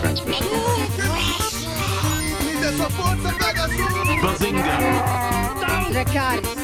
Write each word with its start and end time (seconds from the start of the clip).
transmission. 0.00 0.46
Dracarys. 5.90 6.58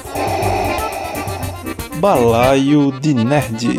Balaio 2.00 2.92
de 3.00 3.14
Nerd. 3.14 3.78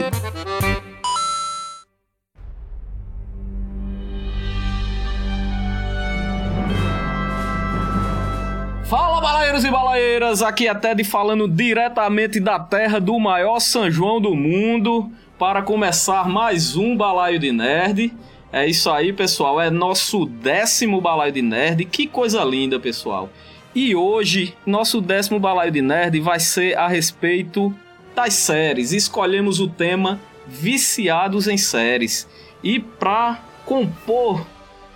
Fala 8.85 9.21
balaeiros 9.21 9.63
e 9.63 9.71
balaeiras, 9.71 10.41
aqui 10.41 10.67
é 10.67 10.75
Ted 10.75 11.03
falando 11.03 11.47
diretamente 11.47 12.39
da 12.39 12.59
terra 12.59 12.99
do 12.99 13.19
maior 13.19 13.59
São 13.59 13.89
João 13.89 14.21
do 14.21 14.35
mundo 14.35 15.11
para 15.37 15.61
começar 15.61 16.27
mais 16.27 16.75
um 16.75 16.95
Balaio 16.95 17.39
de 17.39 17.51
Nerd. 17.51 18.13
É 18.55 18.65
isso 18.65 18.89
aí, 18.89 19.11
pessoal, 19.11 19.59
é 19.59 19.69
nosso 19.69 20.25
décimo 20.25 21.01
Balaio 21.01 21.33
de 21.33 21.41
Nerd, 21.41 21.83
que 21.83 22.07
coisa 22.07 22.41
linda, 22.41 22.79
pessoal. 22.79 23.29
E 23.75 23.93
hoje, 23.93 24.55
nosso 24.65 25.01
décimo 25.01 25.41
Balaio 25.41 25.73
de 25.73 25.81
Nerd 25.81 26.21
vai 26.21 26.39
ser 26.39 26.77
a 26.77 26.87
respeito 26.87 27.75
das 28.15 28.33
séries. 28.33 28.93
Escolhemos 28.93 29.59
o 29.59 29.67
tema 29.67 30.21
Viciados 30.47 31.49
em 31.49 31.57
Séries. 31.57 32.29
E 32.63 32.79
para 32.79 33.43
compor 33.65 34.47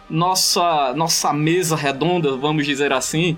nossa, 0.09 0.93
nossa 0.93 1.33
mesa 1.33 1.75
redonda, 1.75 2.37
vamos 2.37 2.65
dizer 2.65 2.93
assim, 2.93 3.37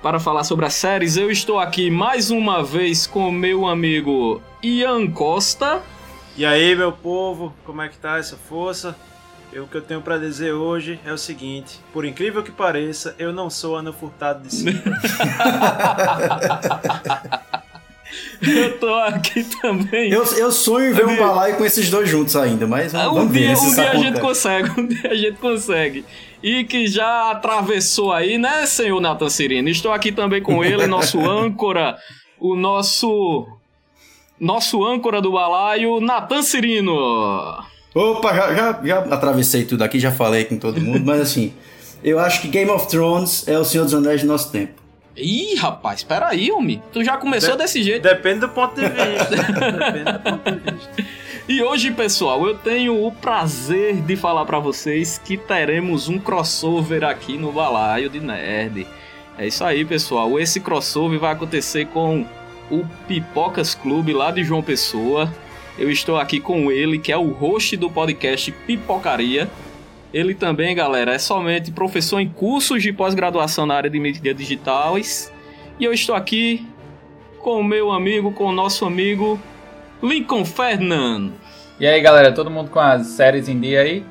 para 0.00 0.18
falar 0.18 0.44
sobre 0.44 0.64
as 0.64 0.72
séries, 0.72 1.18
eu 1.18 1.30
estou 1.30 1.58
aqui 1.58 1.90
mais 1.90 2.30
uma 2.30 2.64
vez 2.64 3.06
com 3.06 3.30
meu 3.30 3.66
amigo 3.66 4.40
Ian 4.62 5.10
Costa. 5.10 5.82
E 6.38 6.46
aí, 6.46 6.74
meu 6.74 6.90
povo, 6.90 7.52
como 7.66 7.82
é 7.82 7.88
que 7.90 7.98
tá 7.98 8.16
essa 8.16 8.38
força? 8.38 8.96
O 9.60 9.66
que 9.66 9.76
eu 9.76 9.82
tenho 9.82 10.00
pra 10.00 10.18
dizer 10.18 10.52
hoje 10.52 11.00
é 11.04 11.12
o 11.12 11.18
seguinte: 11.18 11.80
por 11.92 12.04
incrível 12.04 12.42
que 12.42 12.50
pareça, 12.50 13.14
eu 13.18 13.32
não 13.32 13.50
sou 13.50 13.76
Ana 13.76 13.92
Furtado 13.92 14.46
de 14.46 14.54
si. 14.54 14.64
Eu 18.40 18.78
tô 18.78 18.94
aqui 18.94 19.44
também. 19.60 20.10
Eu, 20.10 20.24
eu 20.36 20.52
sonho 20.52 20.90
em 20.90 20.92
ver 20.92 21.06
um 21.06 21.16
balaio 21.16 21.56
com 21.56 21.64
esses 21.64 21.90
dois 21.90 22.08
juntos 22.08 22.36
ainda, 22.36 22.66
mas 22.66 22.92
vamos 22.92 23.24
um 23.24 23.28
ver 23.28 23.48
dia, 23.48 23.56
se 23.56 23.66
um 23.66 23.74
dia 23.74 23.90
a 23.90 23.96
gente 23.96 24.20
consegue, 24.20 24.80
um 24.80 24.86
dia 24.86 25.10
a 25.10 25.14
gente 25.14 25.38
consegue. 25.38 26.04
E 26.42 26.64
que 26.64 26.86
já 26.86 27.32
atravessou 27.32 28.12
aí, 28.12 28.38
né, 28.38 28.64
senhor 28.64 29.00
Nathan 29.00 29.28
Cirino? 29.28 29.68
Estou 29.68 29.92
aqui 29.92 30.12
também 30.12 30.40
com 30.40 30.64
ele, 30.64 30.86
nosso 30.86 31.20
âncora, 31.28 31.98
o 32.38 32.54
nosso. 32.54 33.46
Nosso 34.40 34.84
âncora 34.84 35.20
do 35.20 35.32
balaio, 35.32 36.00
Nathan 36.00 36.42
Cirino. 36.42 36.94
Opa, 37.94 38.34
já, 38.34 38.54
já, 38.54 38.80
já 38.84 38.98
atravessei 39.14 39.64
tudo 39.64 39.82
aqui, 39.82 39.98
já 39.98 40.12
falei 40.12 40.44
com 40.44 40.56
todo 40.58 40.80
mundo, 40.80 41.04
mas 41.04 41.20
assim, 41.20 41.52
eu 42.04 42.18
acho 42.18 42.40
que 42.42 42.48
Game 42.48 42.70
of 42.70 42.86
Thrones 42.88 43.46
é 43.48 43.58
o 43.58 43.64
Senhor 43.64 43.84
dos 43.84 43.94
Anéis 43.94 44.20
do 44.22 44.28
nosso 44.28 44.52
tempo. 44.52 44.82
Ih, 45.16 45.56
rapaz, 45.56 46.04
peraí, 46.04 46.52
homem. 46.52 46.80
Tu 46.92 47.02
já 47.02 47.16
começou 47.16 47.52
De- 47.52 47.58
desse 47.58 47.82
jeito. 47.82 48.02
Depende 48.04 48.40
do 48.40 48.48
ponto 48.50 48.74
de 48.76 48.82
vista. 48.86 49.36
Depende 49.36 50.12
do 50.12 50.18
ponto 50.20 50.50
de 50.50 50.72
vista. 50.72 50.90
E 51.48 51.62
hoje, 51.62 51.90
pessoal, 51.90 52.46
eu 52.46 52.54
tenho 52.56 53.04
o 53.04 53.10
prazer 53.10 53.96
de 54.02 54.14
falar 54.16 54.44
pra 54.44 54.58
vocês 54.60 55.18
que 55.24 55.36
teremos 55.36 56.08
um 56.08 56.18
crossover 56.18 57.02
aqui 57.02 57.36
no 57.38 57.50
Balaio 57.50 58.08
de 58.10 58.20
Nerd. 58.20 58.86
É 59.36 59.46
isso 59.46 59.64
aí, 59.64 59.84
pessoal. 59.84 60.38
Esse 60.38 60.60
crossover 60.60 61.18
vai 61.18 61.32
acontecer 61.32 61.86
com 61.86 62.24
o 62.70 62.84
Pipocas 63.08 63.74
Clube 63.74 64.12
lá 64.12 64.30
de 64.30 64.44
João 64.44 64.62
Pessoa. 64.62 65.32
Eu 65.78 65.90
estou 65.90 66.18
aqui 66.18 66.40
com 66.40 66.72
ele, 66.72 66.98
que 66.98 67.12
é 67.12 67.16
o 67.16 67.28
host 67.30 67.76
do 67.76 67.88
podcast 67.88 68.50
Pipocaria. 68.66 69.48
Ele 70.12 70.34
também, 70.34 70.74
galera, 70.74 71.14
é 71.14 71.18
somente 71.18 71.70
professor 71.70 72.18
em 72.18 72.28
cursos 72.28 72.82
de 72.82 72.92
pós-graduação 72.92 73.64
na 73.64 73.74
área 73.74 73.90
de 73.90 74.00
mídias 74.00 74.36
digitais. 74.36 75.32
E 75.78 75.84
eu 75.84 75.92
estou 75.92 76.14
aqui 76.14 76.66
com 77.40 77.60
o 77.60 77.64
meu 77.64 77.92
amigo, 77.92 78.32
com 78.32 78.46
o 78.46 78.52
nosso 78.52 78.84
amigo 78.84 79.38
Lincoln 80.02 80.44
Fernand. 80.44 81.30
E 81.78 81.86
aí, 81.86 82.00
galera, 82.00 82.32
todo 82.32 82.50
mundo 82.50 82.70
com 82.70 82.80
as 82.80 83.06
séries 83.08 83.48
em 83.48 83.60
dia 83.60 83.82
aí? 83.82 84.04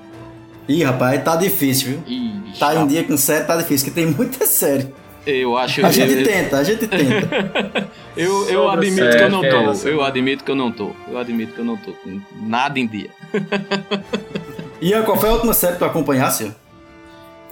Ih, 0.70 0.84
rapaz, 0.84 1.22
tá 1.24 1.36
difícil, 1.36 1.90
viu? 1.90 2.04
Ih, 2.08 2.38
Tá 2.58 2.76
em 2.76 2.88
dia 2.88 3.04
com 3.04 3.18
série, 3.18 3.46
tá 3.46 3.58
difícil, 3.58 3.90
que 3.90 3.94
tem 3.94 4.06
muita 4.06 4.46
série. 4.48 4.88
Eu 5.28 5.58
acho 5.58 5.86
A 5.86 5.92
gente 5.92 6.14
eu, 6.14 6.24
tenta, 6.24 6.58
a 6.58 6.64
gente 6.64 6.88
tenta. 6.88 7.90
eu, 8.16 8.50
eu 8.50 8.70
admito 8.70 8.96
série, 8.96 9.18
que 9.18 9.24
eu 9.24 9.30
não 9.30 9.44
é 9.44 9.50
tô. 9.50 9.72
isso. 9.74 9.88
Eu 9.90 10.02
admito 10.02 10.44
que 10.46 10.52
eu 10.52 10.56
não 10.56 10.72
tô. 10.72 10.92
Eu 11.06 11.18
admito 11.18 11.54
que 11.54 11.60
eu 11.60 11.66
não 11.66 11.76
tô 11.76 11.92
com 11.92 12.22
nada 12.44 12.80
em 12.80 12.88
dia. 12.88 13.10
Ian, 14.82 15.04
qual 15.04 15.18
foi 15.18 15.28
a 15.28 15.34
última 15.34 15.54
série 15.54 15.74
que 15.74 15.80
tu 15.80 15.86
acompanhasse? 15.86 16.54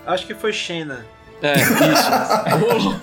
Acho 0.08 0.26
que 0.26 0.34
foi 0.34 0.54
Xena. 0.54 1.06
É, 1.42 1.54
isso. 1.56 2.96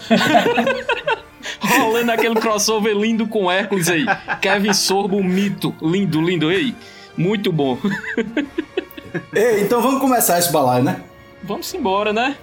Rolando 1.77 2.13
aquele 2.13 2.37
crossover 2.37 2.97
lindo 2.97 3.27
com 3.27 3.51
Hércules 3.51 3.91
aí. 3.91 4.07
Kevin 4.41 4.73
Sorbo, 4.73 5.23
mito. 5.23 5.75
Lindo, 5.83 6.23
lindo. 6.23 6.51
Ei, 6.51 6.75
muito 7.15 7.53
bom. 7.53 7.77
Ei, 9.35 9.61
então 9.61 9.83
vamos 9.83 10.01
começar 10.01 10.39
esse 10.39 10.51
balaio, 10.51 10.83
né? 10.83 11.03
Vamos 11.43 11.75
embora, 11.75 12.11
né? 12.13 12.37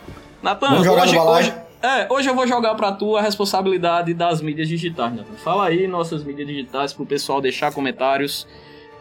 Natan, 0.43 0.69
Vamos 0.69 0.85
jogar 0.85 1.03
hoje, 1.03 1.17
hoje, 1.17 1.53
é, 1.81 2.07
hoje 2.09 2.29
eu 2.29 2.35
vou 2.35 2.45
jogar 2.47 2.75
pra 2.75 2.91
tu 2.91 3.15
a 3.15 3.21
responsabilidade 3.21 4.13
das 4.13 4.41
mídias 4.41 4.67
digitais, 4.67 5.13
Natan. 5.13 5.33
Fala 5.43 5.67
aí 5.67 5.87
nossas 5.87 6.23
mídias 6.23 6.47
digitais 6.47 6.93
pro 6.93 7.05
pessoal 7.05 7.41
deixar 7.41 7.71
comentários 7.71 8.47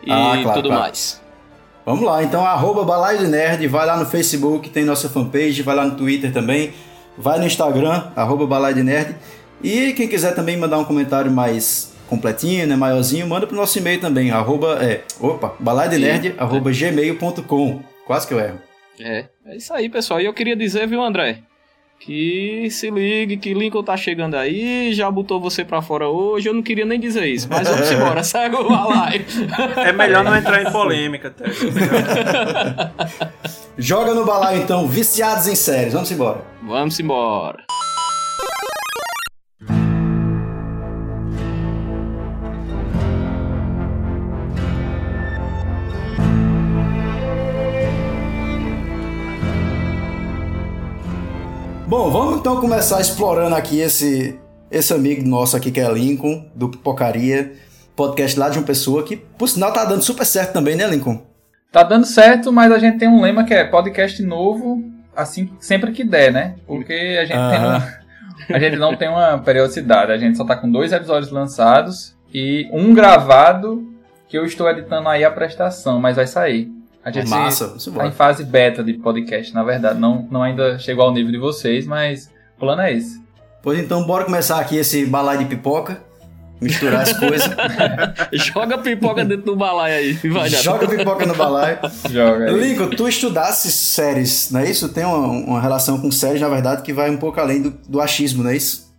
e 0.05 0.11
Ah, 0.12 0.39
claro, 0.43 0.59
tudo 0.59 0.69
claro. 0.69 0.83
mais. 0.83 1.21
Vamos 1.84 2.05
lá, 2.05 2.22
então 2.22 2.44
arroba 2.44 2.84
Balaio 2.84 3.27
Nerd, 3.28 3.66
vai 3.66 3.87
lá 3.87 3.97
no 3.97 4.05
Facebook, 4.05 4.69
tem 4.69 4.84
nossa 4.84 5.09
fanpage, 5.09 5.62
vai 5.62 5.75
lá 5.75 5.87
no 5.87 5.97
Twitter 5.97 6.33
também, 6.33 6.72
vai 7.16 7.39
no 7.39 7.47
Instagram, 7.47 8.11
arroba 8.15 8.47
Balaio 8.47 8.84
Nerd. 8.84 9.16
E 9.62 9.93
quem 9.95 10.06
quiser 10.06 10.34
também 10.34 10.56
mandar 10.56 10.78
um 10.78 10.84
comentário 10.84 11.31
mais 11.31 11.95
completinho, 12.09 12.66
né, 12.66 12.77
maiorzinho, 12.77 13.27
manda 13.27 13.47
pro 13.47 13.56
nosso 13.56 13.78
e-mail 13.78 14.00
também, 14.00 14.31
arroba, 14.31 14.78
é, 14.83 15.03
opa, 15.21 15.55
balaiodnerd, 15.59 16.34
arroba 16.39 16.71
gmail.com. 16.71 17.83
Quase 18.06 18.27
que 18.27 18.34
eu 18.34 18.41
erro. 18.41 18.59
É, 19.00 19.27
é 19.47 19.56
isso 19.56 19.72
aí, 19.75 19.89
pessoal. 19.89 20.21
E 20.21 20.25
eu 20.25 20.33
queria 20.33 20.56
dizer, 20.56 20.87
viu, 20.87 21.03
André? 21.03 21.43
Que 22.00 22.69
se 22.70 22.91
ligue, 22.91 23.36
que 23.36 23.53
Lincoln 23.53 23.82
tá 23.82 23.97
chegando 23.97 24.36
aí, 24.36 24.94
já 24.94 25.10
botou 25.10 25.41
você 25.41 25.64
pra 25.64 25.82
fora 25.82 26.09
hoje. 26.09 26.48
Eu 26.48 26.54
não 26.54 26.62
queria 26.62 26.84
nem 26.84 26.98
dizer 26.98 27.26
isso, 27.26 27.48
mas 27.50 27.69
vamos 27.69 27.91
embora, 27.91 28.22
segue 28.22 28.56
o 28.56 28.69
balaio. 28.69 29.25
É 29.76 29.92
melhor 29.92 30.25
não 30.25 30.36
entrar 30.36 30.62
em 30.62 30.70
polêmica, 30.70 31.31
Ted. 31.31 31.53
Joga 33.76 34.14
no 34.14 34.25
balaio 34.25 34.62
então, 34.62 34.86
viciados 34.86 35.48
em 35.48 35.54
séries, 35.54 35.92
vamos 35.92 36.10
embora. 36.10 36.42
Vamos 36.62 36.98
embora. 36.98 37.64
Bom, 51.88 52.10
vamos 52.10 52.41
então 52.41 52.60
começar 52.60 53.00
explorando 53.00 53.54
aqui 53.54 53.81
esse, 53.81 54.38
esse 54.71 54.93
amigo 54.93 55.26
nosso 55.26 55.56
aqui 55.56 55.71
que 55.71 55.81
é 55.81 55.91
Lincoln, 55.91 56.44
do 56.54 56.69
Pipocaria, 56.69 57.54
podcast 57.97 58.38
lá 58.38 58.50
de 58.50 58.59
uma 58.59 58.66
pessoa 58.66 59.03
que, 59.03 59.16
por 59.16 59.49
sinal, 59.49 59.72
tá 59.72 59.87
dando 59.87 60.03
super 60.03 60.27
certo 60.27 60.53
também, 60.53 60.77
né, 60.77 60.87
Lincoln? 60.87 61.22
Tá 61.72 61.82
dando 61.82 62.04
certo, 62.04 62.53
mas 62.53 62.71
a 62.71 62.78
gente 62.78 62.98
tem 62.98 63.09
um 63.09 63.22
lema 63.22 63.43
que 63.43 63.54
é 63.54 63.65
podcast 63.65 64.22
novo, 64.22 64.84
assim, 65.16 65.50
sempre 65.59 65.91
que 65.93 66.04
der, 66.04 66.31
né? 66.31 66.56
Porque 66.66 66.93
a 66.93 67.25
gente, 67.25 67.37
tem 67.37 67.38
Aham. 67.59 67.77
uma- 67.78 67.98
a 68.54 68.59
gente 68.59 68.77
não 68.77 68.94
tem 68.94 69.09
uma 69.09 69.38
periodicidade, 69.38 70.12
a 70.12 70.19
gente 70.19 70.37
só 70.37 70.44
tá 70.44 70.56
com 70.56 70.71
dois 70.71 70.93
episódios 70.93 71.32
lançados 71.32 72.15
e 72.34 72.69
um 72.71 72.93
gravado 72.93 73.82
que 74.28 74.36
eu 74.36 74.45
estou 74.45 74.68
editando 74.68 75.09
aí 75.09 75.24
a 75.24 75.30
prestação, 75.30 75.98
mas 75.98 76.16
vai 76.16 76.27
sair. 76.27 76.71
A 77.09 77.10
gente 77.10 77.28
Massa, 77.28 77.75
tá 77.95 78.07
em 78.07 78.13
fase 78.13 78.45
beta 78.45 78.84
de 78.84 78.93
podcast, 78.93 79.55
na 79.55 79.65
verdade. 79.65 79.99
Não, 79.99 80.28
não 80.31 80.43
ainda 80.43 80.78
chegou 80.78 81.05
ao 81.05 81.13
nível 81.13 81.33
de 81.33 81.39
vocês, 81.39 81.87
mas 81.87 82.31
o 82.57 82.60
plano 82.60 82.83
é 82.83 82.93
esse. 82.93 83.19
Pois 83.63 83.78
então, 83.78 84.05
bora 84.05 84.27
começar 84.27 84.60
aqui 84.60 84.77
esse 84.77 85.07
balaio 85.07 85.39
de 85.39 85.47
pipoca, 85.47 86.03
misturar 86.60 87.01
as 87.01 87.15
coisas, 87.15 87.49
Joga 88.33 88.77
pipoca 88.77 89.25
dentro 89.25 89.47
do 89.47 89.57
balaio 89.57 89.95
aí, 89.95 90.13
vai 90.13 90.51
joga 90.51 90.87
pipoca 90.87 91.25
no 91.25 91.34
balaio. 91.34 91.78
Joga 92.10 92.51
aí. 92.51 92.60
Lincoln, 92.60 92.91
tu 92.91 93.09
estudasse 93.09 93.72
séries, 93.72 94.51
não 94.51 94.61
é 94.61 94.71
isso? 94.71 94.91
Tem 94.91 95.04
uma, 95.04 95.16
uma 95.16 95.61
relação 95.63 95.99
com 95.99 96.11
séries, 96.11 96.43
na 96.43 96.49
verdade, 96.49 96.83
que 96.83 96.93
vai 96.93 97.09
um 97.11 97.16
pouco 97.16 97.41
além 97.41 97.63
do, 97.63 97.71
do 97.89 98.03
achismo, 98.03 98.43
não 98.43 98.51
é 98.51 98.57
isso? 98.57 98.95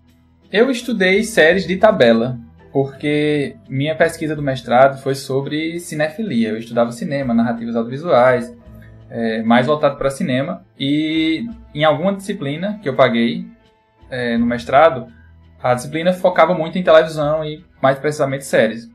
Eu 0.52 0.72
estudei 0.72 1.24
séries 1.24 1.68
de 1.68 1.78
tabela, 1.78 2.40
porque 2.72 3.56
minha 3.68 3.96
pesquisa 3.96 4.36
do 4.36 4.42
mestrado 4.42 5.02
foi 5.02 5.16
sobre 5.16 5.80
cinefilia. 5.80 6.50
Eu 6.50 6.58
estudava 6.58 6.92
cinema, 6.92 7.34
narrativas 7.34 7.76
audiovisuais, 7.76 8.56
é, 9.10 9.42
mais 9.42 9.66
voltado 9.66 9.98
para 9.98 10.10
cinema. 10.10 10.64
E 10.80 11.48
em 11.74 11.84
alguma 11.84 12.14
disciplina 12.14 12.80
que 12.82 12.88
eu 12.88 12.96
paguei 12.96 13.48
é, 14.10 14.38
no 14.38 14.46
mestrado, 14.46 15.08
a 15.62 15.74
disciplina 15.74 16.14
focava 16.14 16.54
muito 16.54 16.78
em 16.78 16.84
televisão 16.84 17.44
e 17.44 17.64
mais 17.82 17.98
precisamente 18.00 18.46
séries. 18.46 18.90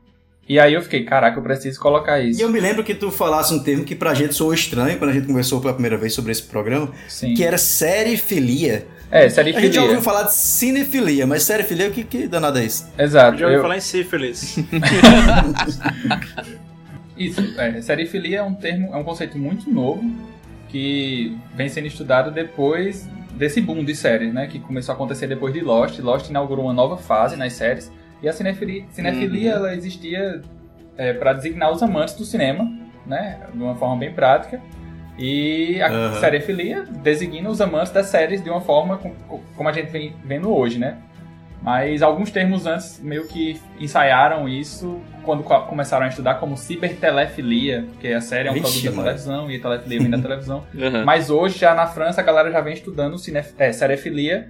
E 0.47 0.59
aí 0.59 0.73
eu 0.75 0.81
fiquei, 0.83 1.03
caraca, 1.03 1.39
eu 1.39 1.43
preciso 1.43 1.79
colocar 1.79 2.19
E 2.19 2.29
isso. 2.29 2.41
eu 2.41 2.49
me 2.49 2.59
lembro 2.59 2.83
que 2.83 2.93
tu 2.93 3.09
falasse 3.09 3.51
um 3.53 3.63
termo 3.63 3.83
que 3.83 3.95
pra 3.95 4.13
gente 4.13 4.35
soou 4.35 4.53
estranho 4.53 4.97
quando 4.99 5.09
a 5.09 5.13
gente 5.13 5.25
conversou 5.25 5.59
pela 5.59 5.73
primeira 5.73 5.97
vez 5.97 6.13
sobre 6.13 6.31
esse 6.31 6.43
programa, 6.43 6.91
Sim. 7.07 7.33
que 7.33 7.43
era 7.43 7.57
serifilia. 7.57 8.87
É, 9.09 9.27
série 9.29 9.55
A 9.55 9.59
gente 9.59 9.73
já 9.75 9.81
ouviu 9.83 10.01
falar 10.01 10.23
de 10.23 10.33
cinefilia, 10.35 11.25
mas 11.25 11.43
serifilia, 11.43 11.87
o 11.87 11.91
que, 11.91 12.03
que 12.03 12.27
danado 12.27 12.59
é 12.59 12.65
isso? 12.65 12.85
Exato. 12.97 13.37
Já 13.37 13.45
ouviu 13.45 13.57
eu- 13.59 13.61
falar 13.63 13.77
em 13.77 13.81
sífilis. 13.81 14.55
Isso, 17.17 17.39
é, 17.57 17.81
serifilia 17.81 18.39
é 18.39 18.43
um 18.43 18.53
termo, 18.53 18.93
é 18.93 18.97
um 18.97 19.03
conceito 19.03 19.37
muito 19.37 19.69
novo 19.71 20.03
que 20.67 21.37
vem 21.55 21.69
sendo 21.69 21.87
estudado 21.87 22.29
depois 22.29 23.07
desse 23.31 23.61
boom 23.61 23.85
de 23.85 23.95
séries, 23.95 24.33
né? 24.33 24.47
Que 24.47 24.59
começou 24.59 24.91
a 24.91 24.95
acontecer 24.95 25.25
depois 25.27 25.53
de 25.53 25.61
Lost. 25.61 25.97
Lost 25.99 26.29
inaugurou 26.29 26.65
uma 26.65 26.73
nova 26.73 26.97
fase 26.97 27.37
nas 27.37 27.53
séries 27.53 27.89
e 28.21 28.27
a 28.29 28.33
cinefilia, 28.33 28.85
cinefilia 28.91 29.51
ela 29.51 29.73
existia 29.75 30.41
para 31.19 31.33
designar 31.33 31.71
os 31.71 31.83
amantes 31.83 32.15
do 32.15 32.23
cinema, 32.25 32.71
né? 33.05 33.39
De 33.53 33.61
uma 33.61 33.75
forma 33.75 33.97
bem 33.97 34.13
prática. 34.13 34.61
E 35.17 35.81
a 35.81 35.87
Aham. 35.87 36.19
serifilia 36.19 36.83
designa 36.83 37.49
os 37.49 37.61
amantes 37.61 37.91
das 37.91 38.07
séries 38.07 38.43
de 38.43 38.49
uma 38.49 38.59
forma 38.61 38.97
com- 38.97 39.13
com- 39.27 39.41
como 39.55 39.69
a 39.69 39.71
gente 39.71 39.89
vem 39.89 40.13
vendo 40.25 40.53
hoje, 40.53 40.77
né? 40.77 40.97
Mas 41.61 42.01
alguns 42.01 42.29
termos 42.31 42.65
antes 42.67 42.99
meio 43.01 43.25
que 43.27 43.59
ensaiaram 43.79 44.47
isso 44.47 44.99
quando 45.23 45.41
co- 45.41 45.61
começaram 45.61 46.05
a 46.05 46.09
estudar 46.09 46.35
como 46.35 46.55
cibertelefilia, 46.57 47.85
porque 47.91 48.09
a 48.09 48.21
série 48.21 48.49
é 48.49 48.51
um 48.51 48.55
Vixe, 48.55 48.81
produto 48.81 48.97
da 48.97 49.03
televisão 49.03 49.49
e 49.51 49.55
a 49.55 49.59
telefilia 49.61 49.99
vem 50.01 50.09
da 50.11 50.17
televisão. 50.21 50.63
Aham. 50.77 51.05
Mas 51.05 51.29
hoje, 51.29 51.57
já 51.57 51.73
na 51.73 51.87
França, 51.87 52.21
a 52.21 52.23
galera 52.23 52.51
já 52.51 52.61
vem 52.61 52.73
estudando 52.73 53.17
cine, 53.17 53.41
é, 53.57 53.71
serifilia 53.71 54.47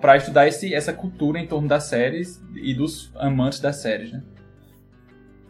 pra 0.00 0.16
estudar 0.16 0.46
esse, 0.48 0.74
essa 0.74 0.92
cultura 0.92 1.38
em 1.38 1.46
torno 1.46 1.68
das 1.68 1.84
séries 1.84 2.40
e 2.54 2.74
dos 2.74 3.10
amantes 3.16 3.60
das 3.60 3.76
séries, 3.76 4.12
né? 4.12 4.22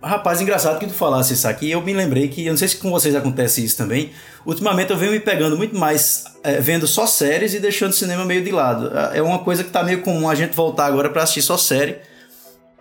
Rapaz, 0.02 0.40
engraçado 0.40 0.78
que 0.78 0.87
tu 0.87 0.94
falasse 0.94 1.34
isso 1.34 1.46
aqui. 1.46 1.70
Eu 1.70 1.82
me 1.82 1.93
lembrei 1.93 2.26
que, 2.28 2.46
eu 2.46 2.52
não 2.52 2.56
sei 2.56 2.69
se 2.69 2.78
com 2.78 2.90
vocês 2.90 3.14
acontece 3.14 3.62
isso 3.62 3.76
também. 3.76 4.11
Ultimamente 4.46 4.90
eu 4.90 4.96
venho 4.96 5.12
me 5.12 5.20
pegando 5.20 5.58
muito 5.58 5.76
mais 5.76 6.25
é, 6.43 6.58
vendo 6.58 6.87
só 6.87 7.06
séries 7.06 7.52
e 7.52 7.61
deixando 7.61 7.90
o 7.90 7.94
cinema 7.94 8.25
meio 8.25 8.43
de 8.43 8.50
lado. 8.50 8.90
É 9.14 9.20
uma 9.20 9.40
coisa 9.40 9.62
que 9.62 9.69
tá 9.70 9.82
meio 9.82 10.00
comum 10.00 10.28
a 10.31 10.34
gente 10.34 10.56
voltar 10.56 10.87
agora 10.87 11.11
pra 11.11 11.23
assistir 11.25 11.43
só 11.43 11.58
série. 11.58 11.99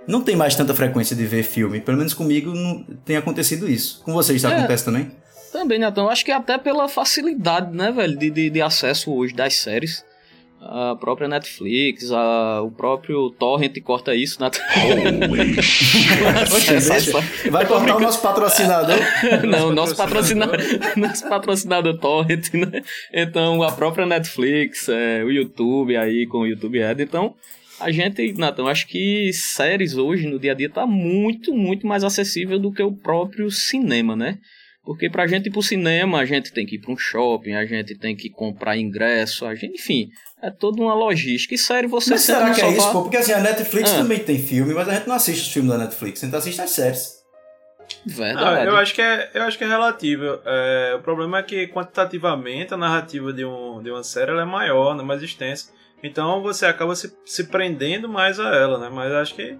Não 0.07 0.21
tem 0.21 0.35
mais 0.37 0.55
tanta 0.55 0.73
frequência 0.73 1.13
de 1.13 1.25
ver 1.25 1.43
filme. 1.43 1.81
Pelo 1.81 1.97
menos 1.97 2.13
comigo 2.13 2.53
não 2.55 2.85
tem 3.03 3.17
acontecido 3.17 3.69
isso. 3.69 4.01
Com 4.05 4.13
vocês 4.13 4.37
isso 4.41 4.47
É. 4.47 4.57
acontece 4.57 4.85
também? 4.85 5.11
Também, 5.51 5.77
Natão. 5.77 6.09
Acho 6.09 6.23
que 6.23 6.31
até 6.31 6.57
pela 6.57 6.87
facilidade, 6.87 7.75
né, 7.75 7.91
velho, 7.91 8.17
de, 8.17 8.29
de, 8.29 8.49
de 8.49 8.61
acesso 8.61 9.11
hoje 9.11 9.33
das 9.33 9.55
séries. 9.55 10.05
A 10.61 10.93
própria 10.95 11.27
Netflix, 11.27 12.11
a, 12.11 12.61
o 12.61 12.69
próprio 12.69 13.29
Torrent 13.31 13.79
corta 13.81 14.13
isso, 14.13 14.41
Natão. 14.41 14.61
Oxe, 16.53 16.89
deixa. 16.89 17.49
Vai 17.49 17.65
cortar 17.65 17.95
o 17.95 17.99
nosso 17.99 18.21
patrocinador. 18.21 18.97
Não, 19.47 19.71
nosso 19.71 19.95
patrocinador. 19.95 20.57
nosso 20.97 21.29
patrocinador 21.29 21.97
Torrent, 21.97 22.53
né? 22.53 22.83
Então, 23.13 23.63
a 23.63 23.71
própria 23.71 24.05
Netflix, 24.05 24.89
é, 24.89 25.23
o 25.23 25.31
YouTube 25.31 25.95
aí 25.95 26.27
com 26.27 26.39
o 26.39 26.47
YouTube 26.47 26.77
Ed. 26.81 27.01
Então, 27.01 27.35
a 27.79 27.89
gente, 27.89 28.33
Nathan, 28.33 28.65
acho 28.65 28.85
que 28.87 29.31
séries 29.31 29.95
hoje, 29.95 30.27
no 30.27 30.37
dia 30.37 30.51
a 30.51 30.55
dia, 30.55 30.69
tá 30.69 30.85
muito, 30.85 31.53
muito 31.53 31.87
mais 31.87 32.03
acessível 32.03 32.59
do 32.59 32.71
que 32.73 32.83
o 32.83 32.91
próprio 32.91 33.49
cinema, 33.49 34.13
né? 34.15 34.37
Porque 34.89 35.07
pra 35.07 35.27
gente 35.27 35.45
ir 35.45 35.51
pro 35.51 35.61
cinema, 35.61 36.17
a 36.17 36.25
gente 36.25 36.51
tem 36.51 36.65
que 36.65 36.77
ir 36.77 36.79
pra 36.79 36.91
um 36.91 36.97
shopping, 36.97 37.53
a 37.53 37.63
gente 37.63 37.93
tem 37.93 38.15
que 38.15 38.27
comprar 38.27 38.75
ingresso, 38.75 39.45
a 39.45 39.53
gente, 39.53 39.75
enfim, 39.75 40.09
é 40.41 40.49
toda 40.49 40.81
uma 40.81 40.95
logística. 40.95 41.53
E 41.53 41.59
série 41.59 41.85
você 41.85 42.09
Mas 42.09 42.21
será 42.21 42.49
que 42.49 42.59
é 42.59 42.71
isso, 42.71 42.91
pô? 42.91 43.03
Porque 43.03 43.17
assim, 43.17 43.33
a 43.33 43.39
Netflix 43.39 43.93
Ah. 43.93 43.97
também 43.97 44.17
tem 44.17 44.39
filme, 44.39 44.73
mas 44.73 44.89
a 44.89 44.95
gente 44.95 45.07
não 45.07 45.13
assiste 45.13 45.43
os 45.43 45.53
filmes 45.53 45.71
da 45.71 45.77
Netflix, 45.77 46.23
a 46.23 46.25
gente 46.25 46.35
assiste 46.35 46.59
as 46.59 46.71
séries. 46.71 47.19
Ah, 47.83 47.95
Verdade. 48.03 48.65
eu, 48.65 48.77
acho 48.77 48.95
que 48.95 49.01
é, 49.03 49.29
eu 49.35 49.43
acho 49.43 49.59
que 49.59 49.63
é 49.63 49.67
relativo. 49.67 50.39
É, 50.43 50.95
o 50.97 51.03
problema 51.03 51.37
é 51.37 51.43
que 51.43 51.67
quantitativamente 51.67 52.73
a 52.73 52.77
narrativa 52.77 53.31
de, 53.31 53.45
um, 53.45 53.83
de 53.83 53.91
uma 53.91 54.01
série 54.03 54.31
ela 54.31 54.41
é 54.41 54.45
maior, 54.45 54.95
né, 54.95 55.03
mais 55.03 55.21
extensa. 55.21 55.69
Então 56.01 56.41
você 56.41 56.65
acaba 56.65 56.95
se, 56.95 57.15
se 57.23 57.43
prendendo 57.43 58.09
mais 58.09 58.39
a 58.39 58.55
ela, 58.55 58.79
né? 58.79 58.89
Mas 58.91 59.11
acho 59.13 59.35
que 59.35 59.55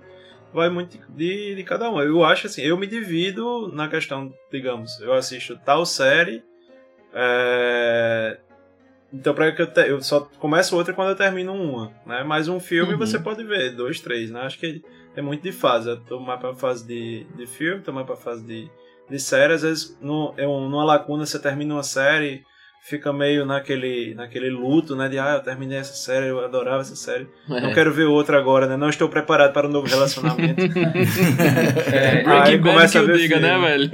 vai 0.54 0.70
muito 0.70 0.98
de, 1.12 1.56
de 1.56 1.64
cada 1.64 1.90
um. 1.92 2.02
Eu 2.02 2.24
acho 2.24 2.48
assim, 2.48 2.62
eu 2.62 2.78
me 2.78 2.88
divido 2.88 3.72
na 3.74 3.88
questão, 3.88 4.34
digamos, 4.52 5.00
eu 5.02 5.14
assisto 5.14 5.58
tal 5.66 5.86
série. 5.86 6.44
é, 7.14 8.38
Então, 9.12 9.34
para 9.34 9.52
que 9.52 9.62
eu, 9.62 9.68
te- 9.74 9.90
eu 9.90 10.02
só 10.02 10.22
começo 10.40 10.76
outra 10.76 10.94
quando 10.94 11.10
eu 11.10 11.16
termino 11.16 11.54
uma, 11.54 11.92
né? 12.06 12.24
Mas 12.24 12.48
um 12.48 12.60
filme 12.60 12.94
Uhum. 12.94 13.00
você 13.00 13.18
pode 13.18 13.44
ver, 13.44 13.76
dois, 13.76 14.00
três, 14.00 14.30
né? 14.30 14.42
Acho 14.42 14.60
que 14.60 14.84
é 15.16 15.22
muito 15.22 15.42
de 15.42 15.52
fase. 15.52 15.90
Eu 15.90 16.00
tô 16.02 16.20
mais 16.20 16.40
pra 16.40 16.54
fase 16.54 16.86
de, 16.86 17.24
de 17.36 17.48
filme, 17.48 17.82
tô 17.82 17.92
mais 17.92 18.06
pra 18.06 18.16
fase 18.16 18.46
de, 18.46 18.70
de 19.10 19.20
série. 19.20 19.54
Às 19.54 19.64
vezes, 19.64 19.98
no, 20.00 20.34
é 20.38 20.48
um, 20.48 20.70
numa 20.70 20.84
lacuna, 20.84 21.26
você 21.26 21.40
termina 21.40 21.74
uma 21.74 21.82
série, 21.84 22.44
fica 22.82 23.12
meio 23.14 23.46
naquele, 23.46 24.14
naquele 24.16 24.50
luto, 24.50 24.96
né? 24.96 25.08
De, 25.10 25.20
ah, 25.20 25.34
eu 25.36 25.44
terminei 25.44 25.78
essa 25.78 25.94
série, 25.94 26.28
eu 26.28 26.44
adorava 26.44 26.82
essa 26.82 26.96
série. 26.96 27.28
Não 27.48 27.58
É. 27.70 27.74
quero 27.74 27.94
ver 27.94 28.06
outra 28.06 28.38
agora, 28.38 28.66
né? 28.68 28.76
Não 28.78 28.90
estou 28.90 29.08
preparado 29.10 29.54
para 29.54 29.68
um 29.68 29.72
novo 29.72 29.88
relacionamento. 29.88 30.62
É, 31.92 32.24
Breaking 32.24 32.30
Aí 32.30 32.58
Bad 32.58 32.70
começa 32.70 32.92
que 32.94 32.98
a 33.06 33.08
ver 33.08 33.18
diga, 33.18 33.40
né, 33.40 33.58
velho? 33.58 33.90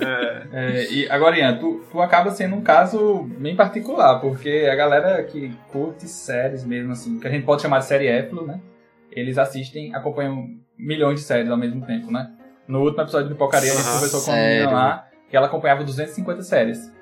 é, 0.00 0.42
É, 0.52 0.92
e 0.92 1.08
agora, 1.10 1.38
Ian, 1.38 1.56
tu, 1.58 1.84
tu 1.90 2.00
acaba 2.00 2.30
sendo 2.30 2.56
um 2.56 2.60
caso 2.62 3.22
bem 3.38 3.56
particular, 3.56 4.20
porque 4.20 4.68
a 4.70 4.74
galera 4.74 5.22
que 5.24 5.52
curte 5.70 6.06
séries 6.08 6.64
mesmo, 6.64 6.92
assim, 6.92 7.18
que 7.18 7.26
a 7.26 7.30
gente 7.30 7.44
pode 7.44 7.62
chamar 7.62 7.78
de 7.78 7.86
série 7.86 8.06
éfilo, 8.06 8.46
né? 8.46 8.60
Eles 9.12 9.38
assistem, 9.38 9.94
acompanham 9.94 10.48
milhões 10.78 11.20
de 11.20 11.26
séries 11.26 11.50
ao 11.50 11.56
mesmo 11.56 11.84
tempo, 11.84 12.10
né? 12.10 12.30
No 12.68 12.80
último 12.82 13.02
episódio 13.02 13.28
do 13.28 13.34
Pipocaria, 13.34 13.72
a 13.72 13.74
gente 13.74 13.84
Aham, 13.84 13.94
conversou 13.94 14.20
com 14.22 14.30
uma 14.30 14.36
sério? 14.36 14.58
menina 14.58 14.70
lá, 14.72 15.06
que 15.28 15.36
ela 15.36 15.46
acompanhava 15.46 15.82
250 15.84 16.42
séries. 16.42 16.92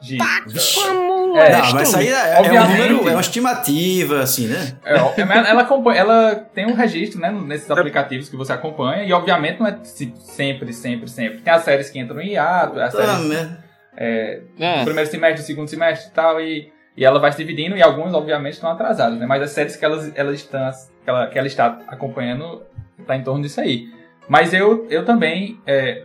De, 0.00 0.18
Vamos 0.18 1.36
É, 1.36 1.50
não, 1.52 1.72
mas 1.72 1.88
isso 1.88 1.96
aí 1.96 2.08
é, 2.08 2.34
é 2.36 2.40
um 2.40 2.68
número, 2.68 3.08
é 3.08 3.12
uma 3.12 3.20
estimativa, 3.20 4.20
assim, 4.20 4.46
né? 4.46 4.76
É, 4.84 5.00
ó, 5.00 5.12
ela, 5.16 5.48
ela 5.48 5.62
acompanha, 5.62 6.00
ela 6.00 6.34
tem 6.34 6.66
um 6.66 6.74
registro, 6.74 7.20
né, 7.20 7.30
nesses 7.32 7.70
aplicativos 7.70 8.28
que 8.28 8.36
você 8.36 8.52
acompanha, 8.52 9.04
e 9.04 9.12
obviamente 9.12 9.58
não 9.60 9.66
é 9.66 9.78
se- 9.82 10.12
sempre, 10.18 10.72
sempre, 10.72 11.08
sempre. 11.08 11.38
Tem 11.38 11.52
as 11.52 11.62
séries 11.62 11.88
que 11.90 11.98
entram 11.98 12.20
em 12.20 12.32
hiato, 12.32 12.78
as 12.78 12.92
Tá, 12.92 13.00
séries 13.00 13.26
merda. 13.26 13.64
é, 13.96 14.40
É. 14.58 14.84
primeiro 14.84 15.10
semestre, 15.10 15.42
do 15.42 15.46
segundo 15.46 15.68
semestre 15.68 16.10
e 16.10 16.14
tal, 16.14 16.40
e, 16.40 16.70
e 16.96 17.04
ela 17.04 17.18
vai 17.18 17.32
se 17.32 17.38
dividindo, 17.38 17.76
e 17.76 17.82
algumas, 17.82 18.12
obviamente, 18.14 18.54
estão 18.54 18.70
atrasadas, 18.70 19.18
né? 19.18 19.26
Mas 19.26 19.42
as 19.42 19.50
séries 19.50 19.74
que, 19.76 19.84
elas, 19.84 20.12
elas 20.14 20.36
estão, 20.36 20.70
que, 21.02 21.10
ela, 21.10 21.26
que 21.28 21.38
ela 21.38 21.46
está 21.48 21.78
acompanhando 21.88 22.62
tá 23.06 23.16
em 23.16 23.22
torno 23.24 23.42
disso 23.42 23.60
aí. 23.60 23.88
Mas 24.28 24.54
eu, 24.54 24.86
eu 24.88 25.04
também, 25.04 25.58
é, 25.66 26.04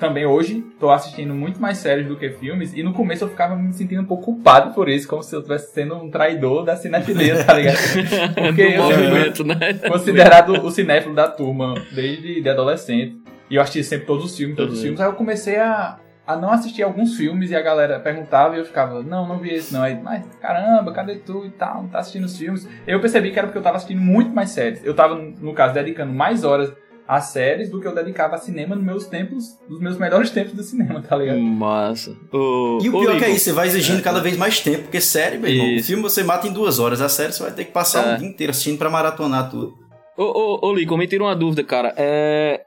também 0.00 0.26
hoje, 0.26 0.64
tô 0.80 0.90
assistindo 0.90 1.32
muito 1.34 1.60
mais 1.60 1.78
séries 1.78 2.06
do 2.08 2.16
que 2.16 2.30
filmes, 2.30 2.72
e 2.74 2.82
no 2.82 2.92
começo 2.92 3.22
eu 3.24 3.28
ficava 3.28 3.54
me 3.54 3.72
sentindo 3.72 4.00
um 4.02 4.06
pouco 4.06 4.24
culpado 4.24 4.74
por 4.74 4.88
isso, 4.88 5.06
como 5.06 5.22
se 5.22 5.34
eu 5.34 5.40
estivesse 5.40 5.72
sendo 5.72 5.94
um 5.94 6.10
traidor 6.10 6.64
da 6.64 6.74
cinefilia, 6.74 7.44
tá 7.44 7.52
ligado? 7.54 7.76
Porque 8.34 8.64
do 8.64 8.70
eu- 8.72 8.82
movimento, 8.82 9.44
né? 9.44 9.74
considerado 9.86 10.52
o 10.64 10.70
cinéfilo 10.70 11.14
da 11.14 11.28
turma 11.28 11.74
desde 11.92 12.40
de 12.40 12.48
adolescente. 12.48 13.20
E 13.50 13.56
eu 13.56 13.62
assisti 13.62 13.84
sempre 13.84 14.06
todos 14.06 14.24
os 14.24 14.36
filmes, 14.36 14.56
todos 14.56 14.72
os 14.74 14.78
Uhum. 14.78 14.84
filmes. 14.84 15.00
Aí 15.00 15.08
eu 15.08 15.12
comecei 15.14 15.56
a, 15.58 15.98
a 16.26 16.36
não 16.36 16.52
assistir 16.52 16.82
alguns 16.84 17.16
filmes 17.16 17.50
e 17.50 17.56
a 17.56 17.60
galera 17.60 17.98
perguntava 17.98 18.54
e 18.54 18.58
eu 18.60 18.64
ficava, 18.64 19.02
não, 19.02 19.26
não 19.28 19.38
vi 19.38 19.50
esse 19.54 19.72
não. 19.74 19.82
Aí, 19.82 20.00
mas 20.00 20.24
caramba, 20.40 20.92
cadê 20.92 21.16
tu 21.16 21.44
e 21.44 21.50
tal? 21.50 21.82
Não 21.82 21.88
tá 21.88 21.98
assistindo 21.98 22.24
os 22.24 22.38
filmes. 22.38 22.66
Eu 22.86 23.00
percebi 23.00 23.30
que 23.32 23.38
era 23.38 23.48
porque 23.48 23.58
eu 23.58 23.62
tava 23.62 23.76
assistindo 23.76 24.00
muito 24.00 24.30
mais 24.30 24.50
séries. 24.50 24.84
Eu 24.84 24.94
tava, 24.94 25.16
no 25.16 25.52
caso, 25.52 25.74
dedicando 25.74 26.12
mais 26.12 26.44
horas 26.44 26.72
a 27.12 27.20
séries 27.20 27.68
do 27.68 27.80
que 27.80 27.88
eu 27.88 27.92
dedicava 27.94 28.36
a 28.36 28.38
cinema 28.38 28.76
nos 28.76 28.84
meus 28.84 29.06
tempos, 29.06 29.58
nos 29.68 29.80
meus 29.80 29.98
melhores 29.98 30.30
tempos 30.30 30.52
do 30.52 30.62
cinema, 30.62 31.02
tá 31.02 31.16
ligado? 31.16 31.40
Massa. 31.40 32.16
O, 32.32 32.78
E 32.80 32.88
o 32.88 32.96
ô, 32.96 33.00
pior 33.00 33.18
que 33.18 33.24
é 33.24 33.26
Lico, 33.26 33.36
isso, 33.36 33.46
você 33.46 33.52
vai 33.52 33.66
exigindo 33.66 34.00
cada 34.00 34.20
vez 34.20 34.36
mais 34.36 34.60
tempo, 34.60 34.82
porque 34.84 35.00
série, 35.00 35.36
meu 35.36 35.50
irmão, 35.50 35.76
o 35.76 35.82
filme 35.82 36.02
você 36.04 36.22
mata 36.22 36.46
em 36.46 36.52
duas 36.52 36.78
horas, 36.78 37.00
a 37.00 37.08
série 37.08 37.32
você 37.32 37.42
vai 37.42 37.52
ter 37.52 37.64
que 37.64 37.72
passar 37.72 38.06
É. 38.06 38.14
um 38.14 38.18
dia 38.18 38.28
inteiro 38.28 38.52
assistindo 38.52 38.78
pra 38.78 38.88
maratonar 38.88 39.50
tudo. 39.50 39.74
Ô, 40.16 40.22
ô, 40.22 40.68
ô 40.68 40.72
Lico, 40.72 40.96
me 40.96 41.08
tira 41.08 41.24
uma 41.24 41.34
dúvida, 41.34 41.64
cara. 41.64 41.92
É, 41.96 42.60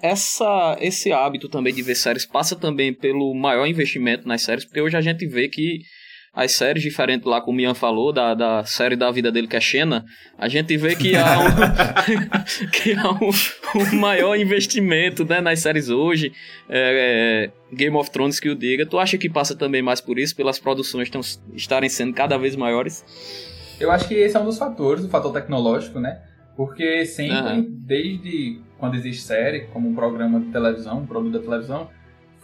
essa, 0.00 0.76
esse 0.80 1.12
hábito 1.12 1.48
também 1.48 1.74
de 1.74 1.82
ver 1.82 1.94
séries 1.96 2.24
passa 2.24 2.54
também 2.54 2.94
pelo 2.94 3.34
maior 3.34 3.66
investimento 3.66 4.28
nas 4.28 4.42
séries, 4.42 4.64
porque 4.64 4.80
hoje 4.80 4.96
a 4.96 5.00
gente 5.00 5.26
vê 5.26 5.48
que 5.48 5.80
as 6.32 6.52
séries, 6.52 6.82
diferente 6.82 7.26
lá 7.26 7.40
como 7.40 7.58
o 7.58 7.60
Ian 7.60 7.74
falou, 7.74 8.12
da, 8.12 8.34
da 8.34 8.64
série 8.64 8.94
da 8.96 9.10
vida 9.10 9.32
dele 9.32 9.48
que 9.48 9.56
é 9.56 9.60
Xena, 9.60 10.04
a 10.38 10.48
gente 10.48 10.76
vê 10.76 10.94
que 10.94 11.16
há 11.16 11.38
um, 11.40 11.44
que 12.70 12.92
há 12.92 13.10
um, 13.12 13.30
um 13.94 13.96
maior 13.98 14.36
investimento 14.36 15.24
né, 15.24 15.40
nas 15.40 15.58
séries 15.60 15.88
hoje. 15.88 16.32
É, 16.68 17.50
é, 17.72 17.74
Game 17.76 17.96
of 17.96 18.10
Thrones 18.10 18.38
que 18.40 18.48
o 18.48 18.54
diga. 18.54 18.86
Tu 18.86 18.98
acha 18.98 19.18
que 19.18 19.28
passa 19.28 19.56
também 19.56 19.82
mais 19.82 20.00
por 20.00 20.18
isso, 20.18 20.34
pelas 20.36 20.58
produções 20.58 21.10
tão, 21.10 21.20
estarem 21.54 21.88
sendo 21.88 22.12
cada 22.14 22.36
vez 22.38 22.54
maiores? 22.56 23.04
Eu 23.80 23.90
acho 23.90 24.06
que 24.06 24.14
esse 24.14 24.36
é 24.36 24.40
um 24.40 24.44
dos 24.44 24.58
fatores, 24.58 25.04
o 25.04 25.08
fator 25.08 25.32
tecnológico, 25.32 25.98
né? 25.98 26.20
Porque 26.56 27.04
sempre, 27.06 27.34
Aham. 27.36 27.66
desde 27.68 28.60
quando 28.78 28.94
existe 28.94 29.22
série, 29.22 29.60
como 29.72 29.88
um 29.88 29.94
programa 29.94 30.38
de 30.40 30.46
televisão, 30.52 30.98
um 31.00 31.06
produto 31.06 31.32
da 31.32 31.38
televisão, 31.40 31.88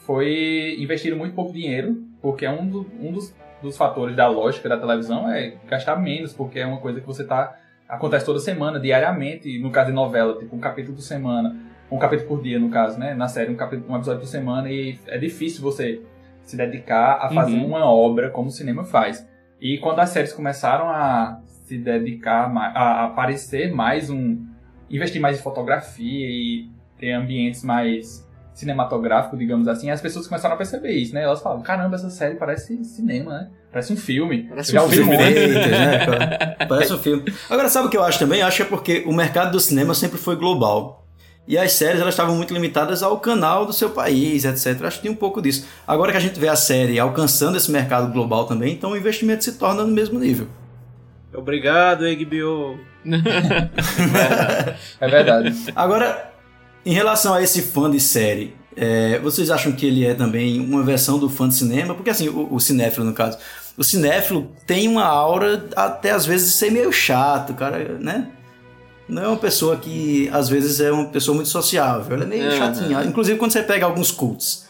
foi 0.06 0.76
investido 0.78 1.16
muito 1.16 1.34
pouco 1.34 1.52
dinheiro, 1.52 2.02
porque 2.22 2.46
é 2.46 2.50
um, 2.50 2.66
do- 2.68 2.86
um 3.00 3.12
dos, 3.12 3.34
dos 3.62 3.76
fatores 3.76 4.14
da 4.16 4.28
lógica 4.28 4.68
da 4.68 4.76
televisão 4.78 5.30
é 5.30 5.54
gastar 5.68 5.96
menos, 5.96 6.32
porque 6.32 6.58
é 6.58 6.66
uma 6.66 6.78
coisa 6.78 7.00
que 7.00 7.06
você 7.06 7.24
tá. 7.24 7.54
acontece 7.88 8.24
toda 8.26 8.38
semana, 8.38 8.78
diariamente, 8.80 9.58
no 9.58 9.70
caso 9.70 9.88
de 9.90 9.94
novela, 9.94 10.38
tipo 10.38 10.54
um 10.56 10.60
capítulo 10.60 10.96
por 10.96 11.02
semana. 11.02 11.54
um 11.90 11.98
capítulo 11.98 12.28
por 12.28 12.42
dia, 12.42 12.58
no 12.58 12.68
caso, 12.68 12.98
né? 12.98 13.14
Na 13.14 13.28
série, 13.28 13.50
um, 13.52 13.54
capítulo, 13.56 13.92
um 13.92 13.96
episódio 13.96 14.20
por 14.20 14.26
semana, 14.26 14.68
e 14.68 14.98
é 15.06 15.16
difícil 15.18 15.62
você 15.62 16.02
se 16.42 16.56
dedicar 16.56 17.18
a 17.22 17.28
fazer 17.30 17.56
Uhum. 17.56 17.66
uma 17.66 17.84
obra 17.88 18.28
como 18.28 18.48
o 18.48 18.50
cinema 18.50 18.82
faz. 18.84 19.24
E 19.60 19.78
quando 19.78 20.00
as 20.00 20.10
séries 20.10 20.32
começaram 20.32 20.88
a 20.88 21.40
se 21.46 21.78
dedicar, 21.78 22.50
a 22.56 23.04
aparecer 23.04 23.72
mais 23.72 24.10
um. 24.10 24.44
investir 24.90 25.20
mais 25.20 25.38
em 25.38 25.42
fotografia 25.42 26.26
e 26.28 26.68
ter 26.98 27.12
ambientes 27.12 27.62
mais 27.62 28.25
cinematográficos, 28.56 29.38
digamos 29.38 29.68
assim, 29.68 29.90
as 29.90 30.00
pessoas 30.00 30.26
começaram 30.26 30.54
a 30.54 30.58
perceber 30.58 30.92
isso, 30.92 31.14
né? 31.14 31.22
Elas 31.22 31.42
falam: 31.42 31.60
caramba, 31.60 31.94
essa 31.94 32.08
série 32.08 32.36
parece 32.36 32.82
cinema, 32.84 33.30
né? 33.30 33.50
Parece 33.70 33.92
um 33.92 33.96
filme. 33.96 34.44
Parece 34.44 34.72
Já 34.72 34.82
um 34.82 34.88
filme, 34.88 35.14
né? 35.14 36.56
Parece 36.66 36.92
um 36.94 36.98
filme. 36.98 37.24
Agora, 37.50 37.68
sabe 37.68 37.88
o 37.88 37.90
que 37.90 37.96
eu 37.96 38.02
acho 38.02 38.18
também? 38.18 38.40
Eu 38.40 38.46
acho 38.46 38.56
que 38.56 38.62
é 38.62 38.66
porque 38.66 39.04
o 39.06 39.12
mercado 39.12 39.52
do 39.52 39.60
cinema 39.60 39.94
sempre 39.94 40.18
foi 40.18 40.34
global. 40.34 41.06
E 41.46 41.56
as 41.56 41.72
séries 41.72 42.00
elas 42.00 42.14
estavam 42.14 42.34
muito 42.34 42.52
limitadas 42.52 43.04
ao 43.04 43.20
canal 43.20 43.66
do 43.66 43.72
seu 43.72 43.90
país, 43.90 44.44
etc. 44.44 44.82
Acho 44.84 44.96
que 44.96 45.02
tem 45.02 45.12
um 45.12 45.16
pouco 45.16 45.40
disso. 45.40 45.68
Agora 45.86 46.10
que 46.10 46.18
a 46.18 46.20
gente 46.20 46.40
vê 46.40 46.48
a 46.48 46.56
série 46.56 46.98
alcançando 46.98 47.56
esse 47.56 47.70
mercado 47.70 48.10
global 48.12 48.46
também, 48.46 48.72
então 48.72 48.92
o 48.92 48.96
investimento 48.96 49.44
se 49.44 49.52
torna 49.52 49.84
no 49.84 49.92
mesmo 49.92 50.18
nível. 50.18 50.48
Obrigado, 51.32 52.04
HBO. 52.04 52.80
É 55.00 55.08
verdade. 55.08 55.54
Agora, 55.76 56.32
em 56.86 56.92
relação 56.94 57.34
a 57.34 57.42
esse 57.42 57.60
fã 57.62 57.90
de 57.90 57.98
série, 58.00 58.54
é, 58.76 59.18
vocês 59.18 59.50
acham 59.50 59.72
que 59.72 59.84
ele 59.84 60.06
é 60.06 60.14
também 60.14 60.60
uma 60.60 60.82
versão 60.82 61.18
do 61.18 61.28
fã 61.28 61.48
de 61.48 61.54
cinema? 61.54 61.94
Porque 61.94 62.10
assim, 62.10 62.28
o, 62.28 62.54
o 62.54 62.60
cinéfilo 62.60 63.04
no 63.04 63.12
caso, 63.12 63.36
o 63.76 63.82
cinéfilo 63.84 64.50
tem 64.66 64.86
uma 64.88 65.04
aura 65.04 65.68
até 65.74 66.10
às 66.12 66.24
vezes 66.24 66.52
de 66.52 66.56
ser 66.56 66.70
meio 66.70 66.92
chato, 66.92 67.52
cara, 67.54 67.98
né? 67.98 68.28
Não 69.08 69.22
é 69.22 69.28
uma 69.28 69.36
pessoa 69.36 69.76
que 69.76 70.28
às 70.32 70.48
vezes 70.48 70.80
é 70.80 70.90
uma 70.92 71.06
pessoa 71.06 71.34
muito 71.34 71.48
sociável, 71.48 72.14
ela 72.16 72.24
é 72.24 72.26
meio 72.26 72.46
É, 72.48 72.56
chatinha. 72.56 73.02
Inclusive 73.04 73.38
quando 73.38 73.52
você 73.52 73.62
pega 73.62 73.84
alguns 73.86 74.10
cults, 74.10 74.66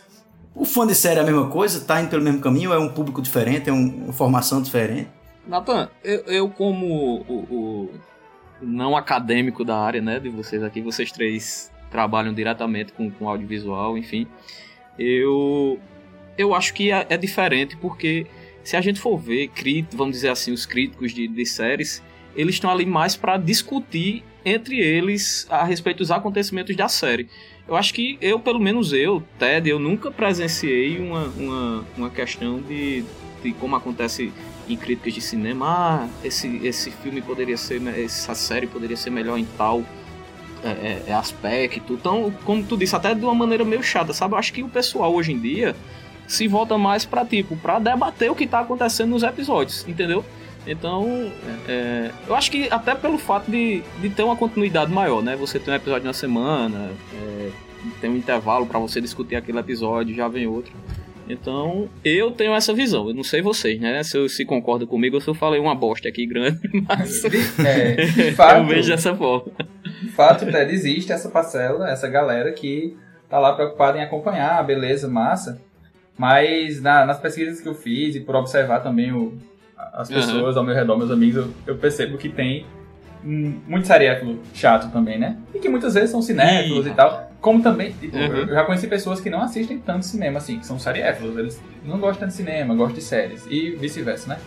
o 0.55 0.65
fã 0.65 0.87
de 0.87 0.95
série 0.95 1.19
é 1.19 1.23
a 1.23 1.27
mesma 1.27 1.49
coisa, 1.49 1.81
tá 1.81 2.01
indo 2.01 2.09
pelo 2.11 2.23
mesmo 2.23 2.41
caminho, 2.41 2.73
é 2.73 2.79
um 2.79 2.89
público 2.89 3.21
diferente, 3.23 3.69
é 3.69 3.73
um- 3.73 4.05
uma 4.05 4.13
formação 4.13 4.63
diferente. 4.63 5.09
Nathan, 5.47 5.89
eu, 6.05 6.21
eu 6.27 6.49
como 6.51 6.87
o, 7.29 7.35
o 7.51 7.91
não 8.63 8.97
acadêmico 8.97 9.65
da 9.65 9.77
área, 9.77 10.01
né, 10.03 10.19
de 10.19 10.29
vocês 10.29 10.63
aqui, 10.63 10.81
vocês 10.81 11.11
três 11.13 11.71
trabalham 11.91 12.33
diretamente 12.33 12.93
com, 12.93 13.11
com 13.11 13.29
audiovisual, 13.29 13.97
enfim, 13.97 14.27
eu 14.99 15.79
eu 16.39 16.55
acho 16.55 16.75
que 16.75 16.93
é, 16.93 17.07
é 17.09 17.17
diferente 17.17 17.77
porque 17.77 18.27
se 18.63 18.77
a 18.77 18.81
gente 18.81 19.01
for 19.01 19.17
ver, 19.17 19.49
crit, 19.49 19.89
vamos 19.97 20.15
dizer 20.17 20.29
assim, 20.29 20.53
os 20.53 20.67
críticos 20.67 21.13
de, 21.13 21.29
de 21.29 21.47
séries, 21.47 22.03
eles 22.35 22.57
estão 22.57 22.71
ali 22.71 22.85
mais 22.85 23.17
para 23.17 23.37
discutir 23.37 24.25
entre 24.45 24.79
eles 24.79 25.47
a 25.49 25.65
respeito 25.65 25.99
dos 25.99 26.11
acontecimentos 26.11 26.75
da 26.77 26.89
série. 26.89 27.29
Eu 27.67 27.75
acho 27.75 27.95
que 27.95 28.19
eu, 28.21 28.39
pelo 28.39 28.61
menos 28.61 28.93
eu, 28.93 29.23
Ted, 29.39 29.69
eu 29.69 29.79
nunca 29.79 30.11
presenciei 30.11 30.99
uma, 30.99 31.25
uma, 31.29 31.85
uma 31.97 32.11
questão 32.11 32.61
de, 32.61 33.05
de 33.43 33.53
como 33.53 33.75
acontece 33.75 34.33
em 34.69 34.77
críticas 34.77 35.15
de 35.15 35.21
cinema, 35.21 35.67
ah, 35.69 36.09
esse, 36.25 36.61
esse 36.65 36.91
filme 36.91 37.23
poderia 37.23 37.57
ser, 37.57 37.81
essa 37.87 38.35
série 38.35 38.67
poderia 38.67 38.97
ser 38.97 39.11
melhor 39.11 39.39
em 39.39 39.45
tal 39.57 39.85
é, 40.65 40.69
é, 40.69 41.03
é 41.09 41.13
aspecto. 41.13 41.95
Então, 41.95 42.33
como 42.45 42.63
tu 42.63 42.77
disse, 42.77 42.95
até 42.95 43.15
de 43.15 43.25
uma 43.25 43.35
maneira 43.35 43.65
meio 43.65 43.83
chata, 43.83 44.13
sabe? 44.13 44.35
Eu 44.35 44.39
acho 44.39 44.53
que 44.53 44.63
o 44.63 44.69
pessoal 44.69 45.15
hoje 45.15 45.33
em 45.33 45.39
dia 45.39 45.75
se 46.27 46.49
volta 46.49 46.77
mais 46.77 47.05
pra, 47.05 47.25
tipo, 47.25 47.57
pra 47.57 47.79
debater 47.79 48.31
o 48.31 48.35
que 48.35 48.47
tá 48.47 48.61
acontecendo 48.61 49.11
nos 49.11 49.23
episódios, 49.23 49.87
entendeu? 49.87 50.25
Então, 50.67 51.31
é, 51.69 52.11
eu 52.27 52.35
acho 52.35 52.51
que 52.51 52.69
até 52.71 52.95
pelo 52.95 53.19
fato 53.19 53.49
de, 53.51 53.83
de 54.01 54.11
ter 54.11 54.25
uma 54.25 54.35
continuidade 54.35 54.91
maior, 54.91 55.23
né? 55.23 55.37
Você 55.37 55.61
tem 55.61 55.73
um 55.73 55.77
episódio 55.77 56.05
na 56.05 56.13
semana, 56.13 56.91
é, 57.15 57.51
tem 58.01 58.11
um 58.11 58.17
intervalo 58.17 58.67
pra 58.67 58.79
você 58.81 59.01
discutir 59.01 59.37
aquele 59.37 59.59
episódio, 59.59 60.15
já 60.15 60.27
vem 60.27 60.47
outro. 60.47 60.73
Então, 61.29 61.89
eu 62.05 62.31
tenho 62.31 62.53
essa 62.55 62.73
visão. 62.73 63.09
Eu 63.09 63.15
não 63.15 63.25
sei 63.25 63.43
vocês, 63.43 63.81
né? 63.81 64.03
Se, 64.03 64.17
eu- 64.17 64.29
se 64.29 64.45
concordam 64.45 64.87
comigo 64.87 65.17
ou 65.17 65.21
se 65.21 65.29
eu 65.29 65.35
falei 65.35 65.61
uma 65.61 65.75
bosta 65.75 66.09
aqui 66.09 66.25
grande, 66.27 66.61
mas 66.89 67.25
É, 67.65 67.95
de 68.07 68.33
fato, 68.37 68.59
eu 68.59 68.67
vejo 68.67 68.89
dessa 68.89 69.15
forma. 69.15 69.51
de 70.03 70.09
fato, 70.11 70.47
Ted, 70.47 70.73
existe 70.73 71.13
essa 71.13 71.29
parcela, 71.29 71.91
essa 71.91 72.09
galera 72.09 72.53
que 72.53 72.97
tá 73.29 73.39
lá 73.39 73.53
preocupada 73.55 73.99
em 73.99 74.03
acompanhar, 74.03 74.65
beleza, 74.65 75.09
massa. 75.09 75.61
Mas 76.17 76.81
na- 76.81 77.05
nas 77.05 77.19
pesquisas 77.21 77.61
que 77.61 77.69
eu 77.69 77.75
fiz 77.75 78.15
e 78.15 78.21
por 78.21 78.35
observar 78.37 78.81
também 78.81 79.13
o- 79.13 79.37
as 79.93 80.09
Uhum. 80.09 80.15
pessoas 80.17 80.57
ao 80.57 80.65
meu 80.65 80.75
redor, 80.75 80.97
meus 80.97 81.11
amigos, 81.11 81.37
eu, 81.37 81.53
eu 81.67 81.77
percebo 81.77 82.17
que 82.17 82.29
tem 82.29 82.65
muito 83.27 83.87
seriéfilo 83.87 84.41
chato 84.55 84.91
também, 84.93 85.19
né? 85.19 85.37
E 85.55 85.59
que 85.59 85.69
muitas 85.69 85.95
vezes 85.95 86.11
são 86.11 86.23
cinéfilos 86.23 86.87
Ih, 86.87 86.91
e 86.91 86.95
tal. 86.95 87.31
Como 87.41 87.63
também, 87.63 87.93
tipo, 87.93 88.17
Uhum. 88.17 88.23
eu 88.25 88.47
já 88.49 88.65
conheci 88.65 88.87
pessoas 88.87 89.21
que 89.21 89.29
não 89.31 89.43
assistem 89.43 89.79
tanto 89.79 90.05
cinema 90.05 90.39
assim, 90.39 90.59
que 90.59 90.67
são 90.67 90.79
seriéfilos. 90.79 91.37
Eles 91.37 91.63
não 91.85 91.99
gostam 91.99 92.27
de 92.29 92.35
cinema, 92.35 92.75
gostam 92.75 92.97
de 92.97 93.03
séries. 93.03 93.47
E 93.51 93.71
vice-versa, 93.77 94.29
né? 94.29 94.39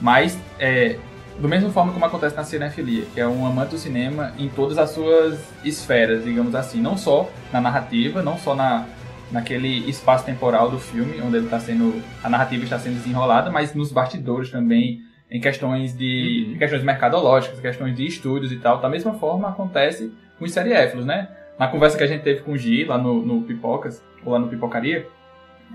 Mas, 0.00 0.38
é, 0.58 0.96
do 1.38 1.48
mesmo 1.48 1.70
forma 1.70 1.92
como 1.92 2.04
acontece 2.04 2.36
na 2.36 2.44
cinefilia, 2.44 3.04
que 3.14 3.20
é 3.20 3.26
um 3.26 3.46
amante 3.46 3.70
do 3.70 3.78
cinema 3.78 4.32
em 4.38 4.48
todas 4.48 4.78
as 4.78 4.90
suas 4.90 5.38
esferas, 5.64 6.24
digamos 6.24 6.54
assim. 6.54 6.80
Não 6.80 6.96
só 6.96 7.30
na 7.52 7.60
narrativa, 7.60 8.22
não 8.22 8.38
só 8.38 8.54
na, 8.54 8.86
naquele 9.30 9.88
espaço 9.88 10.24
temporal 10.24 10.70
do 10.70 10.78
filme, 10.78 11.20
onde 11.22 11.36
ele 11.38 11.48
tá 11.48 11.58
sendo, 11.60 12.02
a 12.22 12.28
narrativa 12.28 12.64
está 12.64 12.78
sendo 12.78 12.94
desenrolada, 12.94 13.50
mas 13.50 13.74
nos 13.74 13.90
bastidores 13.92 14.50
também, 14.50 15.02
em 15.32 15.40
questões 15.40 15.96
de 15.96 16.44
Uhum. 16.46 16.54
em 16.54 16.58
questões 16.58 16.84
mercadológicas, 16.84 17.58
questões 17.58 17.96
de 17.96 18.06
estúdios 18.06 18.52
e 18.52 18.58
tal. 18.58 18.80
Da 18.80 18.88
mesma 18.88 19.14
forma 19.14 19.48
acontece 19.48 20.12
com 20.38 20.44
os 20.44 20.52
seriéfilos, 20.52 21.06
né? 21.06 21.28
Na 21.58 21.68
conversa 21.68 21.96
que 21.96 22.04
a 22.04 22.06
gente 22.06 22.22
teve 22.22 22.42
com 22.42 22.52
o 22.52 22.58
Gi, 22.58 22.84
lá 22.84 22.98
no, 22.98 23.24
no 23.24 23.42
Pipocas, 23.42 24.04
ou 24.24 24.32
lá 24.32 24.38
no 24.38 24.48
Pipocaria, 24.48 25.06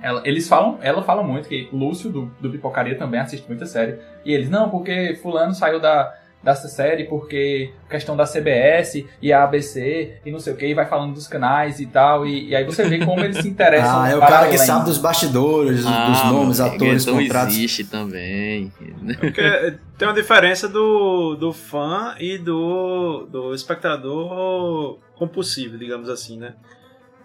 ela, 0.01 0.21
eles 0.25 0.47
falam, 0.47 0.77
ela 0.81 1.01
fala 1.01 1.23
muito 1.23 1.49
que 1.49 1.69
Lúcio 1.73 2.11
do, 2.11 2.31
do 2.39 2.51
Pipocaria 2.51 2.95
também 2.95 3.19
assiste 3.19 3.47
muita 3.47 3.65
série. 3.65 3.97
E 4.23 4.31
eles, 4.31 4.49
não, 4.49 4.69
porque 4.69 5.17
fulano 5.21 5.53
saiu 5.53 5.79
da, 5.79 6.13
dessa 6.43 6.67
série 6.67 7.03
porque 7.05 7.73
questão 7.89 8.15
da 8.15 8.25
CBS 8.25 9.03
e 9.21 9.33
a 9.33 9.43
ABC 9.43 10.19
e 10.25 10.31
não 10.31 10.39
sei 10.39 10.53
o 10.53 10.55
que, 10.57 10.65
e 10.67 10.73
vai 10.73 10.85
falando 10.85 11.13
dos 11.13 11.27
canais 11.27 11.79
e 11.79 11.85
tal. 11.85 12.25
E, 12.25 12.49
e 12.49 12.55
aí 12.55 12.63
você 12.63 12.87
vê 12.87 13.03
como 13.03 13.19
eles 13.21 13.37
se 13.37 13.47
interessam. 13.49 14.01
Ah, 14.01 14.09
é 14.09 14.15
o 14.15 14.19
para 14.19 14.27
cara 14.27 14.47
que 14.47 14.55
além. 14.55 14.67
sabe 14.67 14.85
dos 14.85 14.97
bastidores, 14.97 15.83
dos 15.83 16.23
nomes, 16.23 16.59
amigo, 16.59 16.75
atores, 16.75 17.03
então 17.03 17.17
contratos. 17.17 17.53
existe 17.53 17.83
também. 17.85 18.71
Porque 19.19 19.77
tem 19.97 20.07
uma 20.07 20.13
diferença 20.13 20.67
do, 20.67 21.35
do 21.35 21.51
fã 21.51 22.15
e 22.19 22.37
do, 22.37 23.27
do 23.29 23.53
espectador 23.53 24.99
compulsivo, 25.15 25.77
digamos 25.77 26.09
assim, 26.09 26.37
né? 26.37 26.53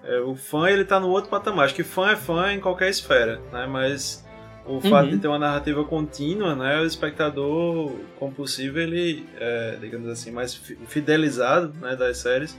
É, 0.04 0.18
o 0.20 0.34
fã, 0.34 0.68
ele 0.68 0.84
tá 0.84 0.98
no 0.98 1.08
outro 1.08 1.30
patamar. 1.30 1.66
Acho 1.66 1.74
que 1.74 1.84
fã 1.84 2.10
é 2.10 2.16
fã 2.16 2.52
em 2.52 2.58
qualquer 2.60 2.88
esfera, 2.90 3.40
né? 3.52 3.66
Mas 3.66 4.21
o 4.66 4.80
fato 4.80 5.08
de 5.10 5.18
ter 5.18 5.28
uma 5.28 5.38
narrativa 5.38 5.82
contínua, 5.84 6.54
né? 6.54 6.80
O 6.80 6.84
espectador 6.84 7.92
compulsivo, 8.18 8.78
ele, 8.78 9.26
é, 9.40 9.76
digamos 9.80 10.08
assim, 10.08 10.30
mais 10.30 10.54
fi- 10.54 10.78
fidelizado 10.86 11.72
né, 11.80 11.96
das 11.96 12.18
séries. 12.18 12.56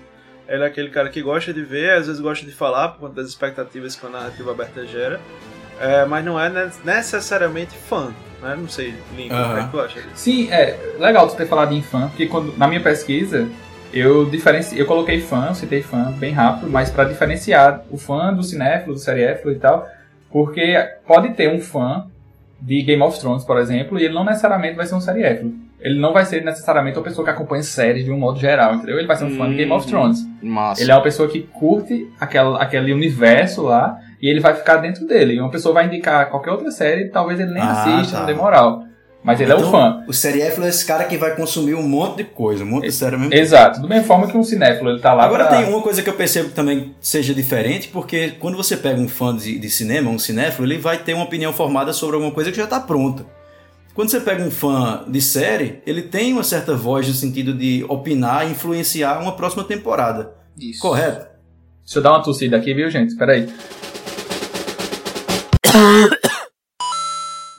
Ele 0.48 0.64
é 0.64 0.68
aquele 0.68 0.90
cara 0.90 1.10
que 1.10 1.22
gosta 1.22 1.54
de 1.54 1.62
ver, 1.62 1.92
às 1.92 2.08
vezes 2.08 2.22
gosta 2.22 2.46
de 2.46 2.52
falar 2.52 2.90
por 2.90 3.00
conta 3.00 3.16
das 3.22 3.30
expectativas 3.30 3.96
que 3.96 4.06
a 4.06 4.10
narrativa 4.10 4.52
aberta 4.52 4.86
gera. 4.86 5.20
É, 5.80 6.06
mas 6.06 6.24
não 6.24 6.40
é 6.40 6.50
ne- 6.50 6.72
necessariamente 6.84 7.74
fã, 7.76 8.14
né? 8.42 8.56
Não 8.58 8.68
sei, 8.68 8.94
Lincoln, 9.16 9.36
o 9.42 9.54
que 9.54 9.60
é 9.60 9.64
que 9.64 9.72
tu 9.72 9.80
acha 9.80 10.02
disso? 10.02 10.12
Sim, 10.16 10.50
é 10.52 10.78
legal 11.00 11.28
tu 11.28 11.36
ter 11.36 11.48
falado 11.48 11.74
em 11.74 11.82
fã, 11.82 12.10
porque 12.10 12.28
quando, 12.28 12.56
na 12.58 12.68
minha 12.68 12.82
pesquisa 12.82 13.50
eu 13.94 14.26
diferenci, 14.30 14.78
eu 14.78 14.86
coloquei 14.86 15.22
fã, 15.22 15.54
citei 15.54 15.82
fã 15.82 16.12
bem 16.12 16.32
rápido, 16.34 16.70
mas 16.70 16.90
para 16.90 17.06
diferenciar 17.06 17.84
o 17.90 17.98
fã 17.98 18.34
do 18.34 18.44
cinéfilo, 18.44 18.94
do 18.94 19.00
seriéfilo 19.00 19.52
e 19.52 19.56
tal, 19.60 19.88
porque 20.34 20.75
pode 21.08 21.30
ter 21.36 21.48
um 21.54 21.60
fã 21.60 22.08
de 22.60 22.82
Game 22.82 23.02
of 23.04 23.20
Thrones, 23.20 23.44
por 23.46 23.58
exemplo, 23.60 24.00
e 24.00 24.06
ele 24.06 24.13
não 24.13 24.25
necessariamente 24.25 24.75
vai 24.75 24.86
ser 24.86 24.96
um 24.96 25.00
seriéfilo. 25.02 25.54
Ele 25.80 26.00
não 26.00 26.13
vai 26.13 26.24
ser 26.25 26.44
necessariamente 26.44 26.98
uma 26.98 27.04
pessoa 27.04 27.25
que 27.25 27.32
acompanha 27.32 27.62
séries 27.62 28.06
de 28.06 28.12
um 28.12 28.18
modo 28.18 28.40
geral, 28.40 28.74
entendeu? 28.75 28.98
Ele 28.98 29.06
vai 29.08 29.18
ser 29.18 29.25
um 29.25 29.38
fã 29.38 29.50
de 29.50 29.56
Game 29.56 29.72
of 29.72 29.86
Uhum. 29.86 29.92
Thrones. 29.92 30.25
Massa. 30.42 30.82
Ele 30.82 30.92
é 30.92 30.96
uma 30.96 31.04
pessoa 31.04 31.28
que 31.30 31.42
curte 31.42 32.10
aquela, 32.20 32.58
aquele 32.62 32.94
universo 32.94 33.63
lá 33.63 34.00
e 34.22 34.30
ele 34.30 34.40
vai 34.40 34.54
ficar 34.56 34.78
dentro 34.78 35.06
dele. 35.06 35.34
E 35.36 35.40
uma 35.42 35.52
pessoa 35.52 35.74
vai 35.74 35.86
indicar 35.88 36.30
qualquer 36.30 36.52
outra 36.52 36.72
série, 36.72 37.10
talvez 37.10 37.38
ele 37.40 37.52
nem 37.52 37.62
Ah, 37.62 37.72
assista, 37.72 38.13
tá. 38.13 38.20
não 38.22 38.25
dê 38.28 38.34
moral. 38.34 38.83
Mas 39.24 39.39
ele 39.39 39.51
é 39.51 39.56
Então, 39.56 39.68
um 39.68 39.72
fã. 39.72 40.03
O 40.08 40.13
seriéfilo 40.13 40.65
é 40.65 40.70
esse 40.70 40.86
cara 40.86 41.06
que 41.06 41.18
vai 41.18 41.36
consumir 41.36 41.75
um 41.75 41.82
monte 41.82 42.18
de 42.18 42.24
coisa, 42.25 42.63
um 42.63 42.68
monte 42.68 42.86
de 42.86 42.92
série 42.92 43.15
mesmo 43.15 43.34
Exato. 43.34 43.82
Da 43.82 43.88
mesma 43.88 44.03
forma 44.03 44.27
que 44.27 44.38
um 44.38 44.44
cinéfilo, 44.44 44.89
ele 44.89 45.00
tá 45.00 45.13
lá 45.13 45.24
Agora 45.24 45.46
pra... 45.46 45.58
tem 45.58 45.70
uma 45.70 45.82
coisa 45.82 46.01
que 46.01 46.10
eu 46.10 46.13
percebo 46.13 46.50
que 46.50 46.56
também 46.56 46.94
seja 47.00 47.34
diferente, 47.34 47.88
porque 47.88 48.32
quando 48.39 48.58
você 48.58 48.75
pega 48.75 49.00
um 49.00 49.08
fã 49.08 49.36
de, 49.36 49.58
de 49.58 49.70
cinema, 49.70 50.12
um 50.12 50.20
cinéfilo, 50.20 50.68
ele 50.68 50.77
vai 50.77 50.98
ter 50.98 51.13
uma 51.13 51.24
opinião 51.24 51.53
formada 51.53 51.94
sobre 51.94 52.15
alguma 52.15 52.34
coisa 52.34 52.51
que 52.51 52.58
já 52.58 52.65
está 52.65 52.80
pronta. 52.80 53.25
Quando 53.94 54.10
você 54.10 54.20
pega 54.20 54.44
um 54.44 54.51
fã 54.51 55.06
de 55.08 55.22
série, 55.22 55.82
ele 55.86 56.01
tem 56.01 56.34
uma 56.34 56.44
certa 56.44 56.75
voz 56.75 57.08
no 57.08 57.13
sentido 57.13 57.53
de 57.53 57.86
opinar 57.88 58.48
e 58.48 58.51
influenciar 58.51 59.20
uma 59.22 59.34
próxima 59.34 59.63
temporada. 59.63 60.32
Isso. 60.60 60.82
Correto? 60.82 61.27
Deixa 61.86 62.00
eu 62.00 62.03
dar 62.03 62.12
uma 62.12 62.24
tossida 62.24 62.58
aqui, 62.58 62.74
viu, 62.74 62.89
gente? 62.89 63.10
Espera 63.10 63.34
aí. 63.34 63.48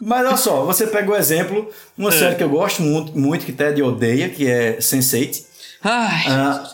Mas 0.05 0.27
olha 0.27 0.37
só, 0.37 0.65
você 0.65 0.87
pega 0.87 1.11
o 1.11 1.17
exemplo, 1.17 1.71
uma 1.97 2.13
série 2.13 2.35
que 2.35 2.45
eu 2.45 2.49
gosto 2.51 2.83
muito, 2.83 3.19
muito 3.19 3.47
que 3.47 3.53
Ted 3.53 3.83
odeia, 3.83 4.29
que 4.29 4.47
é 4.47 4.77
Sense8. 4.77 5.43
Ai, 5.83 6.25
Ah, 6.29 6.71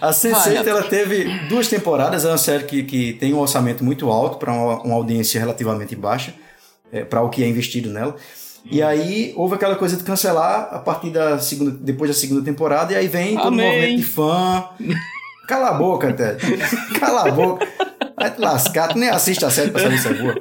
a 0.08 0.10
Sense8 0.10 0.66
ela 0.66 0.82
teve 0.84 1.24
duas 1.48 1.68
temporadas, 1.68 2.24
é 2.24 2.28
uma 2.28 2.38
série 2.38 2.64
que, 2.64 2.82
que 2.82 3.12
tem 3.12 3.34
um 3.34 3.38
orçamento 3.38 3.84
muito 3.84 4.10
alto 4.10 4.38
para 4.38 4.50
uma, 4.52 4.82
uma, 4.82 4.94
audiência 4.94 5.38
relativamente 5.38 5.94
baixa, 5.94 6.32
é, 6.90 7.04
para 7.04 7.20
o 7.20 7.28
que 7.28 7.44
é 7.44 7.46
investido 7.46 7.90
nela. 7.90 8.16
E 8.64 8.82
aí 8.82 9.34
houve 9.36 9.54
aquela 9.54 9.76
coisa 9.76 9.98
de 9.98 10.02
cancelar 10.02 10.68
a 10.72 10.78
partir 10.78 11.10
da 11.10 11.38
segunda, 11.38 11.72
depois 11.72 12.10
da 12.10 12.16
segunda 12.16 12.42
temporada, 12.42 12.94
e 12.94 12.96
aí 12.96 13.06
vem 13.06 13.36
todo 13.36 13.48
o 13.48 13.52
movimento 13.52 13.96
de 13.96 14.02
fã. 14.02 14.64
Cala 15.46 15.70
a 15.70 15.74
boca, 15.74 16.10
Ted. 16.12 16.38
Cala 16.98 17.28
a 17.28 17.30
boca. 17.30 17.66
Vai 18.16 18.30
te 18.30 18.40
lascar, 18.40 18.88
tu 18.88 18.98
nem 18.98 19.10
assiste 19.10 19.44
a 19.44 19.50
série 19.50 19.70
pra 19.70 19.82
saber 19.82 19.98
se 19.98 20.08
é 20.08 20.14
boa. 20.14 20.34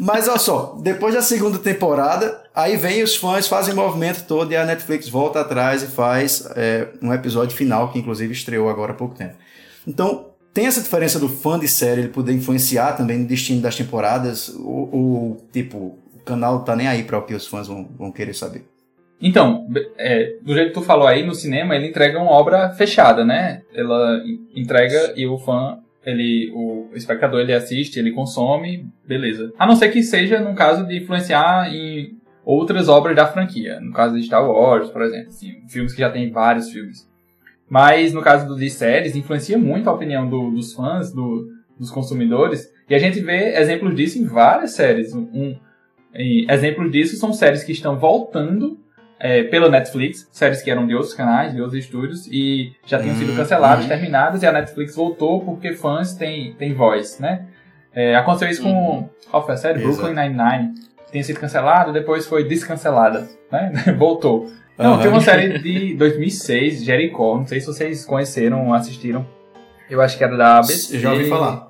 Mas 0.00 0.28
olha 0.28 0.38
só, 0.38 0.78
depois 0.82 1.14
da 1.14 1.20
segunda 1.20 1.58
temporada, 1.58 2.42
aí 2.54 2.74
vem 2.74 3.02
os 3.02 3.16
fãs, 3.16 3.46
fazem 3.46 3.74
o 3.74 3.76
movimento 3.76 4.24
todo 4.26 4.50
e 4.50 4.56
a 4.56 4.64
Netflix 4.64 5.06
volta 5.10 5.40
atrás 5.40 5.82
e 5.82 5.88
faz 5.88 6.50
é, 6.56 6.88
um 7.02 7.12
episódio 7.12 7.54
final, 7.54 7.92
que 7.92 7.98
inclusive 7.98 8.32
estreou 8.32 8.70
agora 8.70 8.92
há 8.92 8.94
pouco 8.94 9.14
tempo. 9.14 9.34
Então, 9.86 10.30
tem 10.54 10.66
essa 10.66 10.80
diferença 10.80 11.18
do 11.18 11.28
fã 11.28 11.58
de 11.58 11.68
série 11.68 12.00
ele 12.00 12.08
poder 12.08 12.32
influenciar 12.32 12.96
também 12.96 13.18
no 13.18 13.26
destino 13.26 13.60
das 13.60 13.76
temporadas, 13.76 14.48
ou, 14.48 14.88
ou 14.90 15.36
tipo, 15.52 15.98
o 16.14 16.18
canal 16.24 16.64
tá 16.64 16.74
nem 16.74 16.88
aí 16.88 17.02
para 17.02 17.18
o 17.18 17.22
que 17.22 17.34
os 17.34 17.46
fãs 17.46 17.68
vão, 17.68 17.86
vão 17.98 18.10
querer 18.10 18.34
saber. 18.34 18.64
Então, 19.20 19.66
é, 19.98 20.38
do 20.40 20.54
jeito 20.54 20.68
que 20.68 20.80
tu 20.80 20.82
falou 20.82 21.06
aí, 21.06 21.26
no 21.26 21.34
cinema 21.34 21.76
ele 21.76 21.88
entrega 21.88 22.18
uma 22.18 22.30
obra 22.30 22.70
fechada, 22.70 23.22
né? 23.22 23.60
Ela 23.74 24.22
entrega 24.56 25.12
e 25.14 25.26
o 25.26 25.36
fã 25.36 25.78
ele, 26.04 26.50
o 26.54 26.90
espectador 26.94 27.40
ele 27.40 27.52
assiste, 27.52 27.98
ele 27.98 28.12
consome, 28.12 28.86
beleza. 29.06 29.52
A 29.58 29.66
não 29.66 29.76
ser 29.76 29.90
que 29.90 30.02
seja 30.02 30.40
no 30.40 30.54
caso 30.54 30.86
de 30.86 30.96
influenciar 30.98 31.72
em 31.74 32.18
outras 32.44 32.88
obras 32.88 33.14
da 33.14 33.26
franquia, 33.26 33.80
no 33.80 33.92
caso 33.92 34.16
de 34.16 34.24
Star 34.24 34.48
Wars, 34.48 34.90
por 34.90 35.02
exemplo, 35.02 35.28
assim, 35.28 35.62
filmes 35.68 35.92
que 35.92 36.00
já 36.00 36.10
tem 36.10 36.30
vários 36.30 36.70
filmes. 36.70 37.08
Mas 37.68 38.12
no 38.12 38.22
caso 38.22 38.56
de 38.56 38.70
séries, 38.70 39.14
influencia 39.14 39.56
muito 39.56 39.88
a 39.88 39.92
opinião 39.92 40.28
do, 40.28 40.50
dos 40.50 40.72
fãs, 40.72 41.12
do, 41.12 41.48
dos 41.78 41.90
consumidores, 41.90 42.72
e 42.88 42.94
a 42.94 42.98
gente 42.98 43.20
vê 43.20 43.56
exemplos 43.56 43.94
disso 43.94 44.18
em 44.18 44.24
várias 44.24 44.72
séries. 44.72 45.14
Um, 45.14 45.28
um 45.32 45.56
exemplos 46.12 46.90
disso 46.90 47.16
são 47.16 47.32
séries 47.32 47.62
que 47.62 47.70
estão 47.70 47.96
voltando 47.96 48.79
é, 49.20 49.42
pela 49.44 49.68
Netflix, 49.68 50.26
séries 50.32 50.62
que 50.62 50.70
eram 50.70 50.86
de 50.86 50.94
outros 50.94 51.12
canais, 51.12 51.52
de 51.52 51.60
outros 51.60 51.78
estúdios, 51.84 52.26
e 52.26 52.72
já 52.86 52.98
tinham 52.98 53.14
sido 53.16 53.30
uhum. 53.30 53.36
canceladas, 53.36 53.84
uhum. 53.84 53.88
terminadas, 53.88 54.42
e 54.42 54.46
a 54.46 54.52
Netflix 54.52 54.96
voltou 54.96 55.44
porque 55.44 55.74
fãs 55.74 56.14
têm, 56.14 56.54
têm 56.54 56.72
voz, 56.72 57.18
né? 57.18 57.44
É, 57.94 58.16
aconteceu 58.16 58.48
isso 58.48 58.62
com 58.62 58.72
uhum. 58.72 59.08
qual 59.30 59.44
foi 59.44 59.54
a 59.54 59.58
série? 59.58 59.80
Exato. 59.80 59.96
Brooklyn 59.96 60.14
Nine-Nine. 60.14 60.74
Tinha 61.12 61.24
sido 61.24 61.38
cancelada, 61.38 61.92
depois 61.92 62.26
foi 62.26 62.44
descancelada, 62.44 63.28
né? 63.52 63.72
Voltou. 63.98 64.50
Não, 64.78 64.94
uhum. 64.94 65.02
tem 65.02 65.10
uma 65.10 65.20
série 65.20 65.58
de 65.58 65.94
2006, 65.96 66.82
Jericho, 66.82 67.36
não 67.36 67.46
sei 67.46 67.60
se 67.60 67.66
vocês 67.66 68.06
conheceram 68.06 68.68
ou 68.68 68.72
assistiram. 68.72 69.26
Eu 69.90 70.00
acho 70.00 70.16
que 70.16 70.24
era 70.24 70.36
da 70.36 70.58
ABC. 70.58 70.98
Já 70.98 71.12
ouvi 71.12 71.28
falar. 71.28 71.68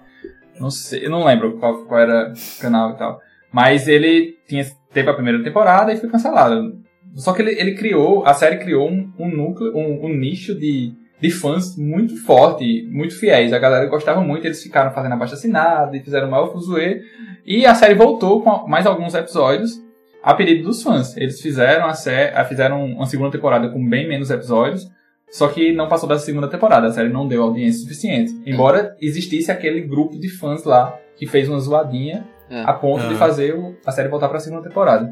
Não 0.60 0.70
sei, 0.70 1.06
eu 1.06 1.10
não 1.10 1.24
lembro 1.24 1.56
qual, 1.58 1.84
qual 1.86 1.98
era 1.98 2.32
o 2.32 2.60
canal 2.60 2.90
e 2.90 2.98
tal. 2.98 3.18
Mas 3.50 3.88
ele 3.88 4.38
tinha, 4.46 4.64
teve 4.92 5.10
a 5.10 5.14
primeira 5.14 5.42
temporada 5.42 5.92
e 5.92 5.96
foi 5.96 6.08
cancelado. 6.08 6.78
Só 7.14 7.32
que 7.32 7.42
ele, 7.42 7.52
ele 7.58 7.74
criou, 7.74 8.24
a 8.24 8.34
série 8.34 8.58
criou 8.58 8.88
um, 8.88 9.12
um 9.18 9.28
núcleo, 9.28 9.76
um, 9.76 10.06
um, 10.06 10.16
nicho 10.16 10.54
de, 10.54 10.92
de 11.20 11.30
fãs 11.30 11.76
muito 11.76 12.16
forte, 12.24 12.88
muito 12.90 13.18
fiéis. 13.18 13.52
A 13.52 13.58
galera 13.58 13.86
gostava 13.86 14.20
muito, 14.20 14.46
eles 14.46 14.62
ficaram 14.62 14.92
fazendo 14.92 15.12
abaixo 15.12 15.34
assinado 15.34 15.96
e 15.96 16.00
fizeram 16.00 16.28
o 16.28 16.30
maior 16.30 16.52
fuzuê. 16.52 17.02
E 17.44 17.66
a 17.66 17.74
série 17.74 17.94
voltou 17.94 18.42
com 18.42 18.68
mais 18.68 18.86
alguns 18.86 19.14
episódios 19.14 19.82
a 20.22 20.34
pedido 20.34 20.64
dos 20.64 20.82
fãs. 20.82 21.16
Eles 21.16 21.40
fizeram 21.40 21.86
a 21.86 21.94
série, 21.94 22.44
fizeram 22.44 22.84
uma 22.84 23.06
segunda 23.06 23.30
temporada 23.30 23.68
com 23.68 23.86
bem 23.88 24.08
menos 24.08 24.30
episódios, 24.30 24.88
só 25.30 25.48
que 25.48 25.72
não 25.72 25.88
passou 25.88 26.08
da 26.08 26.18
segunda 26.18 26.48
temporada. 26.48 26.86
A 26.86 26.92
série 26.92 27.08
não 27.08 27.26
deu 27.26 27.42
audiência 27.42 27.82
suficiente. 27.82 28.32
Embora 28.46 28.96
existisse 29.00 29.50
aquele 29.50 29.80
grupo 29.80 30.18
de 30.18 30.28
fãs 30.28 30.64
lá 30.64 30.96
que 31.16 31.26
fez 31.26 31.48
uma 31.48 31.58
zoadinha 31.58 32.24
é. 32.48 32.62
a 32.62 32.72
ponto 32.72 33.06
de 33.08 33.14
fazer 33.14 33.54
a 33.86 33.92
série 33.92 34.08
voltar 34.08 34.28
para 34.28 34.38
a 34.38 34.40
segunda 34.40 34.62
temporada. 34.62 35.10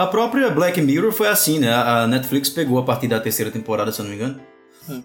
A 0.00 0.06
própria 0.06 0.48
Black 0.48 0.80
Mirror 0.80 1.12
foi 1.12 1.28
assim, 1.28 1.58
né? 1.58 1.74
A 1.74 2.06
Netflix 2.06 2.48
pegou 2.48 2.78
a 2.78 2.82
partir 2.82 3.06
da 3.06 3.20
terceira 3.20 3.50
temporada, 3.50 3.92
se 3.92 4.00
eu 4.00 4.04
não 4.04 4.10
me 4.10 4.16
engano. 4.16 4.40
Hum. 4.88 5.02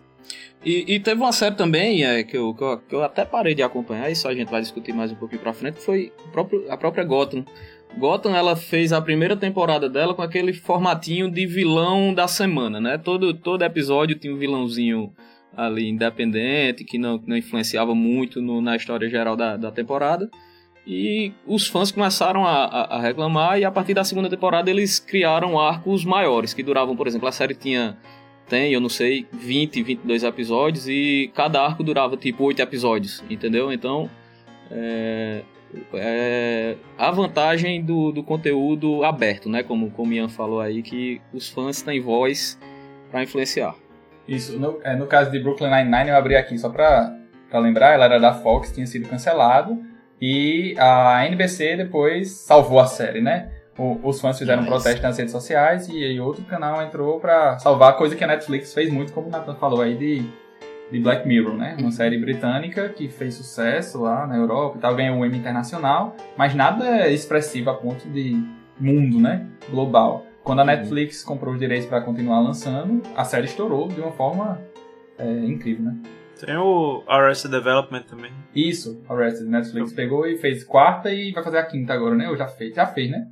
E, 0.63 0.95
e, 0.95 0.99
teve 1.01 1.19
uma 1.19 1.33
série 1.33 1.53
também 1.53 2.05
é, 2.05 2.23
que, 2.23 2.37
eu, 2.37 2.53
que, 2.53 2.63
eu, 2.63 2.77
que 2.77 2.95
eu 2.95 3.03
até 3.03 3.25
parei 3.25 3.53
de 3.53 3.61
acompanhar, 3.61 4.09
isso 4.09 4.25
a 4.25 4.33
gente 4.33 4.49
vai 4.49 4.61
discutir 4.61 4.93
mais 4.93 5.11
um 5.11 5.15
pouquinho 5.15 5.41
pra 5.41 5.51
frente, 5.51 5.81
foi 5.81 6.13
próprio, 6.31 6.71
a 6.71 6.77
própria 6.77 7.03
Gotham. 7.03 7.43
Gotham, 7.97 8.33
ela 8.33 8.55
fez 8.55 8.93
a 8.93 9.01
primeira 9.01 9.35
temporada 9.35 9.89
dela 9.89 10.13
com 10.13 10.21
aquele 10.21 10.53
formatinho 10.53 11.29
de 11.29 11.45
vilão 11.45 12.13
da 12.13 12.25
semana, 12.25 12.79
né? 12.79 12.97
Todo, 12.97 13.33
todo 13.33 13.65
episódio 13.65 14.17
tinha 14.17 14.33
um 14.33 14.37
vilãozinho 14.37 15.11
ali 15.57 15.89
independente, 15.89 16.85
que 16.85 16.97
não, 16.97 17.21
não 17.27 17.35
influenciava 17.35 17.93
muito 17.93 18.41
no, 18.41 18.61
na 18.61 18.77
história 18.77 19.09
geral 19.09 19.35
da, 19.35 19.57
da 19.57 19.71
temporada. 19.71 20.29
E 20.85 21.33
os 21.47 21.67
fãs 21.67 21.91
começaram 21.91 22.45
a, 22.45 22.65
a, 22.65 23.01
reclamar, 23.01 23.57
e 23.57 23.65
a 23.65 23.71
partir 23.71 23.95
da 23.95 24.03
segunda 24.03 24.29
temporada 24.29 24.69
eles 24.69 24.99
criaram 24.99 25.59
arcos 25.59 26.05
maiores, 26.05 26.53
que 26.53 26.61
duravam, 26.61 26.95
por 26.95 27.07
exemplo, 27.07 27.27
a 27.27 27.31
série 27.31 27.55
tinha, 27.55 27.97
tem, 28.47 28.71
eu 28.71 28.79
não 28.79 28.89
sei, 28.89 29.25
20, 29.33 29.81
22 29.81 30.23
episódios, 30.23 30.87
e 30.87 31.31
cada 31.33 31.59
arco 31.59 31.83
durava 31.83 32.15
tipo 32.15 32.43
8 32.43 32.61
episódios, 32.61 33.23
entendeu? 33.27 33.71
Então, 33.73 34.07
é, 34.69 35.41
é, 35.95 36.75
a 36.99 37.09
vantagem 37.09 37.83
do, 37.83 38.11
do 38.11 38.21
conteúdo 38.21 39.03
aberto, 39.03 39.49
né? 39.49 39.63
Como, 39.63 39.89
como 39.89 40.13
Ian 40.13 40.29
falou 40.29 40.61
aí, 40.61 40.83
que 40.83 41.19
os 41.33 41.49
fãs 41.49 41.81
têm 41.81 41.99
voz 41.99 42.59
para 43.09 43.23
influenciar. 43.23 43.75
Isso, 44.27 44.59
no, 44.59 44.79
é, 44.83 44.95
no 44.95 45.07
caso 45.07 45.31
de 45.31 45.39
Brooklyn 45.39 45.71
Nine-Nine, 45.71 46.09
eu 46.09 46.15
abri 46.15 46.35
aqui 46.35 46.55
só 46.59 46.69
para 46.69 47.17
lembrar, 47.53 47.93
ela 47.93 48.05
era 48.05 48.19
da 48.19 48.33
Fox, 48.35 48.71
tinha 48.71 48.85
sido 48.85 49.09
cancelado 49.09 49.94
e 50.21 50.75
a 50.77 51.25
NBC 51.27 51.75
depois 51.77 52.31
salvou 52.31 52.79
a 52.79 52.87
série, 52.87 53.21
né? 53.21 53.51
O, 53.77 53.99
os 54.03 54.21
fãs 54.21 54.39
fizeram 54.39 54.63
um 54.63 54.65
protesto 54.65 55.01
nas 55.01 55.17
redes 55.17 55.33
sociais 55.33 55.89
e 55.89 56.03
aí 56.03 56.19
outro 56.19 56.43
canal 56.45 56.81
entrou 56.81 57.19
para 57.19 57.59
salvar, 57.59 57.97
coisa 57.97 58.15
que 58.15 58.23
a 58.23 58.27
Netflix 58.27 58.73
fez 58.73 58.89
muito, 58.89 59.11
como 59.11 59.27
o 59.27 59.29
Nathan 59.29 59.55
falou 59.55 59.81
aí, 59.81 59.95
de, 59.97 60.23
de 60.89 60.99
Black 60.99 61.27
Mirror, 61.27 61.55
né? 61.55 61.75
Uma 61.77 61.91
série 61.91 62.17
britânica 62.17 62.87
que 62.87 63.09
fez 63.09 63.33
sucesso 63.33 64.01
lá 64.01 64.25
na 64.25 64.37
Europa 64.37 64.77
e 64.77 64.81
tal, 64.81 64.95
ganhou 64.95 65.17
um 65.17 65.25
Emmy 65.25 65.37
internacional, 65.37 66.15
mas 66.37 66.55
nada 66.55 67.09
expressivo 67.09 67.69
a 67.69 67.73
ponto 67.73 68.07
de 68.09 68.41
mundo, 68.79 69.19
né? 69.19 69.45
Global. 69.69 70.25
Quando 70.41 70.59
a 70.59 70.61
uhum. 70.61 70.67
Netflix 70.67 71.23
comprou 71.23 71.53
os 71.53 71.59
direitos 71.59 71.87
para 71.87 71.99
continuar 72.01 72.39
lançando, 72.39 73.01
a 73.15 73.25
série 73.25 73.45
estourou 73.45 73.89
de 73.89 73.99
uma 73.99 74.11
forma 74.11 74.61
é, 75.17 75.27
incrível, 75.27 75.85
né? 75.85 75.97
Tem 76.39 76.57
o 76.57 77.03
Arrested 77.07 77.51
Development 77.51 78.03
também. 78.03 78.31
Isso, 78.53 79.01
Arrested. 79.09 79.49
Netflix 79.49 79.91
Eu... 79.91 79.95
pegou 79.95 80.27
e 80.27 80.37
fez 80.37 80.63
quarta 80.63 81.11
e 81.11 81.31
vai 81.31 81.43
fazer 81.43 81.57
a 81.57 81.65
quinta 81.65 81.93
agora, 81.93 82.15
né? 82.15 82.29
Ou 82.29 82.37
já 82.37 82.47
fez? 82.47 82.75
Já 82.75 82.87
fez, 82.87 83.09
né? 83.09 83.27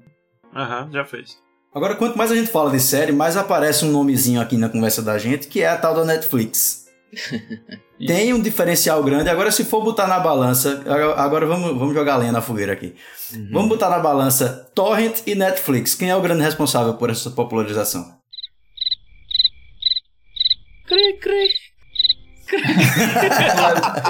Aham, 0.55 0.89
já 0.91 1.03
fez. 1.03 1.37
Agora, 1.73 1.95
quanto 1.95 2.17
mais 2.17 2.31
a 2.31 2.35
gente 2.35 2.51
fala 2.51 2.69
de 2.69 2.79
série, 2.79 3.11
mais 3.11 3.35
aparece 3.35 3.83
um 3.83 3.91
nomezinho 3.91 4.39
aqui 4.39 4.57
na 4.57 4.69
conversa 4.69 5.01
da 5.01 5.17
gente, 5.17 5.47
que 5.47 5.61
é 5.61 5.67
a 5.67 5.77
tal 5.77 5.95
da 5.95 6.05
Netflix. 6.05 6.87
Tem 8.05 8.33
um 8.33 8.41
diferencial 8.41 9.03
grande. 9.03 9.29
Agora, 9.29 9.51
se 9.51 9.63
for 9.63 9.83
botar 9.83 10.07
na 10.07 10.19
balança, 10.19 10.83
agora 11.17 11.45
vamos, 11.45 11.77
vamos 11.77 11.93
jogar 11.93 12.17
lenha 12.17 12.31
na 12.31 12.41
fogueira 12.41 12.73
aqui. 12.73 12.95
Uhum. 13.33 13.49
Vamos 13.51 13.69
botar 13.69 13.89
na 13.89 13.99
balança 13.99 14.69
Torrent 14.75 15.21
e 15.25 15.35
Netflix. 15.35 15.95
Quem 15.95 16.09
é 16.09 16.15
o 16.15 16.21
grande 16.21 16.43
responsável 16.43 16.95
por 16.95 17.09
essa 17.09 17.31
popularização? 17.31 18.17
Cri, 20.85 21.17
cri. 21.17 21.62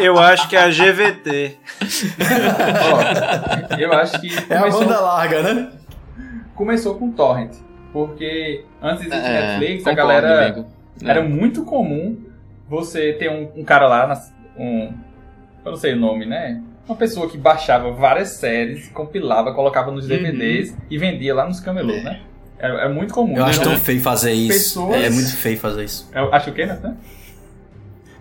Eu 0.01 0.17
acho 0.19 0.49
que 0.49 0.55
é 0.55 0.63
a 0.63 0.69
GVT. 0.69 1.57
Ó, 2.91 3.77
eu 3.77 3.93
acho 3.93 4.19
que. 4.19 4.29
É 4.49 4.57
a 4.57 4.69
banda 4.69 4.99
larga, 4.99 5.41
né? 5.41 5.71
Começou 6.55 6.95
com 6.95 7.11
Torrent. 7.11 7.51
Porque 7.91 8.65
antes 8.81 9.05
de 9.05 9.13
é, 9.13 9.57
Netflix, 9.57 9.87
a 9.87 9.93
galera. 9.93 10.45
Amigo. 10.45 10.65
Era 11.03 11.19
é. 11.19 11.23
muito 11.23 11.63
comum 11.63 12.17
você 12.67 13.13
ter 13.13 13.29
um, 13.29 13.49
um 13.55 13.63
cara 13.63 13.87
lá, 13.87 14.21
um. 14.57 14.93
Eu 15.63 15.71
não 15.71 15.77
sei 15.77 15.93
o 15.93 15.97
nome, 15.97 16.25
né? 16.25 16.61
Uma 16.87 16.97
pessoa 16.97 17.29
que 17.29 17.37
baixava 17.37 17.91
várias 17.91 18.29
séries, 18.31 18.89
compilava, 18.89 19.53
colocava 19.53 19.89
nos 19.91 20.07
DVDs 20.07 20.71
uhum. 20.71 20.77
e 20.89 20.97
vendia 20.97 21.33
lá 21.33 21.45
nos 21.45 21.59
camelôs, 21.61 22.03
né? 22.03 22.21
É, 22.59 22.85
é, 22.85 22.89
muito 22.89 23.13
comum. 23.13 23.35
Eu 23.37 23.43
né? 23.43 23.49
acho 23.49 23.61
tão 23.61 23.77
feio 23.77 24.01
fazer 24.01 24.33
isso. 24.33 24.79
Pessoas... 24.87 25.03
É 25.03 25.09
muito 25.09 25.35
feio 25.37 25.57
fazer 25.57 25.83
isso. 25.85 26.09
Eu 26.13 26.33
acho 26.33 26.49
o 26.49 26.53
quê, 26.53 26.65
Nathan? 26.65 26.97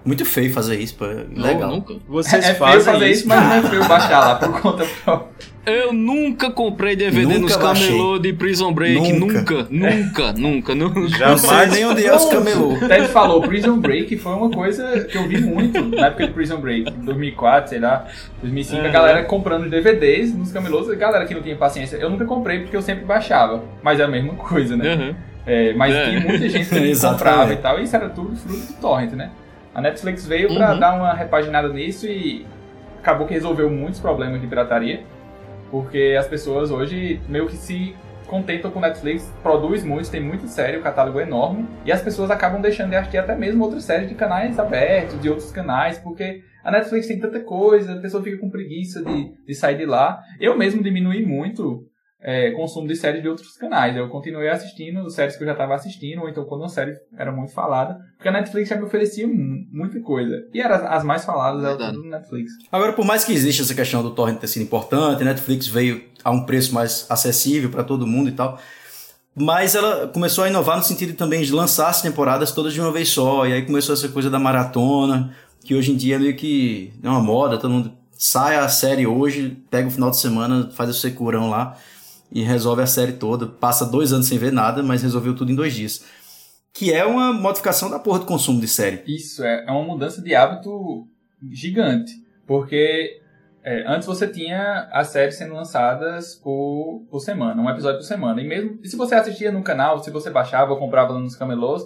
Muito 0.05 0.25
feio 0.25 0.53
fazer 0.53 0.79
isso, 0.81 0.97
pô. 0.97 1.05
Legal. 1.05 1.61
Não, 1.61 1.71
nunca. 1.77 1.95
Vocês 2.09 2.45
é, 2.45 2.51
é 2.51 2.55
feio 2.55 2.81
fazer 2.81 3.11
isso, 3.11 3.29
mas 3.29 3.43
não 3.43 3.53
é 3.53 3.63
feio 3.63 3.89
baixar 3.89 4.21
lá 4.21 4.35
por 4.35 4.61
conta 4.61 4.85
própria. 5.05 5.53
Eu 5.65 5.93
nunca 5.93 6.51
comprei 6.51 6.97
DVD 6.97 7.25
nunca 7.25 7.39
nos 7.39 7.57
camelô 7.57 8.19
de 8.19 8.33
Prison 8.33 8.73
Break. 8.73 9.13
Nunca, 9.13 9.67
nunca, 9.71 10.33
nunca. 10.33 10.75
nunca. 10.75 11.09
Jamais. 11.09 11.43
Não 11.43 11.49
sei 11.49 11.67
nem 11.69 11.87
onde 11.87 12.05
é 12.05 12.15
os 12.15 12.25
camelô. 12.25 12.77
Ted 12.81 13.07
falou, 13.09 13.41
Prison 13.43 13.79
Break 13.79 14.17
foi 14.19 14.33
uma 14.33 14.51
coisa 14.51 15.05
que 15.05 15.17
eu 15.17 15.29
vi 15.29 15.41
muito 15.41 15.81
na 15.85 16.09
época 16.09 16.27
de 16.27 16.33
Prison 16.33 16.61
Break. 16.61 16.91
Em 16.91 17.05
2004, 17.05 17.71
sei 17.71 17.79
lá, 17.79 18.07
2005, 18.41 18.83
é. 18.83 18.89
a 18.89 18.91
galera 18.91 19.25
comprando 19.25 19.71
DVDs 19.71 20.35
nos 20.35 20.51
camelôs. 20.51 20.91
A 20.91 20.97
galera 20.97 21.25
que 21.27 21.35
não 21.35 21.43
tinha 21.43 21.55
paciência. 21.55 21.97
Eu 21.97 22.11
nunca 22.11 22.25
comprei 22.25 22.59
porque 22.59 22.77
eu 22.77 22.83
sempre 22.83 23.05
baixava. 23.05 23.63
Mas 23.85 24.01
é 24.01 24.03
a 24.03 24.09
mesma 24.09 24.35
coisa, 24.35 24.77
né? 24.77 24.95
Uhum. 24.95 25.15
É, 25.47 25.75
mas 25.75 25.95
é. 25.95 26.09
tinha 26.09 26.21
muita 26.21 26.49
gente 26.49 26.69
que 26.69 26.99
comprava 27.01 27.53
e 27.53 27.57
tal. 27.57 27.79
E 27.79 27.85
isso 27.85 27.95
era 27.95 28.09
tudo 28.09 28.35
fruto 28.35 28.73
do 28.73 28.81
torrent, 28.81 29.13
né? 29.13 29.31
A 29.75 29.81
Netflix 29.81 30.27
veio 30.27 30.55
pra 30.55 30.73
Uhum. 30.75 30.79
dar 30.81 30.95
uma 30.95 31.13
repaginada 31.15 31.69
nisso 31.69 32.07
e 32.07 32.47
acabou 33.01 33.27
que 33.27 33.35
resolveu 33.35 33.71
muitos 33.71 34.01
problemas 34.01 34.41
de 34.41 34.47
pirataria, 34.47 35.03
porque 35.71 36.15
as 36.19 36.27
pessoas 36.29 36.71
hoje 36.71 37.21
meio 37.29 37.47
que 37.47 37.57
se 37.57 37.95
contentam 38.27 38.71
com 38.71 38.81
Netflix, 38.81 39.31
produz 39.43 39.85
muito, 39.85 40.11
tem 40.11 40.21
muita 40.23 40.47
série, 40.47 40.79
o 40.79 40.83
catálogo 40.83 41.21
é 41.21 41.25
enorme, 41.25 41.67
e 41.85 41.93
as 41.93 42.01
pessoas 42.01 42.31
acabam 42.31 42.63
deixando 42.63 42.91
de 42.91 42.97
assistir 42.97 43.19
até 43.19 43.35
mesmo 43.35 43.63
outras 43.63 43.85
séries 43.85 44.09
de 44.09 44.15
canais 44.15 44.59
abertos, 44.59 45.21
de 45.21 45.29
outros 45.29 45.51
canais, 45.51 45.99
porque 45.99 46.41
a 46.65 46.71
Netflix 46.71 47.07
tem 47.09 47.19
tanta 47.21 47.41
coisa, 47.41 47.93
a 47.95 48.01
pessoa 48.01 48.23
fica 48.23 48.39
com 48.39 48.49
preguiça 48.49 49.03
de, 49.05 49.33
de 49.47 49.55
sair 49.55 49.77
de 49.77 49.85
lá. 49.85 50.19
Eu 50.41 50.57
mesmo 50.57 50.83
diminui 50.83 51.27
muito 51.27 51.85
é, 52.25 52.53
consumo 52.53 52.87
de 52.87 52.95
séries 52.95 53.21
de 53.21 53.29
outros 53.29 53.57
canais. 53.57 53.97
Eu 53.97 54.09
continuei 54.09 54.49
assistindo 54.49 55.11
séries 55.11 55.37
que 55.37 55.43
eu 55.43 55.47
já 55.47 55.53
estava 55.53 55.75
assistindo, 55.75 56.21
ou 56.23 56.29
então 56.29 56.45
quando 56.45 56.61
uma 56.63 56.69
série 56.69 56.95
era 57.19 57.33
muito 57.33 57.53
falada, 57.53 57.99
porque 58.17 58.29
a 58.29 58.33
Netflix 58.33 58.69
já 58.69 58.77
me 58.77 58.85
oferecia 58.85 59.27
mu- 59.27 59.67
muita 59.73 59.99
coisa. 60.01 60.47
E 60.55 60.61
eram 60.61 60.87
as, 60.87 61.03
mais 61.03 61.25
faladas, 61.25 61.65
eram 61.65 62.03
Netflix. 62.05 62.53
Agora, 62.71 62.93
por 62.93 63.05
mais 63.05 63.25
que 63.25 63.33
exista 63.33 63.63
essa 63.63 63.75
questão 63.75 64.03
do 64.03 64.11
torrent 64.11 64.39
ter 64.39 64.47
sido 64.47 64.63
importante, 64.63 65.21
a 65.23 65.25
Netflix 65.25 65.67
veio 65.67 66.05
a 66.23 66.31
um 66.31 66.45
preço 66.47 66.73
mais 66.73 67.05
acessível 67.11 67.71
para 67.71 67.83
todo 67.83 68.07
mundo 68.07 68.29
e 68.29 68.33
tal, 68.33 68.59
mas 69.35 69.75
ela 69.75 70.07
começou 70.09 70.45
a 70.45 70.49
inovar 70.49 70.77
no 70.77 70.83
sentido 70.83 71.15
também 71.15 71.43
de 71.43 71.53
lançar 71.53 71.89
as 71.89 72.03
temporadas 72.03 72.53
todas 72.53 72.73
de 72.73 72.81
uma 72.81 72.93
vez 72.93 73.09
só, 73.09 73.47
e 73.47 73.53
aí 73.53 73.63
começou 73.63 73.95
essa 73.95 74.09
coisa 74.09 74.29
da 74.31 74.39
maratona, 74.39 75.35
que 75.65 75.75
hoje 75.75 75.91
em 75.93 75.97
dia 75.97 76.17
é 76.17 76.19
meio 76.19 76.37
que 76.37 76.93
é 77.03 77.09
uma 77.09 77.21
moda, 77.21 77.57
todo 77.59 77.71
mundo 77.71 77.93
sai 78.13 78.57
a 78.57 78.69
série 78.69 79.07
hoje, 79.07 79.57
pega 79.71 79.89
o 79.89 79.91
final 79.91 80.11
de 80.11 80.19
semana, 80.19 80.71
faz 80.73 80.91
o 80.91 80.95
securão 80.95 81.49
lá 81.51 81.77
e 82.35 82.43
resolve 82.43 82.83
a 82.83 82.87
série 82.87 83.13
toda, 83.13 83.47
passa 83.47 83.85
dois 83.85 84.13
anos 84.13 84.27
sem 84.27 84.39
ver 84.39 84.53
nada, 84.53 84.83
mas 84.83 85.03
resolveu 85.03 85.35
tudo 85.35 85.53
em 85.53 85.55
dois 85.55 85.75
dias. 85.75 86.05
Que 86.75 86.93
é 86.93 87.05
uma 87.05 87.33
modificação 87.33 87.91
da 87.91 87.99
porra 87.99 88.21
do 88.21 88.25
consumo 88.27 88.61
de 88.61 88.67
série. 88.69 89.03
Isso, 89.07 89.45
é, 89.45 89.65
é 89.69 89.71
uma 89.71 89.83
mudança 89.85 90.23
de 90.23 90.35
hábito 90.35 91.07
gigante. 91.51 92.13
Porque 92.47 93.21
é, 93.63 93.85
antes 93.87 94.07
você 94.07 94.27
tinha 94.27 94.89
as 94.93 95.09
séries 95.09 95.37
sendo 95.37 95.55
lançadas 95.55 96.35
por, 96.37 97.05
por 97.11 97.21
semana, 97.21 97.61
um 97.61 97.69
episódio 97.71 97.99
por 97.99 98.07
semana. 98.07 98.41
E 98.41 98.49
mesmo 98.49 98.79
e 98.83 98.89
se 98.89 98.97
você 98.97 99.15
assistia 99.15 99.53
no 99.53 99.63
canal, 99.63 100.03
se 100.03 100.11
você 100.11 100.31
baixava 100.31 100.73
ou 100.73 100.79
comprava 100.79 101.19
nos 101.19 101.37
camelôs, 101.37 101.83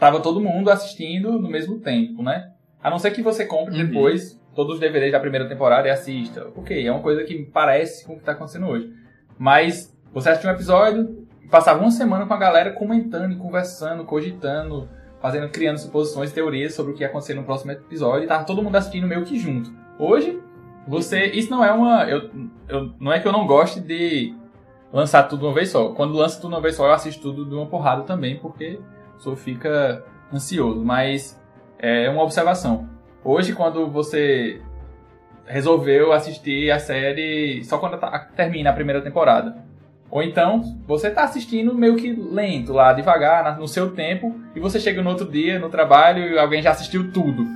tava 0.00 0.20
todo 0.20 0.40
mundo 0.40 0.70
assistindo 0.70 1.32
no 1.38 1.48
mesmo 1.48 1.78
tempo, 1.78 2.22
né? 2.22 2.50
A 2.82 2.90
não 2.90 2.98
ser 2.98 3.12
que 3.12 3.22
você 3.22 3.44
compre 3.44 3.78
Uhum. 3.80 3.86
depois 3.86 4.38
todos 4.54 4.74
os 4.74 4.80
DVDs 4.80 5.12
da 5.12 5.20
primeira 5.20 5.48
temporada 5.48 5.86
e 5.86 5.90
assista. 5.90 6.48
Ok, 6.56 6.84
é 6.84 6.90
uma 6.90 7.02
coisa 7.02 7.22
que 7.22 7.44
parece 7.52 8.04
com 8.04 8.12
o 8.14 8.16
que 8.16 8.22
está 8.22 8.32
acontecendo 8.32 8.66
hoje. 8.66 8.90
Mas 9.38 9.96
você 10.12 10.30
assistia 10.30 10.50
um 10.50 10.54
episódio, 10.54 11.26
passava 11.50 11.80
uma 11.80 11.90
semana 11.90 12.26
com 12.26 12.34
a 12.34 12.38
galera 12.38 12.72
comentando, 12.72 13.36
conversando, 13.38 14.04
cogitando, 14.04 14.88
fazendo, 15.20 15.48
criando 15.50 15.78
suposições, 15.78 16.32
teorias 16.32 16.74
sobre 16.74 16.92
o 16.92 16.94
que 16.94 17.02
ia 17.02 17.08
acontecer 17.08 17.34
no 17.34 17.44
próximo 17.44 17.72
episódio, 17.72 18.24
e 18.24 18.26
tava 18.26 18.44
todo 18.44 18.62
mundo 18.62 18.76
assistindo 18.76 19.06
meio 19.06 19.24
que 19.24 19.38
junto. 19.38 19.72
Hoje, 19.98 20.40
você. 20.86 21.26
Isso 21.26 21.50
não 21.50 21.64
é 21.64 21.72
uma. 21.72 22.04
Eu, 22.08 22.30
eu, 22.68 22.92
não 22.98 23.12
é 23.12 23.20
que 23.20 23.28
eu 23.28 23.32
não 23.32 23.46
goste 23.46 23.80
de 23.80 24.34
lançar 24.92 25.24
tudo 25.24 25.40
de 25.40 25.46
uma 25.46 25.54
vez 25.54 25.68
só. 25.70 25.90
Quando 25.90 26.14
lança 26.14 26.40
tudo 26.40 26.50
de 26.50 26.56
uma 26.56 26.62
vez 26.62 26.74
só, 26.74 26.86
eu 26.86 26.92
assisto 26.92 27.20
tudo 27.20 27.44
de 27.44 27.54
uma 27.54 27.66
porrada 27.66 28.02
também, 28.02 28.38
porque 28.38 28.80
só 29.18 29.36
fica 29.36 30.04
ansioso. 30.32 30.82
Mas 30.84 31.40
é 31.78 32.08
uma 32.08 32.22
observação. 32.22 32.88
Hoje, 33.22 33.52
quando 33.52 33.88
você 33.90 34.62
resolveu 35.48 36.12
assistir 36.12 36.70
a 36.70 36.78
série 36.78 37.62
só 37.64 37.78
quando 37.78 37.96
tá- 37.98 38.28
termina 38.36 38.70
a 38.70 38.72
primeira 38.72 39.00
temporada. 39.00 39.56
Ou 40.10 40.22
então, 40.22 40.62
você 40.86 41.10
tá 41.10 41.24
assistindo 41.24 41.74
meio 41.74 41.96
que 41.96 42.10
lento 42.12 42.72
lá, 42.72 42.92
devagar, 42.94 43.44
na- 43.44 43.56
no 43.56 43.68
seu 43.68 43.90
tempo, 43.90 44.34
e 44.54 44.60
você 44.60 44.80
chega 44.80 45.02
no 45.02 45.10
outro 45.10 45.30
dia, 45.30 45.58
no 45.58 45.68
trabalho, 45.68 46.22
e 46.34 46.38
alguém 46.38 46.62
já 46.62 46.70
assistiu 46.70 47.12
tudo. 47.12 47.46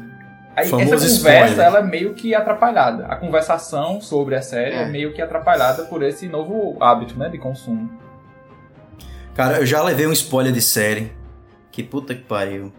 Aí 0.55 0.66
Famoso 0.68 0.94
essa 0.96 1.16
conversa, 1.18 1.46
spoiler. 1.46 1.66
ela 1.66 1.78
é 1.78 1.83
meio 1.83 2.12
que 2.12 2.35
atrapalhada. 2.35 3.07
A 3.07 3.16
conversação 3.16 4.02
sobre 4.02 4.35
a 4.35 4.42
série 4.42 4.74
é. 4.74 4.83
É. 4.83 4.87
meio 4.87 5.14
que 5.14 5.22
atrapalhada 5.22 5.85
por 5.85 6.02
esse 6.02 6.28
novo 6.28 6.76
hábito, 6.78 7.18
né, 7.18 7.31
de 7.31 7.38
consumo. 7.38 7.90
Cara, 9.35 9.59
eu 9.59 9.64
já 9.66 9.83
levei 9.83 10.07
um 10.07 10.12
spoiler 10.12 10.52
de 10.52 10.61
série. 10.61 11.11
Que 11.70 11.83
puta 11.83 12.14
que 12.14 12.20
pariu. 12.20 12.70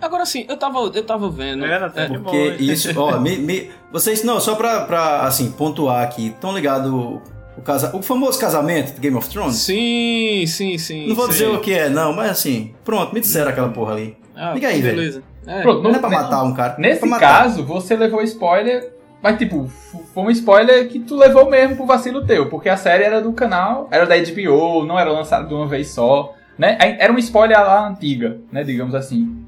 Agora 0.00 0.26
sim, 0.26 0.44
eu 0.48 0.56
tava, 0.56 0.78
eu 0.78 1.04
tava 1.04 1.28
vendo. 1.30 1.64
É, 1.64 1.78
Natan, 1.78 2.06
que 2.08 2.18
bom, 2.18 2.24
Porque 2.24 2.56
isso, 2.60 2.88
ó, 3.00 3.18
me, 3.18 3.36
me- 3.38 3.70
vocês, 3.90 4.22
não, 4.22 4.38
só 4.38 4.54
pra, 4.54 4.82
pra 4.82 5.22
assim, 5.22 5.50
pontuar 5.50 6.02
aqui, 6.02 6.34
tão 6.40 6.54
ligado 6.54 7.22
o, 7.56 7.62
casa, 7.62 7.96
o 7.96 8.02
famoso 8.02 8.38
casamento 8.38 8.94
de 8.94 9.00
Game 9.00 9.16
of 9.16 9.28
Thrones? 9.30 9.56
Sim, 9.56 10.44
sim, 10.46 10.76
sim. 10.76 11.06
Não 11.08 11.14
vou 11.14 11.24
sim. 11.26 11.32
dizer 11.32 11.48
o 11.48 11.60
que 11.60 11.72
é, 11.72 11.88
não, 11.88 12.12
mas 12.12 12.30
assim, 12.30 12.74
pronto, 12.84 13.14
me 13.14 13.20
disseram 13.20 13.50
aquela 13.50 13.70
porra 13.70 13.92
ali. 13.94 14.16
Ah, 14.36 14.52
Liga 14.52 14.68
aí, 14.68 14.82
velho. 14.82 14.96
beleza. 14.96 15.22
É. 15.46 15.62
Pronto, 15.62 15.82
Não, 15.82 15.90
não- 15.90 15.96
é 15.96 16.00
pra 16.00 16.10
matar 16.10 16.42
um 16.42 16.52
cara. 16.52 16.74
é 16.76 16.80
Nesse 16.80 17.06
matar. 17.06 17.44
caso, 17.44 17.64
você 17.64 17.96
levou 17.96 18.20
spoiler, 18.22 18.92
mas 19.22 19.38
tipo, 19.38 19.66
foi 20.12 20.24
um 20.24 20.30
spoiler 20.30 20.88
que 20.88 20.98
tu 21.00 21.16
levou 21.16 21.48
mesmo 21.48 21.74
pro 21.76 21.86
vacilo 21.86 22.26
teu, 22.26 22.50
porque 22.50 22.68
a 22.68 22.76
série 22.76 23.02
era 23.04 23.22
do 23.22 23.32
canal, 23.32 23.88
era 23.90 24.04
da 24.04 24.14
HBO, 24.16 24.84
não 24.84 24.98
era 24.98 25.10
lançada 25.10 25.46
de 25.48 25.54
uma 25.54 25.66
vez 25.66 25.88
só, 25.88 26.34
né? 26.58 26.76
Era 26.98 27.10
um 27.12 27.18
spoiler 27.18 27.58
lá 27.58 27.88
antiga, 27.88 28.38
né, 28.52 28.62
digamos 28.62 28.94
assim. 28.94 29.45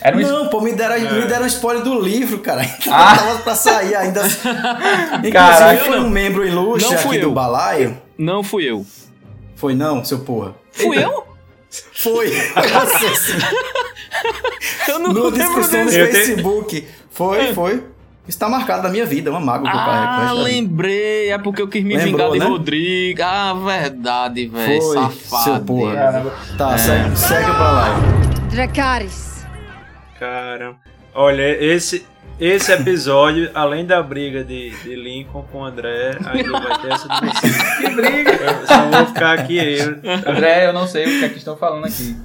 Era 0.00 0.16
um 0.16 0.20
Não, 0.20 0.48
pô, 0.48 0.60
me 0.60 0.72
deram, 0.72 0.98
me 1.00 1.22
É. 1.22 1.26
deram 1.26 1.46
spoiler 1.46 1.82
do 1.82 1.98
livro, 2.00 2.38
cara. 2.38 2.62
Ah. 2.90 3.16
Tava 3.16 3.38
pra 3.40 3.54
sair 3.54 3.94
ainda. 3.94 4.22
Inclusive, 5.24 5.84
foi 5.86 6.00
um 6.00 6.10
membro 6.10 6.46
ilustre 6.46 6.92
Não 6.94 6.98
fui 7.02 7.16
aqui 7.16 7.24
eu. 7.24 7.28
do 7.30 7.34
balaio. 7.34 7.98
Não 8.18 8.42
fui 8.42 8.64
eu. 8.70 8.84
Foi 9.54 9.74
não, 9.74 10.04
seu 10.04 10.18
porra. 10.20 10.54
Fui 10.72 11.02
eu? 11.02 11.24
Foi. 11.94 12.30
Eu 14.88 14.98
não 14.98 15.12
lembro 15.12 15.30
discussão 15.32 15.84
no 15.84 15.90
Facebook. 15.90 16.86
Foi, 17.10 17.52
foi. 17.54 17.84
Está 18.28 18.48
marcado 18.48 18.82
na 18.82 18.88
minha 18.88 19.06
vida, 19.06 19.30
é 19.30 19.32
uma 19.32 19.40
mágoa 19.40 19.70
que 19.70 19.76
eu 19.76 19.80
carrego. 19.80 20.30
Ah, 20.30 20.32
lembrei. 20.32 21.30
É 21.30 21.38
porque 21.38 21.62
eu 21.62 21.68
quis 21.68 21.84
me 21.84 21.96
Lembrou, 21.96 22.12
vingar 22.12 22.30
de 22.32 22.38
né? 22.40 22.44
Rodrigo. 22.46 23.22
Ah, 23.22 23.54
verdade, 23.54 24.46
velho. 24.48 24.82
Foi, 24.82 24.94
Safado. 24.94 25.44
seu 25.44 25.60
porra. 25.60 26.26
Tá, 26.58 26.76
segue, 26.76 27.16
segue 27.16 27.50
o 27.50 27.54
balaio. 27.54 27.94
Dracarys. 28.50 29.35
Cara, 30.18 30.74
olha, 31.14 31.42
esse, 31.62 32.06
esse 32.40 32.72
episódio, 32.72 33.50
além 33.54 33.84
da 33.84 34.02
briga 34.02 34.42
de, 34.44 34.70
de 34.70 34.94
Lincoln 34.94 35.42
com 35.52 35.58
o 35.58 35.64
André, 35.64 36.16
ainda 36.24 36.52
vai 36.60 36.78
ter 36.80 36.92
essa 36.92 37.08
discussão. 37.20 37.76
Que 37.80 37.90
briga! 37.94 38.32
Eu 38.32 38.66
só 38.66 38.82
vou 38.90 39.06
ficar 39.06 39.32
aqui 39.38 39.56
eu. 39.58 39.98
André, 40.26 40.66
eu 40.68 40.72
não 40.72 40.86
sei 40.86 41.04
o 41.04 41.08
que 41.20 41.24
é 41.24 41.28
que 41.28 41.38
estão 41.38 41.56
falando 41.56 41.84
aqui. 41.86 42.16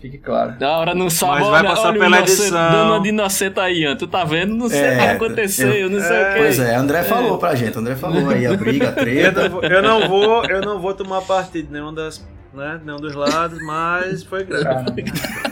Fique 0.00 0.18
claro. 0.18 0.52
Da 0.58 0.76
hora 0.76 0.94
não 0.94 1.08
sabe. 1.08 1.40
Mas 1.40 1.48
vai 1.48 1.60
olha, 1.60 1.68
passar 1.70 1.88
olha 1.88 1.96
o 1.96 2.00
pela 2.02 2.18
edição. 2.20 2.50
Dando 2.70 3.02
de 3.04 3.08
inocente 3.08 3.58
aí, 3.58 3.78
Ian. 3.84 3.96
Tu 3.96 4.06
tá 4.06 4.22
vendo? 4.22 4.54
Não 4.54 4.68
sei 4.68 4.80
É, 4.84 4.92
o 4.92 4.98
que 4.98 5.02
aconteceu, 5.24 5.72
eu- 5.72 5.88
não 5.88 5.98
sei 5.98 6.22
o 6.22 6.26
que. 6.34 6.38
Pois 6.40 6.58
é, 6.60 6.74
André 6.74 7.02
falou 7.04 7.38
pra 7.38 7.54
gente. 7.54 7.78
André 7.78 7.94
falou 7.96 8.28
aí 8.28 8.44
a 8.46 8.54
briga, 8.54 8.88
a 8.88 8.90
Eu 8.90 8.94
treta. 8.96 9.48
não, 9.48 9.50
vou, 9.50 9.62
eu 9.64 9.82
não 9.82 10.06
vou, 10.08 10.44
eu 10.44 10.60
não 10.60 10.78
vou 10.78 10.92
tomar 10.92 11.22
partido 11.22 11.68
de 11.68 11.72
nenhum 11.72 11.94
das, 11.94 12.22
né, 12.54 12.80
nenhum 12.84 12.98
dos 12.98 13.14
lados, 13.14 13.58
mas 13.64 14.22
foi 14.22 14.44
grave. 14.44 14.64
Caramba. 14.64 14.94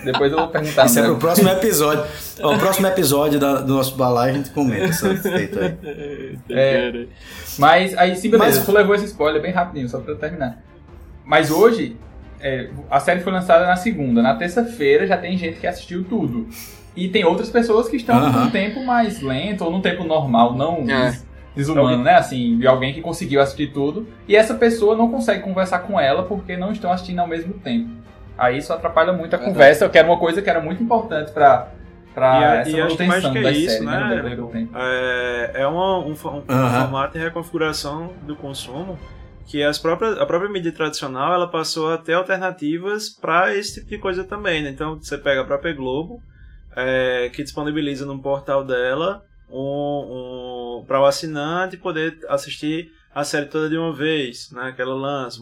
Depois 0.04 0.32
eu 0.32 0.38
vou 0.38 0.48
perguntar. 0.48 0.86
Isso 0.86 0.98
é 0.98 1.02
pro 1.04 1.16
próximo 1.16 1.48
episódio. 1.48 2.04
Ó, 2.42 2.54
o 2.54 2.58
próximo 2.58 2.86
episódio 2.86 3.38
da- 3.38 3.60
do 3.60 3.74
nosso 3.74 3.96
balaio 3.96 4.32
a 4.34 4.36
gente 4.36 4.50
comenta 4.50 4.84
essa 4.84 5.14
feita 5.16 5.60
aí. 5.60 6.38
É. 6.50 7.06
Mas 7.58 7.96
aí 7.96 8.16
sim, 8.16 8.30
beleza, 8.30 8.56
Mas- 8.58 8.66
tu 8.66 8.72
levou 8.72 8.94
esse 8.94 9.04
spoiler 9.06 9.40
bem 9.42 9.52
rapidinho, 9.52 9.88
só 9.88 9.98
pra 10.00 10.12
eu 10.12 10.18
terminar. 10.18 10.62
Mas 11.24 11.50
hoje, 11.50 11.96
é, 12.40 12.68
a 12.90 12.98
série 13.00 13.20
foi 13.20 13.32
lançada 13.32 13.66
na 13.66 13.76
segunda. 13.76 14.20
Na 14.22 14.34
terça-feira 14.34 15.06
já 15.06 15.16
tem 15.16 15.36
gente 15.36 15.58
que 15.60 15.66
assistiu 15.66 16.04
tudo. 16.04 16.48
E 16.96 17.08
tem 17.08 17.24
outras 17.24 17.48
pessoas 17.48 17.88
que 17.88 17.96
estão 17.96 18.16
Aham. 18.16 18.44
num 18.44 18.50
tempo 18.50 18.84
mais 18.84 19.22
lento, 19.22 19.64
ou 19.64 19.70
num 19.70 19.80
tempo 19.80 20.04
normal, 20.04 20.54
não 20.54 20.84
É. 20.90 21.16
des- 21.54 21.66
desumano, 21.66 22.02
né? 22.02 22.14
Assim, 22.14 22.58
de 22.58 22.66
alguém 22.66 22.92
que 22.94 23.00
conseguiu 23.00 23.40
assistir 23.40 23.72
tudo. 23.72 24.06
E 24.28 24.34
essa 24.36 24.54
pessoa 24.54 24.96
não 24.96 25.10
consegue 25.10 25.42
conversar 25.42 25.80
com 25.80 25.98
ela 25.98 26.22
porque 26.24 26.56
não 26.56 26.72
estão 26.72 26.90
assistindo 26.92 27.18
ao 27.20 27.26
mesmo 27.28 27.54
tempo. 27.54 27.90
Aí 28.38 28.58
isso 28.58 28.72
atrapalha 28.72 29.12
muito 29.12 29.34
a 29.34 29.36
Verdade. 29.36 29.52
conversa, 29.52 29.88
que 29.88 29.98
era 29.98 30.08
uma 30.08 30.18
coisa 30.18 30.40
que 30.42 30.48
era 30.50 30.60
muito 30.60 30.82
importante 30.82 31.30
pra, 31.32 31.68
pra 32.14 32.40
E, 32.40 32.44
a- 32.44 32.54
essa 32.56 32.70
e 32.70 32.80
acho 32.80 32.96
que 32.96 33.02
mais 33.04 33.22
manutenção 33.22 33.32
que 33.32 33.38
é 33.38 33.42
das 33.42 33.56
isso, 33.56 33.84
séries, 33.84 33.86
né? 33.86 34.36
tempo. 34.52 34.70
É, 34.78 35.50
é 35.62 35.66
uma- 35.66 35.98
um, 35.98 36.10
um 36.10 36.14
formato 36.16 37.12
de 37.18 37.24
reconfiguração 37.24 38.12
do 38.22 38.34
consumo 38.34 38.98
que 39.46 39.62
as 39.62 39.76
próprias, 39.78 40.16
a 40.18 40.24
própria 40.24 40.48
mídia 40.50 40.72
tradicional 40.72 41.34
ela 41.34 41.46
passou 41.48 41.92
a 41.92 41.98
ter 41.98 42.14
alternativas 42.14 43.10
para 43.10 43.54
esse 43.54 43.80
tipo 43.80 43.90
de 43.90 43.98
coisa 43.98 44.24
também. 44.24 44.62
Né? 44.62 44.70
Então 44.70 44.96
você 44.98 45.18
pega 45.18 45.42
a 45.42 45.44
própria 45.44 45.74
Globo, 45.74 46.22
é, 46.74 47.28
que 47.34 47.42
disponibiliza 47.42 48.06
no 48.06 48.18
portal 48.18 48.64
dela 48.64 49.22
um, 49.50 49.58
um, 49.58 50.62
para 50.87 51.00
o 51.00 51.04
assinante 51.06 51.76
poder 51.76 52.18
assistir 52.28 52.90
a 53.14 53.24
série 53.24 53.46
toda 53.46 53.68
de 53.68 53.76
uma 53.76 53.92
vez, 53.92 54.50
né? 54.52 54.72
Que 54.74 54.80
ela 54.82 54.94
lança. 54.94 55.38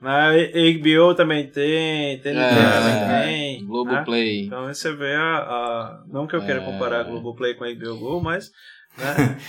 Na 0.00 0.30
HBO 0.32 1.14
também 1.14 1.46
tem, 1.46 2.18
TNT 2.20 2.38
É, 2.40 2.72
também 2.72 2.94
tem. 3.24 3.60
né? 3.62 3.66
Globoplay. 3.68 4.46
Então 4.46 4.66
aí 4.66 4.74
você 4.74 4.92
vê 4.92 5.14
a, 5.14 5.36
a- 5.38 6.02
Não 6.08 6.26
que 6.26 6.34
eu 6.34 6.44
queira 6.44 6.60
É. 6.60 6.64
comparar 6.64 7.00
a 7.00 7.04
Globoplay 7.04 7.54
com 7.54 7.62
a 7.64 7.72
HBO 7.72 7.96
Go, 7.98 8.20
mas. 8.20 8.50
Né? 8.98 9.38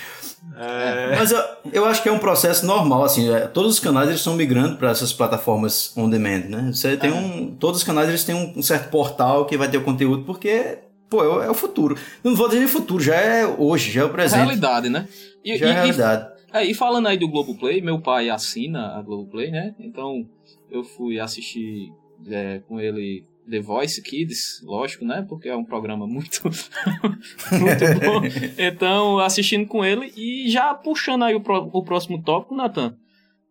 É, 0.58 1.16
Mas 1.16 1.32
eu, 1.32 1.40
eu 1.72 1.86
acho 1.86 2.04
que 2.04 2.10
é 2.10 2.12
um 2.12 2.20
processo 2.20 2.66
normal, 2.66 3.06
assim, 3.06 3.34
é, 3.34 3.48
todos 3.48 3.76
os 3.76 3.80
canais 3.80 4.10
eles 4.10 4.20
estão 4.20 4.36
migrando 4.36 4.76
para 4.76 4.90
essas 4.90 5.14
plataformas 5.14 5.96
on 5.98 6.10
demand, 6.10 6.50
né? 6.50 6.70
Você 6.74 6.98
tem 6.98 7.14
um, 7.14 7.56
todos 7.56 7.80
os 7.80 7.84
canais 7.86 8.10
eles 8.10 8.26
têm 8.26 8.36
um, 8.36 8.60
um 8.60 8.62
certo 8.62 8.90
portal 8.90 9.46
que 9.46 9.58
vai 9.58 9.70
ter 9.70 9.78
o 9.78 9.84
conteúdo 9.84 10.26
porque 10.26 10.80
pô, 11.14 11.24
é, 11.24 11.28
o- 11.28 11.44
é 11.44 11.50
o 11.50 11.54
futuro. 11.54 11.96
Não 12.24 12.36
vou 12.36 12.50
dizer 12.50 12.68
futuro, 12.68 13.04
já 13.04 13.16
é 13.16 13.46
hoje, 13.46 13.92
já 13.92 14.02
é 14.02 14.06
o 14.06 14.10
presente. 14.10 14.40
Realidade, 14.40 14.90
né? 14.90 15.08
E, 15.44 15.56
Já 15.58 15.66
é 15.68 15.70
e- 15.70 15.72
e- 15.72 15.76
realidade. 15.76 16.34
É, 16.54 16.66
e 16.66 16.74
falando 16.74 17.08
aí 17.08 17.18
do 17.18 17.28
Globoplay, 17.28 17.82
meu 17.82 18.00
pai 18.02 18.30
assina 18.30 18.96
a 18.98 19.02
Globoplay, 19.02 19.52
né? 19.52 19.76
Então 19.80 20.26
eu 20.72 20.84
fui 20.84 21.20
assistir 21.20 21.92
é, 22.28 22.60
com 22.68 22.80
ele 22.80 23.26
The 23.50 23.60
Voice 23.60 24.02
Kids, 24.02 24.62
lógico, 24.64 25.04
né? 25.06 25.26
Porque 25.28 25.50
é 25.50 25.56
um 25.56 25.66
programa 25.66 26.08
muito, 26.08 26.42
muito 27.52 27.86
bom. 28.06 28.22
Então, 28.58 29.20
assistindo 29.20 29.68
com 29.68 29.84
ele 29.84 30.12
e 30.16 30.50
já 30.50 30.74
puxando 30.74 31.24
aí 31.24 31.36
o, 31.36 31.42
pró- 31.42 31.70
o 31.72 31.84
próximo 31.84 32.22
tópico, 32.24 32.56
Nathan. 32.56 32.96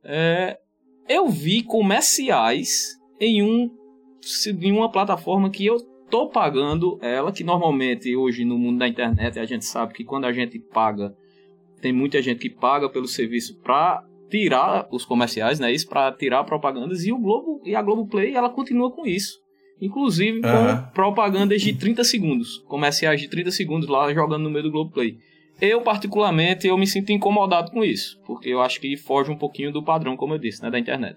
é, 0.05 0.59
eu 1.09 1.29
vi 1.29 1.63
comerciais 1.63 2.97
em, 3.21 3.43
um, 3.43 3.71
em 4.61 4.73
uma 4.73 4.91
plataforma 4.91 5.51
que 5.51 5.67
eu 5.67 5.77
tô 6.13 6.29
pagando 6.29 6.99
ela, 7.01 7.33
que 7.33 7.43
normalmente 7.43 8.15
hoje 8.15 8.45
no 8.45 8.59
mundo 8.59 8.81
da 8.81 8.87
internet 8.87 9.39
a 9.39 9.47
gente 9.47 9.65
sabe 9.65 9.95
que 9.95 10.05
quando 10.05 10.27
a 10.27 10.33
gente 10.33 10.59
paga 10.59 11.17
tem 11.81 11.91
muita 11.91 12.21
gente 12.21 12.39
que 12.39 12.51
paga 12.51 12.87
pelo 12.87 13.09
serviço 13.09 13.59
para 13.63 14.05
tirar 14.31 14.87
os 14.93 15.07
comerciais, 15.07 15.59
né? 15.59 15.73
Isso 15.73 15.89
para 15.89 16.13
tirar 16.13 16.45
propagandas 16.45 17.07
e 17.07 17.13
o 17.13 17.19
Globo 17.19 17.63
e 17.65 17.75
a 17.75 17.81
Globoplay 17.81 18.35
ela 18.35 18.51
continua 18.51 18.91
com 18.91 19.07
isso. 19.07 19.41
Inclusive 19.81 20.43
com 20.43 20.49
Aham. 20.49 20.91
propagandas 20.93 21.63
de 21.63 21.73
30 21.73 22.05
segundos, 22.05 22.59
comerciais 22.69 23.19
de 23.19 23.29
30 23.29 23.51
segundos 23.51 23.89
lá 23.89 24.13
jogando 24.13 24.43
no 24.43 24.51
meio 24.51 24.65
do 24.65 24.71
Globoplay. 24.71 25.17
Eu 25.63 25.81
particularmente 25.81 26.67
eu 26.69 26.77
me 26.77 26.87
sinto 26.87 27.11
incomodado 27.11 27.71
com 27.71 27.83
isso, 27.83 28.21
porque 28.27 28.51
eu 28.51 28.61
acho 28.61 28.79
que 28.83 28.99
foge 28.99 29.31
um 29.31 29.37
pouquinho 29.37 29.73
do 29.73 29.83
padrão, 29.83 30.15
como 30.15 30.35
eu 30.35 30.39
disse, 30.39 30.63
né, 30.63 30.71
da 30.71 30.79
internet. 30.79 31.17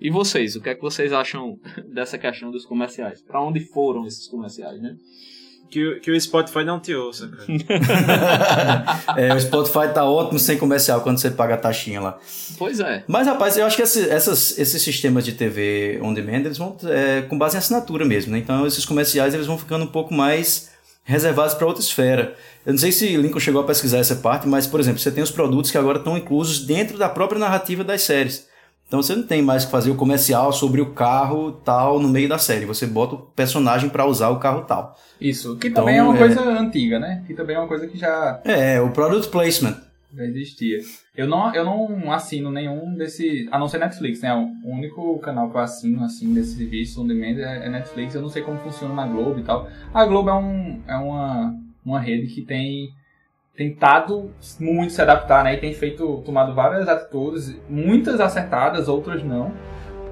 E 0.00 0.10
vocês, 0.10 0.54
o 0.56 0.60
que 0.60 0.68
é 0.70 0.74
que 0.74 0.80
vocês 0.82 1.12
acham 1.12 1.58
dessa 1.92 2.16
questão 2.18 2.50
dos 2.50 2.64
comerciais? 2.64 3.20
Para 3.22 3.42
onde 3.42 3.60
foram 3.60 4.06
esses 4.06 4.26
comerciais, 4.28 4.80
né? 4.80 4.94
Que, 5.70 5.86
o- 5.86 6.00
que 6.00 6.10
o 6.10 6.18
Spotify 6.18 6.64
não 6.64 6.80
te 6.80 6.94
ouça, 6.94 7.28
cara. 7.28 7.44
É, 9.20 9.34
o 9.34 9.40
Spotify 9.40 9.92
tá 9.92 10.04
ótimo 10.04 10.38
sem 10.38 10.56
comercial 10.56 11.00
quando 11.02 11.18
você 11.18 11.30
paga 11.30 11.54
a 11.54 11.58
taxinha 11.58 12.00
lá. 12.00 12.18
Pois 12.56 12.80
é. 12.80 13.04
Mas, 13.06 13.26
rapaz, 13.26 13.56
eu 13.58 13.66
acho 13.66 13.76
que 13.76 13.82
esse- 13.82 14.08
essas- 14.08 14.58
esses 14.58 14.80
sistemas 14.80 15.24
de 15.24 15.32
TV 15.32 15.98
on 16.02 16.14
demand, 16.14 16.40
eles 16.40 16.56
vão 16.58 16.76
é, 16.84 17.22
com 17.22 17.36
base 17.36 17.56
em 17.56 17.58
assinatura 17.58 18.04
mesmo, 18.04 18.32
né? 18.32 18.38
Então, 18.38 18.66
esses 18.66 18.84
comerciais, 18.86 19.34
eles 19.34 19.46
vão 19.46 19.58
ficando 19.58 19.84
um 19.84 19.88
pouco 19.88 20.14
mais 20.14 20.70
reservados 21.04 21.54
para 21.54 21.66
outra 21.66 21.82
esfera. 21.82 22.34
Eu 22.64 22.72
não 22.72 22.78
sei 22.78 22.92
se 22.92 23.16
Lincoln 23.16 23.40
chegou 23.40 23.60
a 23.60 23.64
pesquisar 23.66 23.98
essa 23.98 24.16
parte, 24.16 24.46
mas, 24.48 24.66
por 24.66 24.78
exemplo, 24.80 24.98
você 25.00 25.10
tem 25.10 25.22
os 25.22 25.30
produtos 25.30 25.70
que 25.70 25.76
agora 25.78 25.98
estão 25.98 26.16
inclusos 26.16 26.60
dentro 26.66 26.96
da 26.98 27.08
própria 27.08 27.38
narrativa 27.38 27.82
das 27.84 28.02
séries. 28.02 28.46
Então, 28.88 29.02
você 29.02 29.14
não 29.14 29.22
tem 29.22 29.42
mais 29.42 29.66
que 29.66 29.70
fazer 29.70 29.90
o 29.90 29.94
comercial 29.96 30.50
sobre 30.50 30.80
o 30.80 30.92
carro 30.94 31.52
tal 31.52 32.00
no 32.00 32.08
meio 32.08 32.26
da 32.28 32.38
série. 32.38 32.64
Você 32.64 32.86
bota 32.86 33.16
o 33.16 33.18
personagem 33.18 33.90
para 33.90 34.06
usar 34.06 34.30
o 34.30 34.38
carro 34.38 34.62
tal. 34.62 34.96
Isso, 35.20 35.56
que 35.58 35.68
Então, 35.68 35.84
também 35.84 35.98
é 35.98 36.02
uma 36.02 36.14
é- 36.14 36.18
coisa 36.18 36.40
antiga, 36.42 36.98
né? 36.98 37.22
Que 37.26 37.34
também 37.34 37.54
é 37.54 37.58
uma 37.58 37.68
coisa 37.68 37.86
que 37.86 37.98
já, 37.98 38.40
É, 38.46 38.80
o 38.80 38.90
product 38.90 39.30
placement. 39.30 39.76
já 40.16 40.24
existia. 40.24 40.78
Eu 41.14 41.26
não, 41.28 41.54
eu 41.54 41.66
não 41.66 42.10
assino 42.10 42.50
nenhum 42.50 42.94
desse. 42.94 43.46
A 43.52 43.58
não 43.58 43.68
ser 43.68 43.76
Netflix, 43.78 44.22
né? 44.22 44.32
O 44.64 44.70
único 44.70 45.18
canal 45.18 45.50
que 45.50 45.56
eu 45.58 45.60
assino 45.60 46.02
assim 46.02 46.32
desse 46.32 46.56
serviço 46.56 47.02
on 47.02 47.06
demand 47.06 47.36
é 47.38 47.66
é 47.66 47.68
Netflix. 47.68 48.14
Eu 48.14 48.22
não 48.22 48.30
sei 48.30 48.40
como 48.40 48.58
funciona 48.60 48.94
na 48.94 49.06
Globo 49.06 49.38
e 49.38 49.42
tal. 49.42 49.68
A 49.92 50.06
Globo 50.06 50.30
é, 50.30 50.34
um, 50.34 50.80
é 50.88 50.96
uma, 50.96 51.54
uma 51.84 52.00
rede 52.00 52.28
que 52.32 52.40
tem 52.40 52.88
tentado 53.58 54.30
muito 54.60 54.92
se 54.92 55.02
adaptar, 55.02 55.42
né? 55.42 55.54
E 55.54 55.56
tem 55.58 55.74
feito, 55.74 56.22
tomado 56.24 56.54
várias 56.54 56.88
atitudes, 56.88 57.54
muitas 57.68 58.20
acertadas, 58.20 58.86
outras 58.86 59.22
não. 59.24 59.52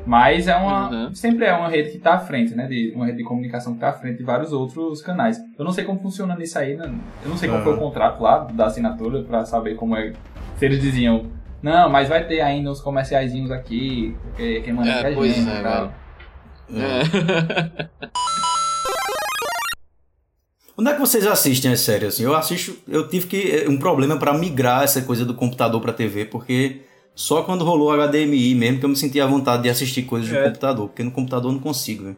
Mas 0.04 0.48
é 0.48 0.56
uma. 0.56 0.90
Uhum. 0.90 1.14
Sempre 1.14 1.46
é 1.46 1.52
uma 1.52 1.68
rede 1.68 1.90
que 1.90 1.96
está 1.96 2.14
à 2.14 2.18
frente, 2.18 2.54
né? 2.56 2.66
De, 2.66 2.92
uma 2.94 3.06
rede 3.06 3.18
de 3.18 3.24
comunicação 3.24 3.72
que 3.72 3.78
está 3.78 3.90
à 3.90 3.92
frente 3.92 4.18
de 4.18 4.24
vários 4.24 4.52
outros 4.52 5.00
canais. 5.00 5.38
Eu 5.58 5.64
não 5.64 5.72
sei 5.72 5.84
como 5.84 5.98
funciona 6.00 6.34
nisso 6.36 6.58
aí, 6.58 6.76
né? 6.76 6.92
Eu 7.24 7.30
não 7.30 7.36
sei 7.36 7.48
qual 7.48 7.62
foi 7.62 7.72
o 7.72 7.76
Uhum. 7.76 7.80
contrato 7.82 8.20
lá 8.20 8.38
da 8.52 8.66
assinatura 8.66 9.22
para 9.22 9.44
saber 9.44 9.74
como 9.76 9.96
é. 9.96 10.12
Se 10.56 10.64
eles 10.64 10.80
diziam, 10.80 11.26
não, 11.62 11.88
mas 11.88 12.08
vai 12.08 12.24
ter 12.24 12.40
ainda 12.40 12.70
uns 12.70 12.80
comerciaizinhos 12.80 13.50
aqui, 13.50 14.16
porque 14.22 14.60
quem 14.60 14.72
manda 14.72 14.90
É, 14.90 15.02
é, 15.02 15.12
a 15.12 15.14
pois 15.14 15.34
gente 15.34 15.50
é, 15.50 15.62
velho. 15.62 15.92
É. 16.74 17.86
Onde 20.78 20.90
é 20.90 20.94
que 20.94 21.00
vocês 21.00 21.26
assistem 21.26 21.72
as 21.72 21.80
séries? 21.80 22.08
Assim, 22.14 22.22
eu 22.24 22.34
assisto, 22.34 22.76
eu 22.86 23.08
tive 23.08 23.26
que 23.26 23.64
um 23.68 23.78
problema 23.78 24.16
para 24.18 24.34
migrar 24.36 24.82
essa 24.84 25.00
coisa 25.02 25.24
do 25.24 25.32
computador 25.34 25.80
para 25.80 25.92
TV, 25.92 26.26
porque 26.26 26.82
só 27.14 27.42
quando 27.42 27.64
rolou 27.64 27.90
o 27.90 28.06
HDMI 28.08 28.54
mesmo 28.54 28.78
que 28.80 28.84
eu 28.84 28.88
me 28.90 28.96
sentia 28.96 29.24
à 29.24 29.26
vontade 29.26 29.62
de 29.62 29.70
assistir 29.70 30.02
coisas 30.02 30.28
no 30.30 30.36
É. 30.36 30.44
computador, 30.44 30.88
porque 30.88 31.02
no 31.02 31.10
computador 31.10 31.50
eu 31.50 31.54
não 31.54 31.60
consigo. 31.62 32.04
né? 32.04 32.16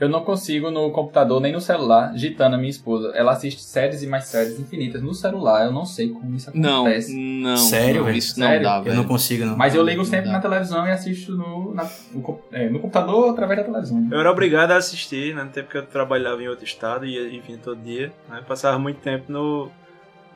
Eu 0.00 0.08
não 0.08 0.20
consigo 0.22 0.70
no 0.70 0.90
computador 0.92 1.40
nem 1.40 1.52
no 1.52 1.60
celular. 1.60 2.16
Gitana, 2.16 2.56
minha 2.56 2.70
esposa, 2.70 3.10
ela 3.16 3.32
assiste 3.32 3.60
séries 3.60 4.00
e 4.02 4.06
mais 4.06 4.26
séries 4.26 4.58
infinitas 4.60 5.02
no 5.02 5.12
celular. 5.12 5.64
Eu 5.66 5.72
não 5.72 5.84
sei 5.84 6.10
como 6.10 6.36
isso 6.36 6.50
Não, 6.54 6.82
acontece. 6.82 7.12
não. 7.42 7.56
Sério, 7.56 8.02
não? 8.04 8.10
Isso 8.10 8.38
não 8.38 8.46
Sério? 8.46 8.62
dá, 8.62 8.76
Eu 8.78 8.82
velho. 8.84 8.96
não 8.96 9.04
consigo 9.04 9.44
não. 9.44 9.56
Mas 9.56 9.74
eu 9.74 9.82
ligo 9.82 9.98
Não 9.98 10.04
sempre 10.04 10.26
dá. 10.26 10.32
na 10.34 10.40
televisão 10.40 10.86
e 10.86 10.90
assisto 10.92 11.32
no, 11.32 11.74
na- 11.74 11.88
no, 12.12 12.40
é, 12.52 12.68
no 12.68 12.78
computador 12.78 13.30
através 13.30 13.58
da 13.58 13.64
televisão. 13.66 14.00
né? 14.00 14.08
Eu 14.12 14.20
era 14.20 14.30
obrigado 14.30 14.70
a 14.70 14.76
assistir, 14.76 15.34
né? 15.34 15.42
No 15.42 15.50
tempo 15.50 15.68
que 15.68 15.76
eu 15.78 15.84
trabalhava 15.84 16.40
em 16.40 16.46
outro 16.48 16.64
estado 16.64 17.04
e 17.04 17.14
ia 17.14 17.36
enfim 17.36 17.56
todo 17.56 17.80
dia, 17.82 18.12
né? 18.28 18.40
Passava 18.46 18.78
muito 18.78 18.98
tempo 19.00 19.24
no, 19.32 19.68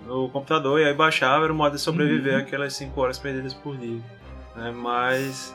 no 0.06 0.28
computador 0.30 0.80
e 0.80 0.84
aí 0.86 0.94
baixava, 0.94 1.44
era 1.44 1.52
o 1.52 1.56
modo 1.56 1.76
de 1.76 1.80
sobreviver 1.80 2.36
aquelas 2.36 2.74
5 2.74 3.00
horas 3.00 3.16
perdidas 3.16 3.54
por 3.54 3.76
dia. 3.76 4.00
Né? 4.56 4.72
Mas 4.74 5.54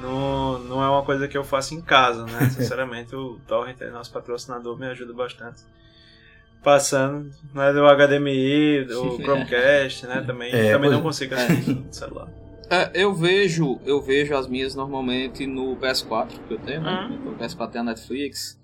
não, 0.00 0.58
não 0.60 0.82
é 0.82 0.88
uma 0.88 1.04
coisa 1.04 1.28
que 1.28 1.36
eu 1.36 1.44
faço 1.44 1.74
em 1.74 1.80
casa, 1.80 2.24
né? 2.24 2.48
Sinceramente, 2.50 3.14
o 3.14 3.38
Torrent, 3.46 3.80
é 3.80 3.90
nosso 3.90 4.12
patrocinador, 4.12 4.78
me 4.78 4.86
ajuda 4.86 5.12
bastante. 5.12 5.62
Passando 6.62 7.28
né, 7.52 7.72
do 7.72 7.80
HDMI, 7.84 8.84
do 8.84 9.16
Chromecast, 9.22 10.06
né? 10.06 10.22
Também, 10.26 10.52
É, 10.52 10.72
também 10.72 10.90
pois 10.90 10.92
não 10.92 11.00
é. 11.00 11.02
consigo 11.02 11.34
assistir 11.34 11.74
no 11.74 11.92
celular. 11.92 12.28
É, 12.70 12.90
eu 12.94 13.12
vejo, 13.12 13.80
eu 13.84 14.00
vejo 14.00 14.34
as 14.34 14.46
minhas 14.46 14.74
normalmente 14.74 15.44
no 15.46 15.76
PS4 15.76 16.28
que 16.46 16.54
eu 16.54 16.58
tenho, 16.58 16.80
né? 16.80 17.06
Uhum. 17.10 17.14
Então, 17.16 17.32
O 17.32 17.36
PS4 17.36 17.70
tem 17.72 17.80
a 17.80 17.84
Netflix, 17.84 18.58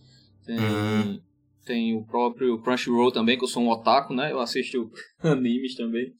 tem, 0.46 0.58
Uhum. 0.58 1.20
tem 1.66 1.96
o 1.96 2.02
próprio 2.04 2.56
Crunchyroll 2.62 3.10
também, 3.12 3.36
que 3.36 3.44
eu 3.44 3.48
sou 3.48 3.62
um 3.64 3.68
otaku, 3.68 4.14
né? 4.14 4.30
Eu 4.32 4.38
assisto 4.38 4.90
animes 5.22 5.74
também. 5.74 6.12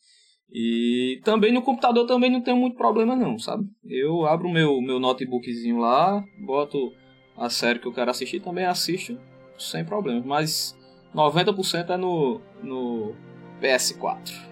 E 0.53 1.21
também 1.25 1.53
no 1.53 1.61
computador 1.63 2.07
também 2.07 2.31
não 2.31 2.41
tenho 2.41 2.57
muito 2.57 2.77
problema 2.77 3.15
não, 3.15 3.39
sabe? 3.39 3.65
Eu 3.89 4.25
abro 4.27 4.49
meu, 4.49 4.81
meu 4.81 4.99
notebookzinho 4.99 5.79
lá, 5.79 6.25
boto 6.39 6.93
a 7.37 7.51
série 7.51 7.79
que 7.79 7.87
eu 7.87 7.93
quero 7.93 8.11
assistir, 8.11 8.41
também 8.41 8.65
assisto 8.65 9.19
sem 9.59 9.85
problema. 9.85 10.23
Mas 10.25 10.77
90% 11.15 11.91
é 11.91 11.97
no, 11.97 12.41
no 12.63 13.15
PS4. 13.63 14.49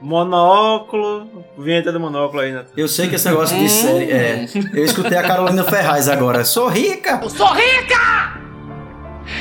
Monóculo, 0.00 1.44
vinheta 1.58 1.90
do 1.92 1.98
monóculo 2.00 2.40
aí, 2.42 2.52
Nathan. 2.52 2.72
Eu 2.76 2.86
sei 2.88 3.08
que 3.08 3.14
esse 3.16 3.28
negócio 3.28 3.56
de 3.58 3.64
Hum. 3.64 3.68
série 3.68 4.10
é. 4.12 4.44
Eu 4.74 4.84
escutei 4.84 5.16
a 5.18 5.22
Carolina 5.22 5.64
Ferraz 5.64 6.08
agora. 6.08 6.44
Sou 6.44 6.68
rica! 6.68 7.20
Eu 7.22 7.30
sou 7.30 7.46
rica! 7.48 8.40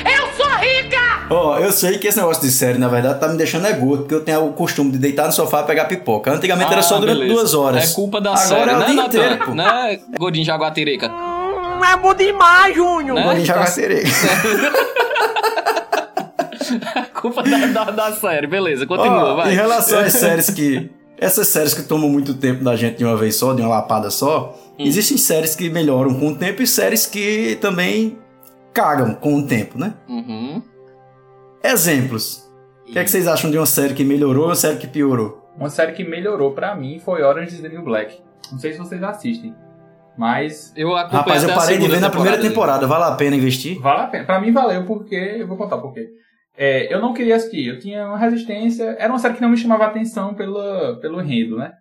Eu 0.06 0.28
sou 0.34 0.48
rica! 0.58 1.05
Ó, 1.30 1.58
eu 1.58 1.72
sei 1.72 1.98
que 1.98 2.08
esse 2.08 2.18
negócio 2.18 2.42
de 2.44 2.52
série, 2.52 2.78
na 2.78 2.88
verdade, 2.88 3.20
tá 3.20 3.28
me 3.28 3.36
deixando 3.38 3.66
é 3.66 3.74
gordo, 3.74 4.04
porque 4.04 4.14
eu 4.14 4.22
tenho 4.24 4.46
o 4.46 4.54
costume 4.54 4.92
de 4.92 5.00
deitar 5.00 5.26
no 5.26 5.32
sofá 5.34 5.62
e 5.62 5.64
pegar 5.66 5.86
pipoca. 5.86 6.32
Antigamente 6.32 6.72
era 6.72 6.84
só 6.84 6.96
Ah, 6.96 7.00
durante 7.00 7.18
beleza. 7.20 7.34
duas 7.36 7.54
horas. 7.56 7.92
É 7.92 7.96
culpa 7.96 8.22
da 8.22 8.30
Agora 8.32 8.46
série, 8.48 8.70
é 8.70 8.76
o 8.76 8.80
né, 8.80 8.86
dia 8.86 8.96
Natan? 8.96 9.08
inteiro, 9.08 9.46
pô. 9.46 9.56
Né, 9.56 10.00
Gordinho 10.20 10.46
Jaguatirica? 10.46 11.12
É 11.92 11.98
bom 11.98 12.14
demais, 12.14 12.76
Júnior. 12.76 13.16
Né? 13.16 13.24
Gordinho 13.24 13.48
Tá 13.48 13.54
Jaguatirica. 13.54 14.10
culpa 17.22 17.44
da, 17.44 17.58
da, 17.68 17.84
da 17.92 18.12
série, 18.14 18.48
beleza, 18.48 18.86
continua, 18.86 19.34
Ó, 19.34 19.36
vai. 19.36 19.52
Em 19.52 19.56
relação 19.56 20.00
às 20.00 20.14
séries 20.14 20.50
que. 20.52 20.90
Essas 21.18 21.48
séries 21.48 21.74
que 21.74 21.82
tomam 21.84 22.10
muito 22.10 22.34
tempo 22.34 22.62
da 22.64 22.76
gente 22.76 22.98
de 22.98 23.06
uma 23.06 23.16
vez 23.16 23.36
só, 23.38 23.54
de 23.54 23.62
uma 23.62 23.70
lapada 23.70 24.12
só, 24.12 24.54
Hum. 24.78 24.84
existem 24.86 25.18
séries 25.18 25.56
que 25.56 25.70
melhoram 25.70 26.14
com 26.16 26.28
o 26.28 26.36
tempo 26.36 26.62
e 26.62 26.68
séries 26.68 27.06
que 27.06 27.58
também 27.62 28.18
cagam 28.74 29.14
com 29.14 29.36
o 29.40 29.48
tempo, 29.48 29.80
né? 29.80 29.94
Uhum. 30.10 30.62
Exemplos. 31.72 32.50
O 32.88 32.92
que, 32.92 33.00
é 33.00 33.04
que 33.04 33.10
vocês 33.10 33.28
acham 33.28 33.50
de 33.50 33.58
uma 33.58 33.66
série 33.66 33.94
que 33.94 34.04
melhorou 34.04 34.44
ou 34.44 34.50
uma 34.50 34.56
série 34.56 34.78
que 34.78 34.88
piorou? 34.88 35.44
Uma 35.58 35.70
série 35.70 35.94
que 35.94 36.04
melhorou 36.04 36.52
pra 36.54 36.76
mim 36.76 37.00
foi 37.00 37.24
Orange 37.24 37.56
is 37.56 37.62
the 37.62 37.70
New 37.70 37.84
Black. 37.84 38.20
Não 38.52 38.60
sei 38.60 38.74
se 38.74 38.78
vocês 38.78 39.02
assistem, 39.02 39.56
mas 40.18 40.72
Eu 40.76 40.96
acompanhei 40.96 41.20
Rapaz, 41.20 41.44
eu 41.44 41.54
parei 41.54 41.78
de 41.78 41.88
ver 41.88 42.00
na 42.00 42.10
primeira 42.10 42.40
temporada. 42.40 42.86
Vale 42.86 43.06
a 43.06 43.16
pena 43.16 43.36
investir? 43.36 43.80
vale 43.80 44.02
a 44.02 44.08
pena. 44.08 44.26
Pra 44.26 44.40
mim 44.40 44.52
valeu 44.52 44.86
porque 44.86 45.16
eu 45.16 45.48
vou 45.48 45.58
contar 45.58 45.78
por 45.80 45.94
quê. 45.94 46.10
É, 46.58 46.94
eu 46.94 47.02
não 47.02 47.14
queria 47.14 47.36
assistir, 47.36 47.66
eu 47.68 47.80
tinha 47.80 48.06
uma 48.08 48.18
resistência. 48.18 48.96
Era 49.00 49.12
uma 49.12 49.20
série 49.20 49.34
que 49.34 49.42
não 49.42 49.50
me 49.50 49.58
chamava 49.58 49.86
atenção 49.86 50.34
pelo, 50.36 50.98
pelo 51.02 51.20
enredo, 51.22 51.58
né? 51.58 51.74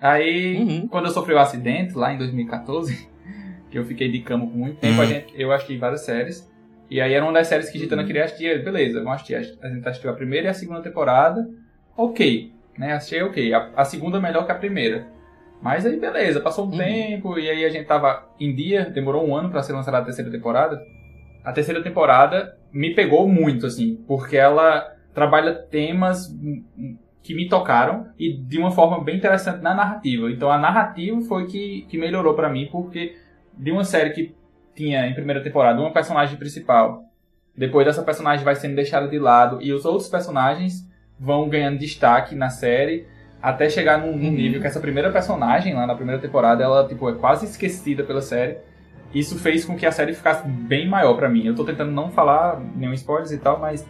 Aí, 0.00 0.56
Uhum. 0.58 0.88
quando 0.88 1.06
eu 1.06 1.12
sofri 1.12 1.32
o 1.32 1.38
acidente 1.38 1.94
lá 1.94 2.12
em 2.12 2.18
2014, 2.18 3.08
que 3.70 3.78
eu 3.78 3.84
fiquei 3.84 4.10
de 4.10 4.18
cama 4.20 4.46
por 4.46 4.56
muito 4.56 4.78
tempo, 4.78 4.98
Hum. 4.98 5.02
a 5.02 5.06
gente, 5.06 5.32
eu 5.40 5.52
assisti 5.52 5.78
várias 5.78 6.04
séries. 6.04 6.46
E 6.94 7.00
aí 7.00 7.12
era 7.12 7.24
uma 7.24 7.32
das 7.32 7.48
séries 7.48 7.68
que 7.70 7.78
Gitana 7.78 8.04
queria 8.04 8.24
assistir. 8.24 8.62
Beleza, 8.62 9.00
vamos 9.02 9.14
assistir. 9.14 9.34
A 9.60 9.68
gente 9.68 9.88
assistiu 9.88 10.10
a 10.10 10.14
primeira 10.14 10.46
e 10.46 10.50
a 10.50 10.54
segunda 10.54 10.80
temporada. 10.80 11.44
Ok, 11.96 12.52
né? 12.78 12.92
Assisti 12.92 13.20
ok. 13.20 13.52
A, 13.52 13.70
a 13.74 13.84
segunda 13.84 14.20
melhor 14.20 14.46
que 14.46 14.52
a 14.52 14.54
primeira. 14.54 15.04
Mas 15.60 15.84
aí 15.84 15.98
beleza, 15.98 16.40
passou 16.40 16.66
um 16.66 16.70
Uhum. 16.70 16.78
tempo 16.78 17.36
e 17.36 17.50
aí 17.50 17.64
a 17.64 17.68
gente 17.68 17.86
tava 17.86 18.28
em 18.38 18.54
dia, 18.54 18.84
demorou 18.90 19.26
um 19.26 19.34
ano 19.34 19.50
pra 19.50 19.60
ser 19.62 19.72
lançada 19.72 19.98
a 19.98 20.02
terceira 20.02 20.30
temporada. 20.30 20.80
a 21.42 21.52
terceira 21.52 21.82
temporada 21.82 22.56
me 22.72 22.94
pegou 22.94 23.28
muito, 23.28 23.66
assim, 23.66 23.96
porque 24.06 24.36
ela 24.36 24.86
trabalha 25.12 25.52
temas 25.52 26.32
que 27.24 27.34
me 27.34 27.48
tocaram 27.48 28.06
e 28.18 28.32
de 28.36 28.56
uma 28.58 28.70
forma 28.70 29.02
bem 29.02 29.16
interessante 29.16 29.60
na 29.62 29.74
narrativa. 29.74 30.30
Então 30.30 30.48
a 30.50 30.58
narrativa 30.58 31.20
foi 31.22 31.46
que, 31.46 31.86
que 31.88 31.98
melhorou 31.98 32.34
para 32.34 32.48
mim, 32.48 32.68
porque 32.70 33.16
de 33.52 33.72
uma 33.72 33.84
série 33.84 34.10
que 34.10 34.34
tinha 34.74 35.06
em 35.06 35.14
primeira 35.14 35.42
temporada 35.42 35.80
uma 35.80 35.92
personagem 35.92 36.36
principal, 36.36 37.04
depois 37.56 37.86
dessa 37.86 38.02
personagem 38.02 38.44
vai 38.44 38.56
sendo 38.56 38.74
deixada 38.74 39.08
de 39.08 39.18
lado 39.18 39.62
e 39.62 39.72
os 39.72 39.84
outros 39.84 40.08
personagens 40.08 40.86
vão 41.18 41.48
ganhando 41.48 41.78
destaque 41.78 42.34
na 42.34 42.50
série 42.50 43.06
até 43.40 43.68
chegar 43.68 43.98
num, 43.98 44.16
num 44.16 44.30
nível 44.30 44.60
que 44.60 44.66
essa 44.66 44.80
primeira 44.80 45.12
personagem 45.12 45.74
lá 45.74 45.86
na 45.86 45.94
primeira 45.94 46.20
temporada 46.20 46.64
ela 46.64 46.88
tipo 46.88 47.08
é 47.08 47.14
quase 47.14 47.46
esquecida 47.46 48.02
pela 48.02 48.20
série 48.20 48.56
isso 49.14 49.38
fez 49.38 49.64
com 49.64 49.76
que 49.76 49.86
a 49.86 49.92
série 49.92 50.12
ficasse 50.12 50.46
bem 50.46 50.88
maior 50.88 51.14
para 51.14 51.28
mim. 51.28 51.46
Eu 51.46 51.54
tô 51.54 51.64
tentando 51.64 51.92
não 51.92 52.10
falar 52.10 52.60
nenhum 52.74 52.92
spoilers 52.92 53.30
e 53.30 53.38
tal, 53.38 53.60
mas 53.60 53.86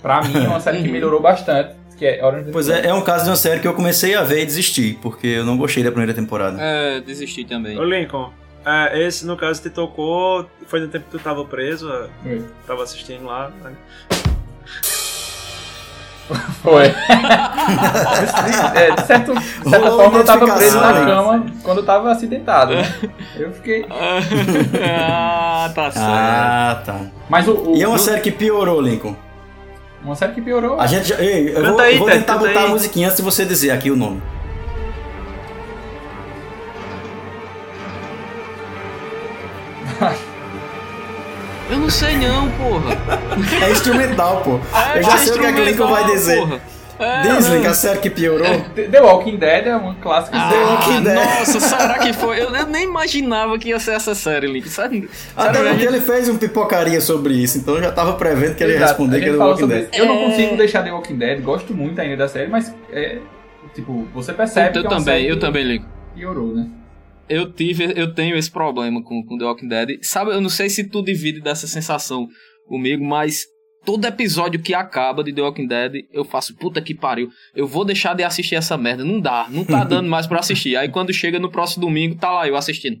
para 0.00 0.22
mim 0.22 0.36
é 0.36 0.48
uma 0.48 0.60
série 0.60 0.82
que 0.82 0.88
melhorou 0.90 1.20
bastante. 1.20 1.74
Que 1.98 2.06
é 2.06 2.24
Orange 2.24 2.50
Pois 2.50 2.68
é, 2.68 2.88
é 2.88 2.94
um 2.94 3.02
caso 3.02 3.24
de 3.24 3.30
uma 3.30 3.36
série 3.36 3.60
que 3.60 3.68
eu 3.68 3.74
comecei 3.74 4.16
a 4.16 4.22
ver 4.24 4.42
e 4.42 4.46
desisti, 4.46 4.98
porque 5.00 5.28
eu 5.28 5.44
não 5.44 5.56
gostei 5.56 5.84
da 5.84 5.90
primeira 5.90 6.12
temporada. 6.12 6.60
É, 6.60 7.00
desisti 7.00 7.44
também. 7.44 7.78
Ô 7.78 7.84
Lincoln, 7.84 8.32
é, 8.66 9.06
esse 9.06 9.26
no 9.26 9.36
caso 9.36 9.60
te 9.62 9.70
tocou. 9.70 10.46
Foi 10.66 10.80
no 10.80 10.88
tempo 10.88 11.04
que 11.06 11.10
tu 11.12 11.18
tava 11.18 11.44
preso, 11.44 11.88
Foi. 12.22 12.44
tava 12.66 12.82
assistindo 12.82 13.24
lá. 13.26 13.50
né? 13.62 13.72
Foi. 16.62 16.84
é, 18.74 18.90
de, 18.92 19.02
certo, 19.06 19.34
de 19.34 19.68
certa 19.70 19.78
Rolou 19.90 20.00
forma 20.00 20.18
eu 20.20 20.24
tava 20.24 20.54
preso 20.56 20.80
na 20.80 20.92
cama 21.04 21.46
quando 21.62 21.78
eu 21.78 21.84
tava 21.84 22.10
acidentado. 22.10 22.74
Né? 22.74 22.94
Eu 23.36 23.52
fiquei. 23.52 23.84
ah, 24.82 25.70
tá 25.74 25.90
certo. 25.90 26.06
Ah, 26.08 26.82
tá. 26.86 27.00
Mas 27.28 27.46
o. 27.46 27.72
o 27.72 27.76
E 27.76 27.82
é 27.82 27.86
uma 27.88 27.96
o- 27.96 27.98
série 27.98 28.20
que 28.22 28.30
piorou, 28.30 28.80
Lincoln. 28.80 29.14
uma 30.02 30.14
série 30.14 30.32
que 30.32 30.40
piorou. 30.40 30.80
A 30.80 30.86
gente 30.86 31.08
já. 31.08 31.20
Ei, 31.20 31.54
eu 31.54 31.62
vou, 31.72 31.78
aí, 31.80 31.92
eu 31.94 31.98
vou 31.98 32.08
tentar 32.08 32.38
botar 32.38 32.60
aí. 32.60 32.66
a 32.66 32.68
musiquinha 32.68 33.06
antes 33.08 33.18
de 33.18 33.22
você 33.22 33.44
dizer 33.44 33.72
aqui 33.72 33.90
o 33.90 33.96
nome. 33.96 34.22
Eu 41.70 41.78
não 41.78 41.90
sei 41.90 42.16
não, 42.16 42.50
porra. 42.50 42.96
É 43.66 43.70
instrumental, 43.70 44.42
pô. 44.42 44.60
É, 44.76 44.98
eu 44.98 45.02
já 45.02 45.18
sei 45.18 45.34
o 45.34 45.38
que, 45.40 45.46
é 45.46 45.52
que 45.52 45.60
o 45.60 45.64
Lincoln 45.64 45.86
vai 45.88 46.04
dizer. 46.06 46.38
porra. 46.38 46.60
É, 46.96 47.24
né? 47.24 47.38
Lincoln, 47.40 47.70
a 47.70 47.74
série 47.74 47.98
que 47.98 48.10
piorou. 48.10 48.46
The 48.74 48.82
The 48.84 49.00
Walking 49.00 49.36
Dead 49.36 49.66
é 49.66 49.74
uma 49.74 49.94
clássica. 49.96 50.36
Ah, 50.38 50.48
The 50.50 50.56
Walking 50.58 51.02
Dead. 51.02 51.14
nossa, 51.16 51.60
será 51.60 51.98
que 51.98 52.12
foi? 52.12 52.40
Eu, 52.40 52.54
eu 52.54 52.66
nem 52.66 52.84
imaginava 52.84 53.58
que 53.58 53.70
ia 53.70 53.80
ser 53.80 53.92
essa 53.92 54.14
série, 54.14 54.46
Link. 54.46 54.68
Sério, 54.68 55.08
Até 55.36 55.62
porque 55.64 55.84
ele 55.84 56.00
fez 56.00 56.28
um 56.28 56.36
pipocaria 56.36 57.00
sobre 57.00 57.34
isso, 57.34 57.58
então 57.58 57.74
eu 57.76 57.82
já 57.82 57.90
tava 57.92 58.12
prevendo 58.12 58.54
que 58.54 58.62
ele 58.62 58.74
ia 58.74 58.78
responder 58.80 59.16
a 59.16 59.20
que 59.20 59.30
o 59.30 59.38
fala 59.38 59.50
Walking 59.50 59.66
Dead. 59.66 59.82
isso. 59.90 60.00
Eu 60.00 60.06
não 60.06 60.14
É. 60.20 60.24
consigo 60.26 60.56
deixar 60.56 60.82
The 60.84 60.92
Walking 60.92 61.16
Dead, 61.16 61.40
gosto 61.42 61.74
muito 61.74 62.00
ainda 62.00 62.16
da 62.16 62.28
série, 62.28 62.48
mas 62.48 62.72
é, 62.92 63.18
tipo, 63.74 64.06
você 64.14 64.32
percebe 64.32 64.68
eu 64.78 64.82
que 64.82 64.86
é 64.86 64.90
uma 64.90 64.98
também, 64.98 65.04
série 65.04 65.28
eu 65.28 65.34
que 65.34 65.40
também, 65.40 65.64
Link. 65.64 65.84
piorou, 66.14 66.54
né? 66.54 66.66
Eu 67.28 67.50
tive, 67.52 67.92
eu 67.96 68.12
tenho 68.14 68.36
esse 68.36 68.50
problema 68.50 69.02
com, 69.02 69.24
com 69.24 69.38
The 69.38 69.44
Walking 69.44 69.68
Dead. 69.68 69.98
Sabe, 70.02 70.32
eu 70.32 70.40
não 70.40 70.50
sei 70.50 70.68
se 70.68 70.88
tu 70.88 71.02
divide 71.02 71.40
dessa 71.40 71.66
sensação 71.66 72.28
comigo, 72.66 73.04
mas 73.04 73.44
todo 73.84 74.06
episódio 74.06 74.60
que 74.60 74.74
acaba 74.74 75.22
de 75.24 75.32
The 75.32 75.42
Walking 75.42 75.66
Dead, 75.66 75.92
eu 76.12 76.24
faço, 76.24 76.54
puta 76.56 76.80
que 76.82 76.94
pariu, 76.94 77.28
eu 77.54 77.66
vou 77.66 77.84
deixar 77.84 78.14
de 78.14 78.22
assistir 78.22 78.56
essa 78.56 78.76
merda. 78.76 79.04
Não 79.04 79.20
dá, 79.20 79.46
não 79.50 79.64
tá 79.64 79.84
dando 79.84 80.08
mais 80.08 80.26
pra 80.26 80.40
assistir. 80.40 80.76
Aí 80.76 80.88
quando 80.88 81.12
chega 81.12 81.38
no 81.38 81.50
próximo 81.50 81.86
domingo, 81.86 82.16
tá 82.16 82.30
lá 82.30 82.46
eu 82.48 82.56
assistindo. 82.56 82.98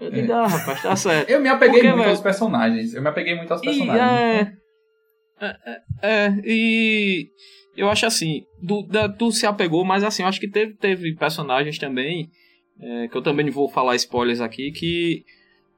Eu 0.00 0.10
digo, 0.10 0.32
ah, 0.32 0.46
rapaz, 0.46 0.82
tá 0.82 0.96
certo. 0.96 1.30
Eu 1.30 1.40
me 1.40 1.48
apeguei 1.48 1.74
Porque, 1.74 1.88
muito 1.88 1.98
velho? 2.00 2.10
aos 2.10 2.20
personagens. 2.20 2.94
Eu 2.94 3.02
me 3.02 3.08
apeguei 3.08 3.34
muito 3.36 3.52
aos 3.52 3.62
E, 3.62 3.64
personagens. 3.64 4.20
é, 4.20 4.52
é, 5.40 5.80
é, 6.02 6.34
e 6.44 7.28
eu 7.76 7.88
acho 7.88 8.04
assim, 8.06 8.42
do, 8.62 8.82
da, 8.82 9.08
tu 9.08 9.30
se 9.30 9.46
apegou, 9.46 9.84
mas 9.84 10.02
assim, 10.04 10.22
eu 10.22 10.28
acho 10.28 10.40
que 10.40 10.48
teve, 10.50 10.74
teve 10.74 11.14
personagens 11.14 11.78
também, 11.78 12.28
é, 12.80 13.08
que 13.08 13.16
eu 13.16 13.22
também 13.22 13.48
vou 13.50 13.68
falar 13.68 13.96
spoilers 13.96 14.40
aqui, 14.40 14.70
que 14.72 15.24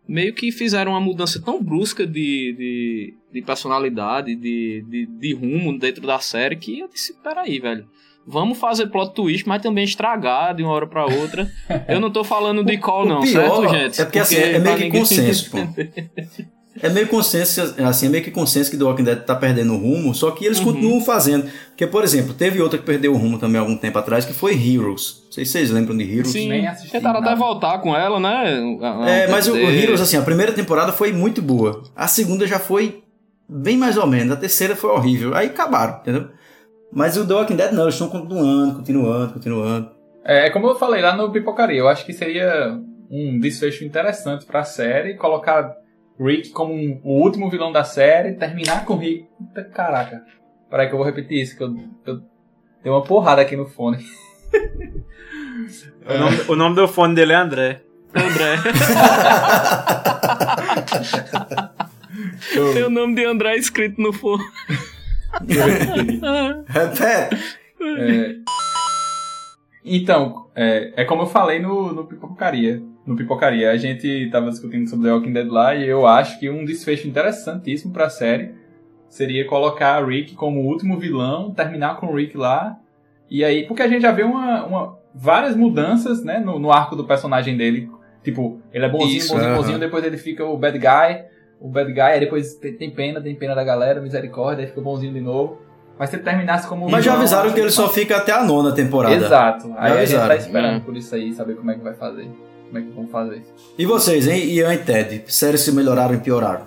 meio 0.08 0.32
que 0.34 0.52
fizeram 0.52 0.92
uma 0.92 1.00
mudança 1.00 1.42
tão 1.42 1.62
brusca 1.62 2.06
de, 2.06 2.52
de, 2.56 3.14
de 3.32 3.42
personalidade, 3.42 4.34
de, 4.36 4.84
de, 4.88 5.06
de 5.06 5.34
rumo 5.34 5.78
dentro 5.78 6.06
da 6.06 6.18
série, 6.18 6.56
que 6.56 6.78
eu 6.80 6.88
disse, 6.88 7.14
peraí, 7.22 7.58
velho. 7.58 7.86
Vamos 8.28 8.58
fazer 8.58 8.88
plot 8.88 9.14
twist, 9.14 9.46
mas 9.48 9.62
também 9.62 9.84
estragar 9.84 10.52
de 10.54 10.62
uma 10.64 10.72
hora 10.72 10.86
pra 10.88 11.04
outra. 11.06 11.48
Eu 11.86 12.00
não 12.00 12.10
tô 12.10 12.24
falando 12.24 12.64
de 12.64 12.76
call, 12.76 13.04
O 13.04 13.08
não, 13.08 13.20
pior 13.20 13.62
certo, 13.62 13.68
gente? 13.68 14.00
É 14.00 14.04
porque 14.04 14.18
assim, 14.18 14.36
é 14.36 14.58
meio 14.58 14.76
que 14.76 14.84
ninguém- 14.84 15.00
consenso, 15.00 15.48
pô. 15.52 15.58
É 16.82 16.88
meio 16.88 17.06
consenso, 17.08 17.74
assim, 17.84 18.06
é 18.06 18.08
meio 18.08 18.22
que 18.24 18.30
consenso 18.30 18.70
que 18.70 18.76
The 18.76 18.84
Walking 18.84 19.04
Dead 19.04 19.18
tá 19.24 19.34
perdendo 19.34 19.72
o 19.74 19.76
rumo, 19.78 20.14
só 20.14 20.30
que 20.30 20.40
Uhum. 20.40 20.46
eles 20.46 20.60
continuam 20.60 21.00
fazendo. 21.00 21.48
Porque, 21.68 21.86
por 21.86 22.04
exemplo, 22.04 22.34
teve 22.34 22.60
outra 22.60 22.78
que 22.78 22.84
perdeu 22.84 23.12
o 23.14 23.16
rumo 23.16 23.38
também 23.38 23.58
há 23.58 23.60
algum 23.60 23.76
tempo 23.76 23.98
atrás, 23.98 24.24
que 24.24 24.32
foi 24.32 24.52
Heroes. 24.54 25.22
Não 25.26 25.32
sei 25.32 25.44
se 25.44 25.52
vocês 25.52 25.70
lembram 25.70 25.96
de 25.96 26.04
Heroes. 26.04 26.32
Sim, 26.32 26.48
Nem 26.48 26.66
assisti 26.66 26.90
tentaram 26.92 27.20
até 27.20 27.30
nada. 27.30 27.38
voltar 27.40 27.78
com 27.78 27.94
ela, 27.96 28.18
né? 28.20 28.28
há- 28.82 29.04
há 29.04 29.10
É, 29.10 29.26
um 29.26 29.30
mas 29.30 29.48
o, 29.48 29.52
o. 29.54 29.56
Heroes, 29.56 30.00
assim, 30.00 30.16
a 30.16 30.22
primeira 30.22 30.52
temporada 30.52 30.92
foi 30.92 31.12
muito 31.12 31.40
boa. 31.42 31.82
A 31.94 32.06
segunda 32.06 32.46
já 32.46 32.58
foi 32.58 33.02
bem 33.48 33.76
mais 33.76 33.96
ou 33.96 34.06
menos. 34.06 34.32
A 34.32 34.36
terceira 34.36 34.74
foi 34.76 34.90
horrível. 34.90 35.34
Aí 35.34 35.46
acabaram, 35.48 35.98
entendeu? 36.00 36.28
Mas 36.92 37.16
o 37.16 37.26
The 37.26 37.34
Walking 37.34 37.56
Dead 37.56 37.72
não, 37.72 37.82
eles 37.82 37.94
estão 37.94 38.08
continuando, 38.08 38.74
continuando, 38.76 39.32
continuando. 39.34 39.90
É, 40.24 40.50
como 40.50 40.68
eu 40.68 40.76
falei 40.78 41.00
lá 41.02 41.16
no 41.16 41.30
Pipocaria, 41.30 41.78
eu 41.78 41.88
acho 41.88 42.04
que 42.04 42.12
seria 42.12 42.78
um 43.10 43.38
desfecho 43.38 43.84
interessante 43.84 44.44
pra 44.44 44.64
série 44.64 45.14
colocar 45.14 45.72
Rick 46.18 46.50
como 46.50 46.72
um- 46.74 47.00
o 47.04 47.20
último 47.22 47.50
vilão 47.50 47.70
da 47.72 47.84
série, 47.84 48.34
terminar 48.34 48.84
com 48.84 48.96
Rick. 48.96 49.26
Puta, 49.38 49.64
Caraca. 49.64 50.22
Peraí 50.70 50.88
que 50.88 50.94
eu 50.94 50.98
vou 50.98 51.06
repetir 51.06 51.40
isso, 51.42 51.56
que 51.56 51.62
eu, 51.62 51.74
eu 52.06 52.20
dei 52.82 52.90
uma 52.92 53.02
porrada 53.04 53.42
aqui 53.42 53.56
no 53.56 53.66
fone. 53.66 53.98
O, 56.08 56.18
nome, 56.18 56.36
o 56.48 56.56
nome 56.56 56.76
do 56.76 56.88
fone 56.88 57.14
dele 57.14 57.32
é 57.32 57.36
André. 57.36 57.82
André. 58.14 58.56
Tem 62.72 62.82
o 62.84 62.90
nome 62.90 63.14
de 63.14 63.24
André 63.24 63.56
escrito 63.56 64.00
no 64.00 64.12
fone. 64.12 64.42
Repete! 66.68 67.36
É, 67.98 68.34
Então, 69.84 70.50
é, 70.54 71.02
é 71.02 71.04
como 71.04 71.22
eu 71.22 71.26
falei 71.26 71.60
no, 71.60 71.92
no 71.92 72.04
Pipocaria. 72.06 72.82
No 73.06 73.14
Pipocaria, 73.14 73.70
a 73.70 73.76
gente 73.76 74.28
tava 74.32 74.50
discutindo 74.50 74.88
sobre 74.88 75.06
The 75.06 75.14
Walking 75.14 75.32
Dead 75.32 75.48
lá 75.48 75.74
e 75.76 75.86
eu 75.88 76.06
acho 76.06 76.40
que 76.40 76.50
um 76.50 76.64
desfecho 76.64 77.06
interessantíssimo 77.06 77.92
pra 77.92 78.10
série 78.10 78.50
seria 79.08 79.46
colocar 79.46 80.04
Rick 80.04 80.34
como 80.34 80.60
o 80.60 80.66
último 80.66 80.98
vilão, 80.98 81.52
terminar 81.52 81.96
com 81.98 82.06
o 82.06 82.14
Rick 82.14 82.36
lá. 82.36 82.76
E 83.30 83.44
aí, 83.44 83.64
porque 83.66 83.82
a 83.82 83.88
gente 83.88 84.02
já 84.02 84.10
vê 84.10 84.24
uma, 84.24 84.64
uma- 84.64 84.98
várias 85.14 85.54
mudanças, 85.56 86.24
né, 86.24 86.38
no, 86.40 86.58
no 86.58 86.72
arco 86.72 86.96
do 86.96 87.04
personagem 87.04 87.56
dele. 87.56 87.88
Tipo, 88.24 88.60
ele 88.72 88.84
é 88.84 88.88
bonzinho, 88.88 89.18
Isso, 89.18 89.32
bonzinho, 89.32 89.50
aham. 89.50 89.58
bonzinho, 89.60 89.78
depois 89.78 90.04
ele 90.04 90.16
fica 90.16 90.44
o 90.44 90.56
bad 90.58 90.76
guy. 90.76 91.24
O 91.60 91.68
bad 91.68 91.90
guy, 91.92 92.00
aí 92.00 92.20
depois 92.20 92.54
tem, 92.56 92.90
pena, 92.90 93.20
tem 93.20 93.34
pena 93.36 93.54
da 93.54 93.62
galera, 93.64 94.00
misericórdia, 94.00 94.62
aí 94.64 94.68
fica 94.68 94.80
bonzinho 94.80 95.12
de 95.14 95.20
novo. 95.20 95.62
Mas 95.98 96.10
se 96.10 96.16
ele 96.16 96.22
terminasse 96.24 96.68
como 96.68 96.90
Mas 96.90 97.04
já 97.04 97.14
avisaram 97.14 97.50
que 97.52 97.60
ele 97.60 97.70
só 97.70 97.88
fica 97.88 98.16
até 98.16 98.32
a 98.32 98.44
nona 98.44 98.74
temporada. 98.74 99.14
Exato. 99.14 99.72
Aí 99.78 99.92
a 99.92 100.04
gente 100.04 100.16
avisaram. 100.16 100.28
tá 100.28 100.36
esperando 100.36 100.76
É. 100.76 100.80
por 100.80 100.96
isso 100.96 101.14
aí, 101.14 101.32
saber 101.32 101.54
como 101.54 101.70
é 101.70 101.74
que 101.74 101.82
vai 101.84 101.94
fazer. 101.94 102.28
Como 102.66 102.78
é 102.78 102.82
que 102.82 102.90
vão 102.90 103.06
fazer. 103.08 103.42
E 103.78 103.86
vocês, 103.86 104.26
hein? 104.26 104.44
Ian 104.50 104.74
e 104.74 104.78
Ted? 104.78 105.22
Séries 105.28 105.60
se 105.60 105.72
melhoraram 105.72 106.14
e 106.14 106.18
pioraram? 106.18 106.66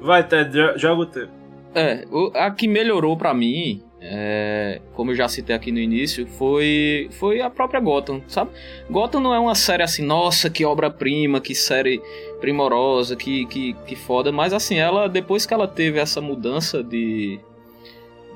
Vai, 0.00 0.26
Ted, 0.26 0.50
jo- 0.50 0.78
joga 0.78 1.02
o 1.02 1.06
teu. 1.06 1.28
É, 1.74 2.04
o- 2.10 2.30
a 2.34 2.50
que 2.50 2.66
melhorou 2.66 3.16
pra 3.16 3.32
mim, 3.34 3.82
é, 4.00 4.80
como 4.94 5.10
eu 5.10 5.14
já 5.14 5.28
citei 5.28 5.54
aqui 5.54 5.70
no 5.70 5.78
início, 5.78 6.26
foi, 6.26 7.08
foi 7.18 7.40
a 7.40 7.50
própria 7.50 7.80
Gotham, 7.80 8.22
sabe? 8.26 8.50
Gotham 8.90 9.20
não 9.20 9.34
é 9.34 9.38
uma 9.38 9.54
série 9.54 9.82
assim, 9.82 10.04
nossa, 10.04 10.48
que 10.50 10.64
obra-prima, 10.64 11.40
que 11.40 11.54
série 11.54 12.00
primorosa, 12.40 13.14
que, 13.14 13.44
que, 13.46 13.74
que 13.86 13.94
foda, 13.94 14.32
mas 14.32 14.52
assim, 14.52 14.76
ela, 14.78 15.08
depois 15.08 15.44
que 15.46 15.52
ela 15.54 15.68
teve 15.68 15.98
essa 15.98 16.20
mudança 16.20 16.82
de, 16.82 17.38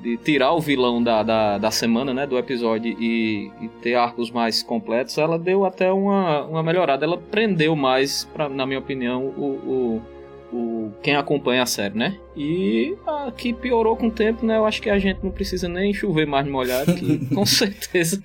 de 0.04 0.16
tirar 0.18 0.52
o 0.52 0.60
vilão 0.60 1.02
da, 1.02 1.22
da, 1.22 1.58
da 1.58 1.70
semana, 1.70 2.12
né, 2.12 2.26
do 2.26 2.36
episódio 2.38 2.94
e, 3.00 3.50
e 3.60 3.68
ter 3.82 3.94
arcos 3.94 4.30
mais 4.30 4.62
completos, 4.62 5.16
ela 5.18 5.38
deu 5.38 5.64
até 5.64 5.90
uma, 5.90 6.44
uma 6.44 6.62
melhorada, 6.62 7.04
ela 7.06 7.16
prendeu 7.16 7.74
mais, 7.74 8.24
pra, 8.34 8.48
na 8.48 8.66
minha 8.66 8.78
opinião, 8.78 9.24
o- 9.26 10.00
o 10.00 10.14
o, 10.52 10.92
quem 11.02 11.16
acompanha 11.16 11.64
a 11.64 11.66
série, 11.66 11.98
né? 11.98 12.16
E 12.36 12.94
a 13.04 13.32
que 13.36 13.52
piorou 13.52 13.96
com 13.96 14.06
o 14.06 14.10
tempo, 14.12 14.46
né? 14.46 14.56
Eu 14.56 14.64
acho 14.64 14.80
que 14.80 14.88
a 14.88 14.98
gente 15.00 15.18
não 15.24 15.32
precisa 15.32 15.68
nem 15.68 15.92
chover 15.92 16.28
mais 16.28 16.46
no 16.46 16.52
molhado, 16.52 16.94
que 16.94 17.26
com 17.34 17.44
certeza 17.44 18.22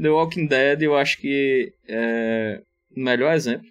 The 0.00 0.08
Walking 0.08 0.46
Dead 0.46 0.82
eu 0.82 0.94
acho 0.96 1.18
que 1.20 1.72
é 1.88 2.60
o 2.96 3.00
melhor 3.02 3.34
exemplo 3.34 3.66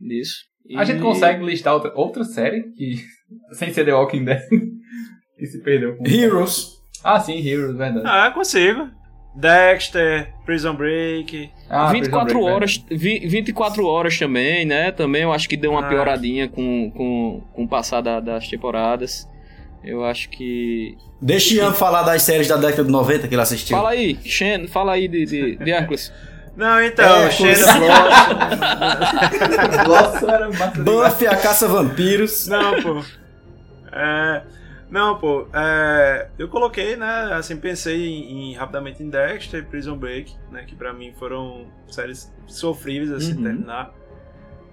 disso. 0.00 0.34
A 0.74 0.82
gente 0.84 0.98
E- 0.98 1.02
consegue 1.02 1.44
listar 1.44 1.74
outra, 1.74 1.92
outra 1.94 2.24
série 2.24 2.72
que, 2.72 2.96
sem 3.54 3.72
ser 3.72 3.84
The 3.84 3.94
Walking 3.94 4.24
Dead, 4.24 4.42
que 5.38 5.46
se 5.46 5.62
perdeu 5.62 5.96
com. 5.96 6.08
Heroes. 6.08 6.77
Ah, 7.04 7.20
sim, 7.20 7.38
Heroes, 7.46 7.76
verdade. 7.76 8.06
Ah, 8.06 8.30
consigo. 8.30 8.88
Dexter, 9.34 10.32
Prison 10.44 10.74
Break. 10.74 11.50
Ah, 11.70 11.92
24 11.92 12.26
Prison 12.26 12.40
Break, 12.40 12.54
horas, 12.56 12.84
vi- 12.90 13.20
24 13.28 13.86
horas 13.86 14.18
também, 14.18 14.64
né? 14.64 14.90
Também 14.90 15.22
eu 15.22 15.32
acho 15.32 15.48
que 15.48 15.56
deu 15.56 15.70
uma 15.72 15.86
Ah. 15.86 15.88
pioradinha 15.88 16.48
com, 16.48 16.90
com, 16.90 17.42
com 17.52 17.64
o 17.64 17.68
passar 17.68 18.00
da- 18.00 18.18
das 18.20 18.48
temporadas. 18.48 19.28
Eu 19.84 20.04
acho 20.04 20.28
que. 20.30 20.96
Deixa 21.22 21.54
Ian 21.54 21.72
falar 21.72 22.02
das 22.02 22.22
séries 22.22 22.48
da 22.48 22.56
década 22.56 22.82
de 22.84 22.90
90 22.90 23.28
que 23.28 23.34
ele 23.34 23.42
assistiu. 23.42 23.76
Fala 23.76 23.90
aí, 23.90 24.18
Shen, 24.24 24.66
fala 24.66 24.92
aí 24.94 25.06
de, 25.06 25.24
de, 25.24 25.56
de 25.56 25.70
Hércules. 25.70 26.12
Não, 26.56 26.82
então, 26.82 27.04
É, 27.18 27.30
Xena 27.30 27.72
velho. 27.78 27.92
Nossa, 29.88 30.26
era 30.30 30.48
massa 30.50 30.70
demais. 30.82 31.10
Buffy, 31.12 31.26
a 31.28 31.36
caça 31.36 31.68
vampiros. 31.68 32.48
Não, 32.48 32.82
pô. 32.82 33.04
É, 33.92 34.42
não, 34.90 35.18
pô. 35.18 35.46
é, 35.52 36.28
eu 36.38 36.48
coloquei, 36.48 36.96
né? 36.96 37.32
Assim, 37.34 37.56
pensei 37.56 38.06
em, 38.06 38.52
em- 38.52 38.54
rapidamente 38.54 39.02
em 39.02 39.10
Dexter 39.10 39.60
e 39.60 39.66
Prison 39.66 39.96
Break, 39.96 40.34
né? 40.50 40.64
Que 40.66 40.74
pra 40.74 40.92
mim 40.92 41.12
foram 41.18 41.66
séries 41.88 42.32
sofríveis 42.46 43.10
assim 43.12 43.34
Uhum. 43.36 43.42
terminar. 43.42 43.92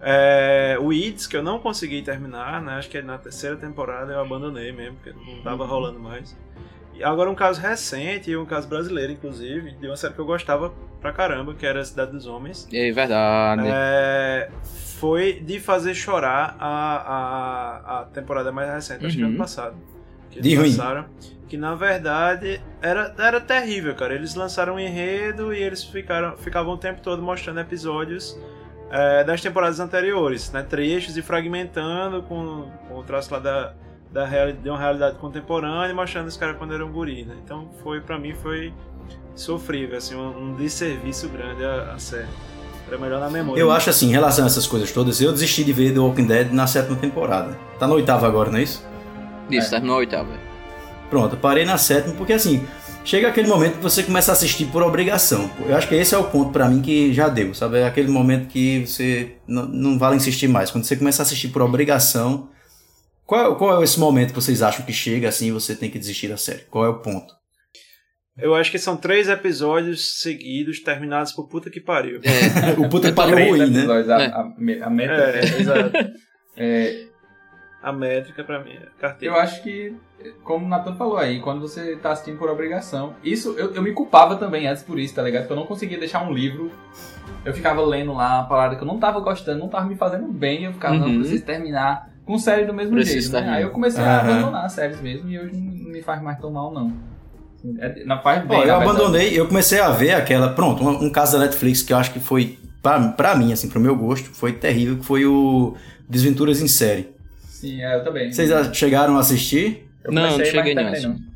É, 0.02 0.78
o 0.80 0.86
Weeds, 0.88 1.26
que 1.26 1.36
eu 1.36 1.42
não 1.44 1.58
consegui 1.60 2.02
terminar, 2.02 2.62
né? 2.62 2.74
Acho 2.74 2.90
que 2.90 3.02
na 3.02 3.18
terceira 3.18 3.56
temporada 3.56 4.14
eu 4.14 4.20
abandonei 4.20 4.72
mesmo, 4.72 4.98
porque 4.98 5.14
não 5.32 5.42
tava 5.42 5.66
rolando 5.66 6.00
mais. 6.00 6.36
E 6.94 7.04
agora 7.04 7.30
um 7.30 7.36
caso 7.36 7.60
recente, 7.60 8.30
e 8.32 8.38
um 8.38 8.46
caso 8.46 8.68
brasileiro, 8.70 9.12
inclusive, 9.12 9.72
de 9.72 9.88
uma 9.88 9.98
série 9.98 10.14
que 10.14 10.20
eu 10.20 10.26
gostava 10.26 10.74
pra 11.02 11.12
caramba, 11.12 11.54
que 11.54 11.66
era 11.66 11.84
Cidade 11.84 12.12
dos 12.12 12.26
Homens. 12.28 12.68
É 12.72 12.92
verdade. 12.92 13.64
É, 13.66 14.50
foi 14.98 15.34
de 15.42 15.60
fazer 15.60 15.94
chorar 15.94 16.56
a, 16.60 16.96
a, 16.98 18.00
a 18.02 18.06
temporada 18.06 18.52
mais 18.52 18.70
recente, 18.72 19.06
acho 19.06 19.18
que 19.18 19.24
Uhum. 19.24 19.30
ano 19.30 19.38
passado. 19.38 19.76
Que 20.36 20.42
De 20.42 20.50
eles 20.50 20.60
ruim. 20.60 20.70
lançaram. 20.78 21.06
Que 21.48 21.58
na 21.58 21.76
verdade 21.76 22.60
era, 22.82 23.14
era 23.18 23.40
terrível, 23.40 23.94
cara. 23.96 24.14
Eles 24.16 24.36
lançaram 24.36 24.76
um 24.76 24.80
enredo 24.80 25.54
e 25.54 25.62
eles 25.62 25.84
ficaram, 25.84 26.36
ficavam 26.38 26.74
o 26.74 26.78
tempo 26.78 27.02
todo 27.02 27.22
mostrando 27.22 27.60
episódios 27.60 28.38
é, 28.92 29.24
das 29.24 29.42
temporadas 29.42 29.80
anteriores, 29.80 30.52
né? 30.52 30.64
Trechos 30.64 31.16
e 31.18 31.22
fragmentando 31.22 32.24
com, 32.24 32.66
com 32.88 32.96
o 32.98 33.04
traço 33.04 33.32
lá 33.34 33.40
da, 33.40 33.74
da 34.12 34.26
reali- 34.26 34.54
de 34.54 34.70
uma 34.70 34.78
realidade 34.80 35.18
contemporânea 35.18 35.92
e 35.92 35.94
mostrando 35.94 36.28
os 36.28 36.36
caras 36.38 36.58
quando 36.58 36.74
eram 36.74 36.92
guri, 36.92 37.26
né? 37.26 37.36
Então 37.44 37.70
foi, 37.84 38.02
pra 38.02 38.18
mim, 38.18 38.34
foi 38.34 38.74
sofrível, 39.36 39.98
assim, 39.98 40.16
um, 40.16 40.50
um 40.50 40.56
desserviço 40.56 41.28
grande 41.30 41.64
a, 41.64 41.94
a 41.94 42.00
série. 42.00 42.28
Era 42.88 42.98
melhor 42.98 43.20
na 43.20 43.30
memória. 43.30 43.60
Eu 43.60 43.72
acho 43.72 43.90
assim, 43.90 44.10
em 44.10 44.12
relação 44.12 44.44
a 44.46 44.48
essas 44.48 44.68
coisas 44.68 44.92
todas, 44.92 45.20
eu 45.20 45.32
desisti 45.32 45.64
de 45.64 45.74
ver 45.74 45.92
The 45.94 46.00
Walking 46.00 46.26
Dead 46.28 46.52
na 46.52 46.68
sétima 46.68 46.96
temporada. 46.96 47.58
Tá 47.80 47.88
na 47.88 47.94
oitava 47.96 48.28
agora, 48.28 48.50
não 48.52 48.60
é 48.60 48.64
isso? 48.64 48.86
Isso, 49.50 49.70
terminou 49.70 49.96
a 49.96 50.00
oitava. 50.00 50.38
Pronto, 51.10 51.36
eu 51.36 51.40
parei 51.40 51.66
na 51.66 51.78
sétima 51.78 52.14
porque 52.16 52.34
assim, 52.34 52.66
chega 53.04 53.28
aquele 53.28 53.48
momento 53.48 53.78
que 53.78 53.84
você 53.84 54.04
começa 54.04 54.32
a 54.32 54.34
assistir 54.34 54.66
por 54.66 54.82
obrigação. 54.82 55.50
Eu 55.68 55.76
acho 55.76 55.88
que 55.88 55.96
esse 55.96 56.16
é 56.16 56.18
o 56.18 56.26
ponto 56.26 56.52
pra 56.52 56.68
mim 56.68 56.82
que 56.82 57.14
já 57.14 57.30
deu, 57.30 57.54
sabe? 57.54 57.78
É 57.78 57.86
aquele 57.86 58.10
momento 58.10 58.48
que 58.48 58.86
você 58.86 59.36
não, 59.48 59.66
não 59.68 60.00
vale 60.00 60.16
insistir 60.16 60.48
mais. 60.48 60.72
Quando 60.72 60.84
você 60.84 60.96
começa 60.96 61.22
a 61.22 61.24
assistir 61.24 61.50
por 61.50 61.62
obrigação, 61.62 62.50
qual, 63.26 63.56
qual 63.56 63.82
é 63.82 63.84
esse 63.84 64.00
momento 64.00 64.30
que 64.30 64.36
vocês 64.36 64.62
acham 64.62 64.86
que 64.86 64.94
chega 64.94 65.30
assim 65.30 65.48
e 65.48 65.52
você 65.52 65.76
tem 65.76 65.90
que 65.90 66.00
desistir 66.00 66.28
da 66.28 66.38
série? 66.38 66.64
Qual 66.70 66.86
é 66.86 66.90
o 66.90 67.00
ponto? 67.00 67.34
Eu 68.38 68.54
acho 68.54 68.70
que 68.70 68.78
são 68.78 68.98
três 68.98 69.30
episódios 69.30 70.22
seguidos 70.22 70.82
terminados 70.82 71.32
por 71.32 71.48
puta 71.48 71.70
que 71.70 71.80
pariu. 71.80 72.20
É, 72.24 72.72
o 72.78 72.90
puta 72.90 73.10
que 73.10 73.16
pariu 73.16 73.36
Três 73.36 73.50
ruim, 73.50 73.70
né? 73.72 73.86
a, 73.88 74.22
É. 74.22 74.82
a, 74.82 74.88
a 74.88 74.90
meta 74.90 75.14
É, 75.14 76.12
é, 76.58 77.06
A 77.86 77.92
métrica 77.92 78.44
pra 78.44 78.64
mim 78.64 78.72
é 78.72 78.88
carteira. 79.00 79.36
Eu 79.36 79.40
acho 79.40 79.62
que, 79.62 79.94
como 80.44 80.66
o 80.66 80.68
Nathan 80.68 80.96
falou 80.96 81.18
aí, 81.18 81.40
quando 81.40 81.62
você 81.62 81.96
tá 81.98 82.14
assistindo 82.14 82.40
por 82.40 82.50
obrigação. 82.50 83.14
Isso, 83.24 83.54
eu, 83.60 83.76
eu 83.76 83.82
me 83.84 83.92
culpava 83.92 84.38
também 84.38 84.66
antes 84.66 84.82
por 84.82 84.98
isso, 84.98 85.14
tá 85.14 85.22
ligado? 85.22 85.44
Porque 85.44 85.54
eu 85.54 85.58
não 85.58 85.68
conseguia 85.68 86.00
deixar 86.00 86.28
um 86.28 86.34
livro. 86.34 86.72
Eu 87.46 87.54
ficava 87.54 87.86
lendo 87.86 88.12
lá 88.12 88.40
uma 88.40 88.48
parada 88.50 88.76
que 88.76 88.82
eu 88.82 88.88
não 88.88 88.98
tava 88.98 89.20
gostando, 89.20 89.60
não 89.60 89.68
tava 89.70 89.86
me 89.86 89.96
fazendo 89.96 90.28
bem. 90.28 90.64
Eu 90.64 90.74
ficava, 90.74 90.96
não, 90.98 91.10
Uhum. 91.10 91.20
preciso 91.20 91.46
terminar 91.46 92.10
com 92.26 92.40
série 92.40 92.66
do 92.66 92.74
mesmo 92.74 92.96
Preciso 92.96 93.32
jeito, 93.32 93.46
né? 93.46 93.54
Aí 93.54 93.62
eu 93.62 93.70
comecei 93.70 94.04
a 94.04 94.20
Aham. 94.22 94.32
abandonar 94.32 94.66
as 94.66 94.72
séries 94.72 95.00
mesmo 95.00 95.30
e 95.30 95.38
hoje 95.38 95.54
não 95.56 95.92
me 95.92 96.02
faz 96.02 96.20
mais 96.24 96.40
tão 96.40 96.50
mal, 96.50 96.74
não. 96.74 96.92
É, 97.78 98.04
não 98.04 98.20
faz 98.24 98.44
bem, 98.48 98.58
Ó, 98.58 98.64
eu 98.66 98.76
abandonei, 98.76 99.40
eu 99.40 99.48
comecei 99.48 99.80
a 99.80 99.92
ver 99.92 100.14
aquela. 100.16 100.50
Pronto, 100.54 100.84
um, 100.84 101.06
um 101.06 101.10
caso 101.12 101.34
da 101.38 101.46
Netflix 101.46 101.84
que 101.84 101.94
eu 101.94 101.98
acho 101.98 102.12
que 102.12 102.20
foi, 102.20 102.58
pra, 102.82 103.10
pra 103.10 103.36
mim, 103.36 103.54
assim, 103.54 103.70
pro 103.70 103.80
meu 103.80 103.96
gosto, 103.96 104.28
foi 104.32 104.54
terrível, 104.54 104.98
que 104.98 105.06
foi 105.06 105.24
o 105.28 105.76
Desventuras 106.10 106.62
em 106.62 106.68
Série. 106.68 107.14
Sim, 107.60 107.82
é, 107.82 107.96
eu 107.96 108.04
também. 108.04 108.32
Vocês 108.32 108.52
a- 108.52 108.74
chegaram 108.74 109.16
a 109.18 109.20
assistir? 109.22 109.88
Eu 110.04 110.12
Não, 110.12 110.22
comecei, 110.32 110.46
não 110.54 110.64
cheguei 110.64 110.76
mas 110.76 111.04
não. 111.04 111.36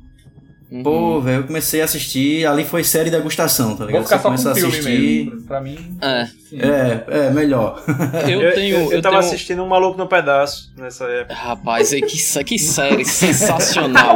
Uhum. 0.72 0.84
Pô, 0.84 1.20
velho, 1.20 1.40
eu 1.42 1.48
comecei 1.48 1.82
a 1.82 1.86
assistir, 1.86 2.46
ali 2.46 2.64
foi 2.64 2.84
série 2.84 3.10
degustação, 3.10 3.72
tá 3.72 3.78
Vou 3.78 3.88
ligado? 3.88 4.04
ficar 4.04 4.18
Você 4.20 4.44
só 4.44 4.50
com 4.50 4.52
a 4.52 4.54
filme 4.56 4.70
assistir. 4.78 5.26
mesmo. 5.26 5.42
Pra 5.48 5.62
mim, 5.62 5.98
É. 6.00 6.26
sim. 6.48 6.60
É, 6.62 7.04
é, 7.08 7.30
melhor. 7.32 7.84
Eu 8.30 8.54
tenho. 8.54 8.76
eu, 8.76 8.92
Eu, 8.92 9.02
tava 9.02 9.18
tenho... 9.18 9.28
assistindo 9.34 9.64
um 9.64 9.68
maluco 9.68 9.98
no 9.98 10.06
pedaço 10.08 10.72
nessa 10.78 11.06
época. 11.06 11.34
Rapaz, 11.34 11.92
aí, 11.92 12.04
que, 12.04 12.44
que 12.44 12.60
série 12.60 13.04
sensacional. 13.04 14.16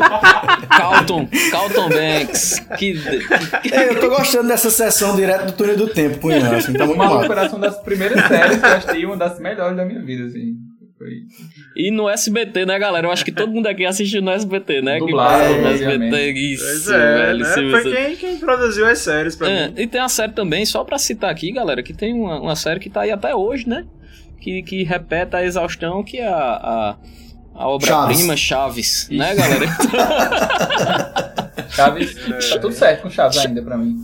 Calton, 0.70 1.28
Calton 1.49 1.89
Banks. 1.89 2.60
Que, 2.78 2.99
É, 3.72 3.89
eu 3.89 3.99
tô 3.99 4.10
gostando 4.10 4.47
dessa 4.47 4.70
sessão 4.70 5.16
direto 5.16 5.47
do 5.47 5.51
túnel 5.54 5.76
do 5.76 5.88
tempo 5.88 6.20
com 6.20 6.28
o 6.28 6.32
Ian, 6.32 6.56
assim, 6.56 6.74
tá 6.74 6.86
muito 6.86 6.97
Uma 6.99 7.06
mal. 7.06 7.18
recuperação 7.22 7.60
das 7.60 7.78
primeiras 7.82 8.28
séries 8.28 8.60
que 8.60 8.66
eu 8.66 8.74
assisti, 8.76 9.06
uma 9.08 9.18
das 9.18 9.39
melhores 9.39 9.76
da 9.76 9.84
minha 9.86 10.01
vida, 10.04 10.26
assim. 10.26 10.54
Foi... 11.04 11.24
E 11.76 11.91
no 11.91 12.08
SBT, 12.10 12.66
né, 12.66 12.80
galera? 12.80 13.08
Eu 13.08 13.12
acho 13.12 13.26
que 13.26 13.32
todo 13.32 13.51
mundo 13.51 13.68
aqui 13.68 13.86
assistiu 13.86 14.22
no 14.22 14.32
SBT, 14.32 14.82
né? 14.82 14.93
Que 14.93 14.99
Dublado, 15.01 15.43
passou 15.43 15.62
no. 15.62 15.68
SBT. 15.68 16.32
Isso, 16.32 16.64
Pois 16.64 16.89
é, 16.89 17.16
velho. 17.26 17.39
né? 17.39 17.72
Foi 17.72 17.84
quem, 17.93 18.16
quem 18.16 18.38
produziu 18.38 18.86
as 18.86 18.99
séries 18.99 19.36
pra 19.36 19.49
É, 19.49 19.68
mim. 19.68 19.74
e 19.78 19.88
tem 19.88 19.99
a 19.99 20.08
série 20.10 20.32
também, 20.34 20.66
só 20.66 20.84
pra 20.84 20.97
citar 20.97 21.30
aqui, 21.30 21.51
galera, 21.51 21.84
que 21.84 21.93
tem 21.93 22.14
uma, 22.14 22.39
uma 22.39 22.56
série 22.56 22.80
que 22.80 22.89
tá 22.89 23.01
aí 23.01 23.12
até 23.12 23.36
hoje, 23.36 23.68
né? 23.68 23.86
Que, 24.39 24.62
que 24.64 24.84
repete 24.84 25.36
a 25.36 25.43
exaustão, 25.43 26.04
que 26.04 26.20
é 26.20 26.28
a, 26.28 26.36
a, 26.36 26.97
a 27.56 27.68
obra-prima 27.68 28.36
Chaves, 28.38 29.08
né, 29.10 29.34
galera? 29.36 29.66
Chaves, 31.70 32.16
tá 32.49 32.60
tudo 32.60 32.74
certo 32.74 33.04
com 33.04 33.10
Chaves 33.10 33.38
ainda 33.38 33.62
pra 33.62 33.78
mim. 33.78 33.97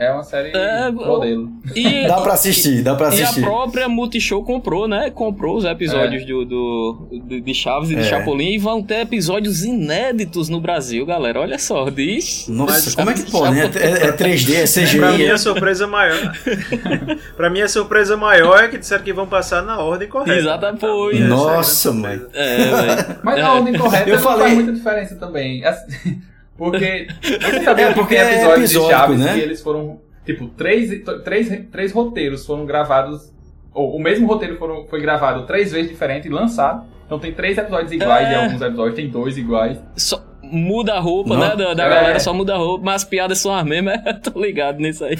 É 0.00 0.12
uma 0.12 0.22
série 0.22 0.56
É, 0.56 0.90
modelo. 0.92 1.50
E, 1.74 2.06
Dá 2.06 2.20
pra 2.20 2.34
assistir, 2.34 2.82
dá 2.82 2.94
pra 2.94 3.06
e 3.12 3.20
a 3.20 3.24
assistir. 3.24 3.40
própria 3.42 3.88
Multishow 3.88 4.44
comprou, 4.44 4.86
né? 4.86 5.10
Comprou 5.10 5.56
os 5.56 5.64
episódios 5.64 6.24
do, 6.24 6.44
do, 6.44 7.08
do- 7.24 7.40
de 7.40 7.52
Chaves 7.54 7.90
e 7.90 7.96
de 7.96 8.02
É. 8.02 8.04
Chapolin 8.04 8.52
e 8.52 8.58
vão 8.58 8.80
ter 8.80 9.00
episódios 9.00 9.64
inéditos 9.64 10.48
no 10.48 10.60
Brasil, 10.60 11.04
galera. 11.04 11.40
Olha 11.40 11.58
só, 11.58 11.90
diz. 11.90 12.46
Nossa, 12.48 12.74
Mas- 12.74 12.94
como 12.94 13.10
é 13.10 13.14
que 13.14 13.28
pode, 13.28 13.54
né? 13.56 13.70
É, 13.74 14.06
é 14.06 14.12
3D, 14.12 14.54
é 14.54 14.64
CGI. 14.64 14.98
Pra 14.98 15.10
mim, 15.12 15.22
é- 15.24 15.30
a 15.32 15.38
surpresa 15.38 15.86
maior. 15.88 16.32
pra 17.36 17.50
mim, 17.50 17.60
a 17.60 17.68
surpresa 17.68 18.16
maior 18.16 18.62
é 18.62 18.68
que 18.68 18.78
disseram 18.78 19.02
que 19.02 19.12
vão 19.12 19.26
passar 19.26 19.62
na 19.62 19.80
ordem 19.80 20.06
correta. 20.08 20.38
Exatamente, 20.38 20.80
Tá? 20.80 20.86
é 20.86 20.90
a 20.90 21.08
grande 21.08 21.24
Nossa, 21.24 21.74
surpresa. 21.74 22.08
mãe. 22.08 22.26
É, 22.34 22.56
velho. 22.56 23.18
Mas 23.24 23.38
É. 23.38 23.42
a 23.42 23.52
ordem 23.52 23.74
correta 23.76 24.08
Eu 24.10 24.14
não 24.16 24.22
falei- 24.22 24.42
faz 24.44 24.54
muita 24.54 24.72
diferença 24.72 25.16
também. 25.16 25.62
Porque 26.58 27.06
você 27.22 27.64
sabia 27.64 27.86
É, 27.86 27.88
que 27.88 27.94
porque 27.94 28.14
tem 28.16 28.24
é 28.24 28.34
episódios 28.34 28.70
de 28.70 28.76
episódico, 28.76 28.90
Chaves 29.00 29.20
né? 29.20 29.32
que 29.34 29.40
eles 29.40 29.62
foram, 29.62 30.00
tipo, 30.26 30.48
três, 30.48 30.90
três, 31.24 31.66
três 31.70 31.92
roteiros 31.92 32.44
foram 32.44 32.66
gravados, 32.66 33.32
ou 33.72 33.96
o 33.96 34.02
mesmo 34.02 34.26
roteiro 34.26 34.56
foram, 34.58 34.84
foi 34.88 35.00
gravado 35.00 35.46
três 35.46 35.72
vezes 35.72 35.88
diferente 35.90 36.26
e 36.26 36.30
lançado. 36.30 36.84
Então 37.06 37.18
tem 37.18 37.32
três 37.32 37.56
episódios 37.56 37.92
iguais 37.92 38.28
É. 38.28 38.32
e 38.32 38.34
alguns 38.34 38.60
episódios 38.60 38.94
tem 38.96 39.08
dois 39.08 39.38
iguais. 39.38 39.78
Só 39.96 40.22
muda 40.50 40.94
a 40.94 40.98
roupa, 41.00 41.34
Não. 41.34 41.40
né? 41.40 41.56
Da, 41.56 41.74
da 41.74 41.84
É. 41.84 41.88
galera 41.88 42.20
só 42.20 42.32
muda 42.32 42.54
a 42.54 42.56
roupa, 42.56 42.84
mas 42.84 43.02
as 43.02 43.04
piadas 43.04 43.38
são 43.38 43.54
as 43.54 43.64
mesmas. 43.64 43.98
Tô 44.22 44.40
ligado 44.40 44.78
nisso 44.80 45.04
aí. 45.04 45.16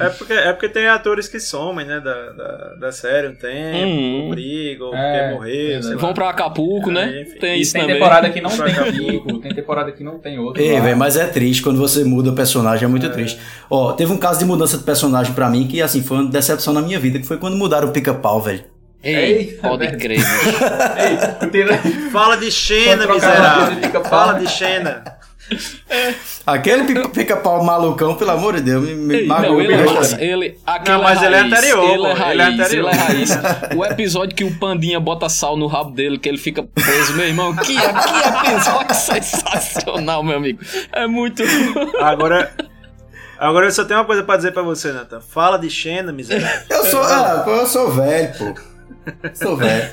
É 0.00 0.08
porque, 0.10 0.32
é 0.32 0.52
porque 0.52 0.68
tem 0.68 0.86
atores 0.88 1.28
que 1.28 1.38
somem, 1.40 1.86
né? 1.86 2.00
Da, 2.00 2.30
da, 2.32 2.74
da 2.80 2.92
série 2.92 3.28
um 3.28 3.34
tempo, 3.34 3.86
Uhum. 3.86 4.30
brigam, 4.30 4.94
É, 4.94 5.12
quer 5.28 5.34
morrer, 5.34 5.80
lá. 5.84 5.96
Vão 5.96 6.12
pra 6.14 6.28
Acapulco, 6.30 6.90
É, 6.90 6.92
né? 6.94 7.22
enfim. 7.22 7.38
Tem 7.38 7.58
E 7.58 7.60
isso 7.62 7.72
tem 7.72 7.82
também. 7.82 7.96
temporada 7.96 8.30
que 8.30 8.40
não 8.40 8.50
tem 8.50 8.72
Acapulco. 8.72 9.38
Tem 9.38 9.54
temporada 9.54 9.92
que 9.92 10.02
não 10.04 10.18
tem 10.18 10.38
outro. 10.38 10.62
Ei, 10.62 10.80
velho, 10.80 10.96
mas 10.96 11.16
é 11.16 11.26
triste 11.26 11.62
quando 11.62 11.78
você 11.78 12.04
muda 12.04 12.30
o 12.30 12.34
personagem, 12.34 12.84
é 12.84 12.88
muito 12.88 13.08
triste. 13.10 13.38
Ó, 13.70 13.92
teve 13.92 14.12
um 14.12 14.18
caso 14.18 14.38
de 14.38 14.44
mudança 14.44 14.76
de 14.78 14.84
personagem 14.84 15.32
pra 15.34 15.48
mim 15.48 15.66
que, 15.66 15.80
assim, 15.82 16.02
foi 16.02 16.18
uma 16.18 16.30
decepção 16.30 16.72
na 16.72 16.80
minha 16.82 16.98
vida, 16.98 17.18
que 17.18 17.26
foi 17.26 17.36
quando 17.38 17.56
mudaram 17.56 17.88
o 17.88 17.92
pica-pau, 17.92 18.40
velho. 18.40 18.64
Ei, 19.02 19.14
Eita, 19.38 19.68
pode 19.68 19.86
velho. 19.86 19.98
crer. 19.98 20.20
Ei, 20.20 22.10
Fala 22.10 22.36
de 22.36 22.50
Xena, 22.50 23.06
miserável. 23.06 24.04
Fala 24.04 24.34
de 24.34 24.48
Xena. 24.48 25.02
Aquele 26.46 26.84
pi- 26.84 27.08
pica-pau 27.08 27.62
malucão, 27.62 28.14
pelo 28.14 28.30
amor 28.30 28.54
de 28.54 28.62
Deus, 28.62 28.82
me, 28.88 28.94
me 28.94 29.14
Ei, 29.16 29.26
magoou 29.26 29.54
não, 29.54 29.60
ele 29.60 29.72
é 29.74 29.84
massa. 29.84 30.22
Ele, 30.22 30.58
aquele 30.64 30.96
Não, 30.96 31.02
mas 31.04 31.22
ele 31.22 31.34
é 31.34 31.38
raiz, 31.40 31.52
anterior, 31.52 31.84
Ele 31.90 32.06
é 32.06 32.12
raiz, 32.12 32.30
ele 32.32 32.42
é 32.42 32.44
anterior. 32.46 32.88
ele 32.90 32.96
é 32.98 33.02
raiz. 33.02 33.30
O 33.76 33.84
episódio 33.84 34.34
que 34.36 34.44
o 34.44 34.58
Pandinha 34.58 34.98
bota 34.98 35.28
sal 35.28 35.56
no 35.56 35.66
rabo 35.66 35.90
dele, 35.90 36.18
que 36.18 36.28
ele 36.28 36.38
fica 36.38 36.62
preso, 36.62 37.12
meu 37.14 37.26
irmão. 37.26 37.54
Que, 37.56 37.74
que 37.74 38.50
episódio 38.52 38.94
sensacional, 38.96 40.22
meu 40.22 40.36
amigo. 40.36 40.60
É 40.92 41.06
muito. 41.06 41.42
Agora. 42.00 42.50
Agora 43.38 43.66
eu 43.66 43.72
só 43.72 43.84
tenho 43.84 43.98
uma 43.98 44.06
coisa 44.06 44.22
pra 44.22 44.36
dizer 44.36 44.52
pra 44.52 44.62
você, 44.62 44.92
Nathan. 44.92 45.20
Fala 45.20 45.58
de 45.58 45.68
Xena, 45.68 46.12
miserável. 46.12 46.60
Eu 46.70 46.84
sou, 46.86 47.02
ah, 47.02 47.44
eu 47.46 47.66
sou 47.66 47.90
velho, 47.90 48.32
pô. 48.38 48.54
Sou 49.34 49.56
velho. 49.56 49.90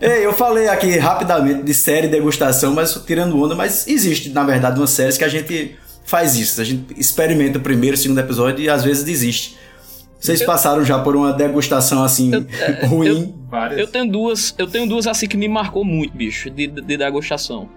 Ei, 0.00 0.24
eu 0.24 0.32
falei 0.32 0.68
aqui 0.68 0.96
rapidamente 0.98 1.62
de 1.62 1.74
série 1.74 2.08
degustação, 2.08 2.74
mas 2.74 2.94
tirando 3.06 3.40
onda, 3.40 3.54
mas 3.54 3.86
existe, 3.86 4.30
na 4.30 4.44
verdade, 4.44 4.78
umas 4.78 4.90
séries 4.90 5.16
que 5.16 5.24
a 5.24 5.28
gente 5.28 5.76
faz 6.04 6.36
isso. 6.36 6.60
A 6.60 6.64
gente 6.64 6.98
experimenta 6.98 7.58
o 7.58 7.60
primeiro, 7.60 7.94
o 7.96 7.98
segundo 7.98 8.18
episódio 8.18 8.64
e 8.64 8.68
às 8.68 8.84
vezes 8.84 9.04
desiste. 9.04 9.56
Vocês 10.18 10.42
passaram 10.42 10.82
já 10.84 10.98
por 10.98 11.14
uma 11.14 11.34
degustação 11.34 12.02
assim 12.02 12.30
ruim? 12.88 13.34
Várias. 13.50 13.78
Eu 13.78 13.86
tenho 13.86 14.10
duas, 14.10 14.54
eu 14.56 14.66
tenho 14.66 14.88
duas 14.88 15.06
assim 15.06 15.28
que 15.28 15.36
me 15.36 15.46
marcou 15.48 15.84
muito, 15.84 16.16
bicho, 16.16 16.48
de, 16.48 16.66
de 16.66 16.96
degustação. 16.96 17.68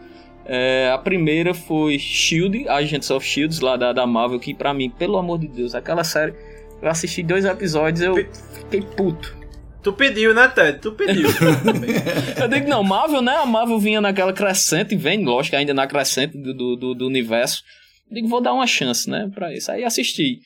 É, 0.45 0.89
a 0.93 0.97
primeira 0.97 1.53
foi 1.53 1.99
Shield, 1.99 2.69
Agents 2.69 3.11
of 3.11 3.25
Shields, 3.27 3.59
lá 3.59 3.75
da, 3.75 3.91
da 3.91 4.07
Marvel, 4.07 4.39
que 4.39 4.53
pra 4.53 4.73
mim, 4.73 4.89
pelo 4.89 5.17
amor 5.17 5.39
de 5.39 5.47
Deus, 5.49 5.75
aquela 5.75 6.05
série, 6.05 6.33
eu 6.81 6.89
assisti 6.89 7.21
dois 7.21 7.43
episódios, 7.43 8.01
eu 8.01 8.15
fiquei 8.53 8.81
puto. 8.81 9.35
Tu 9.87 9.93
pediu, 9.93 10.33
né, 10.33 10.49
Ted? 10.49 10.79
Tu 10.79 10.91
pediu. 10.91 11.29
Eu 12.37 12.49
digo, 12.49 12.67
não, 12.67 12.83
Marvel, 12.83 13.21
né? 13.21 13.37
A 13.37 13.45
Marvel 13.45 13.79
vinha 13.79 14.01
naquela 14.01 14.33
crescente, 14.33 14.97
vem, 14.97 15.23
lógico, 15.23 15.55
ainda 15.55 15.73
na 15.73 15.87
crescente 15.87 16.37
do, 16.37 16.75
do, 16.75 16.93
do, 16.93 17.07
universo. 17.07 17.63
Eu 18.09 18.15
digo, 18.15 18.27
vou 18.27 18.41
dar 18.41 18.51
uma 18.51 18.67
chance, 18.67 19.09
né, 19.09 19.31
pra 19.33 19.53
isso. 19.53 19.71
Aí 19.71 19.85
assisti. 19.85 20.39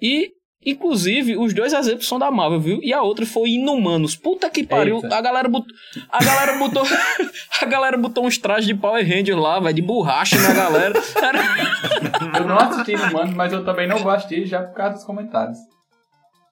E, 0.00 0.30
inclusive, 0.64 1.36
os 1.36 1.52
dois 1.52 1.72
exemplos 1.72 2.06
são 2.06 2.20
da 2.20 2.30
Marvel, 2.30 2.60
viu? 2.60 2.80
E 2.84 2.92
a 2.92 3.02
outra 3.02 3.26
foi 3.26 3.50
Inumanos. 3.50 4.14
Puta 4.14 4.48
que 4.48 4.62
pariu. 4.62 5.00
Eita. 5.02 5.16
A 5.16 5.20
galera 5.20 5.48
botou. 5.48 5.74
A 6.12 6.24
galera 6.24 6.56
botou. 6.56 6.84
a 7.60 7.64
galera 7.64 7.98
botou 7.98 8.24
uns 8.24 8.38
trajes 8.38 8.66
de 8.68 8.76
Power 8.76 9.04
Ranger 9.04 9.36
lá, 9.36 9.58
velho, 9.58 9.74
de 9.74 9.82
borracha 9.82 10.40
na 10.40 10.54
galera. 10.54 10.94
Era- 11.16 12.38
Eu 12.38 12.46
não 12.46 12.58
assisti 12.58 12.92
no 12.92 13.12
Mano, 13.12 13.34
mas 13.34 13.52
eu 13.52 13.64
também 13.64 13.88
não 13.88 13.98
vou 13.98 14.12
assistir 14.12 14.46
já 14.46 14.62
por 14.62 14.76
causa 14.76 14.94
dos 14.94 15.04
comentários. 15.04 15.58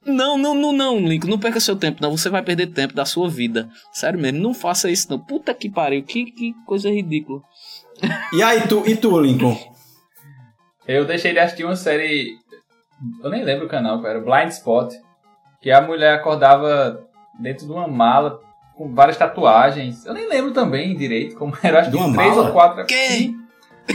Não, 0.05 0.37
não, 0.37 0.55
não, 0.55 0.73
não, 0.73 0.99
Link, 0.99 1.27
não 1.29 1.39
perca 1.39 1.61
seu 1.61 1.77
tempo, 1.77 1.99
não. 2.03 2.17
Você 2.17 2.29
vai 2.29 2.43
perder 2.43 2.69
tempo 2.69 2.93
da 2.95 3.05
sua 3.05 3.29
vida. 3.29 3.69
Sério 3.93 4.19
mesmo, 4.19 4.39
não 4.41 4.53
faça 4.53 4.91
isso, 4.91 5.07
não. 5.11 5.19
Puta 5.19 5.55
que 5.55 5.71
pariu, 5.71 6.03
que, 6.03 6.25
que 6.33 6.55
coisa 6.67 6.91
ridícula. 6.91 7.41
E 8.33 8.43
aí, 8.43 8.67
tu, 8.67 8.83
e 8.87 8.97
tu, 8.97 9.21
Lincoln? 9.21 9.57
Eu 10.87 11.05
deixei 11.05 11.33
de 11.33 11.39
assistir 11.39 11.65
uma 11.65 11.77
série. 11.77 12.37
Eu 13.23 13.31
nem 13.31 13.45
lembro 13.45 13.67
o 13.67 13.69
canal, 13.69 14.03
cara. 14.03 14.21
Blind 14.21 14.49
Spot. 14.51 14.93
Que 15.61 15.71
a 15.71 15.81
mulher 15.81 16.15
acordava 16.15 17.01
dentro 17.39 17.67
de 17.67 17.73
uma 17.73 17.87
mala 17.87 18.41
com 18.77 18.93
várias 18.93 19.17
tatuagens. 19.17 20.05
Eu 20.05 20.15
nem 20.15 20.29
lembro 20.29 20.51
também 20.53 20.97
direito 20.97 21.37
como 21.37 21.57
era. 21.63 21.81
Acho 21.81 21.91
De 21.93 21.97
que 21.97 22.03
uma 22.03 22.13
três 22.17 22.35
mala? 22.35 22.47
ou 22.49 22.53
quatro. 22.53 22.85
Que? 22.87 22.95
Sim. 23.09 23.37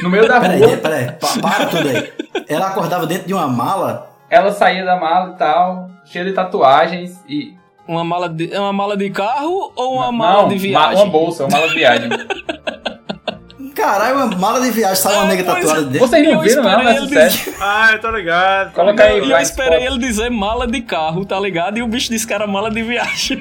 No 0.02 0.10
meio 0.10 0.28
da 0.28 0.40
Peraí, 0.40 0.62
rua. 0.62 0.78
peraí, 0.78 1.12
pa- 1.14 1.40
para 1.42 1.66
tudo 1.68 1.90
aí. 1.90 2.14
Ela 2.48 2.68
acordava 2.68 3.06
dentro 3.08 3.28
de 3.28 3.34
uma 3.34 3.48
mala? 3.48 4.10
Ela 4.30 4.52
saía 4.52 4.84
da 4.86 4.98
mala 5.00 5.34
e 5.34 5.38
tal, 5.38 5.90
cheia 6.12 6.26
de 6.26 6.34
tatuagens 6.34 7.24
e. 7.28 7.54
Uma 7.88 8.04
mala 8.04 8.28
de, 8.28 8.54
é 8.54 8.60
uma 8.60 8.74
mala 8.74 8.98
de 8.98 9.10
carro 9.10 9.72
ou 9.76 9.96
uma 9.96 10.06
não, 10.08 10.12
mala 10.12 10.50
de 10.50 10.56
ma- 10.56 10.62
viagem? 10.90 10.96
Uma 11.04 11.06
bolsa, 11.12 11.44
uma 11.46 11.52
mala 11.58 11.70
de 11.70 11.76
viagem. 11.76 12.10
Caralho, 13.74 14.16
uma 14.16 14.26
mala 14.38 14.60
de 14.60 14.72
viagem, 14.72 14.96
sai 14.96 15.14
uma 15.14 15.26
É, 15.26 15.28
nega 15.28 15.44
tatuada 15.44 15.80
é. 15.80 15.84
dentro. 15.84 16.00
Vocês 16.00 16.28
não 16.28 16.40
viram 16.42 16.64
não 16.64 16.72
esperei 16.72 16.94
nessa 17.12 17.30
série? 17.40 17.56
ah, 17.62 17.90
eu 17.94 18.02
tô 18.02 18.10
ligado. 18.12 18.74
Coloca 18.74 19.04
aí. 19.04 19.24
E 19.24 19.32
eu 19.32 19.38
esperei 19.38 19.86
ele 19.86 20.00
dizer 20.00 20.30
mala 20.32 20.66
de 20.68 20.82
carro, 20.82 21.24
tá 21.26 21.40
ligado? 21.40 21.78
E 21.78 21.82
o 21.84 21.88
bicho 21.88 22.10
disse 22.10 22.26
que 22.26 22.34
era 22.34 22.48
mala 22.48 22.72
de 22.72 22.82
viagem. 22.82 23.40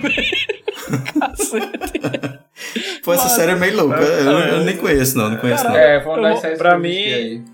Cacete. 1.18 2.40
Pô, 3.02 3.12
essa 3.14 3.28
série 3.30 3.52
é 3.52 3.54
meio 3.56 3.76
louca. 3.76 3.96
Eu, 4.00 4.30
eu 4.38 4.64
nem 4.64 4.76
conheço, 4.76 5.16
não. 5.16 5.30
Não 5.30 5.36
conheço, 5.38 5.64
não. 5.64 5.74
É, 5.76 6.00
foi 6.02 6.18
uma 6.18 6.28
das 6.30 6.40
séries 6.40 6.58
pra 6.58 6.70
que 6.70 6.76
eu 6.76 6.80
mim-. 6.80 7.44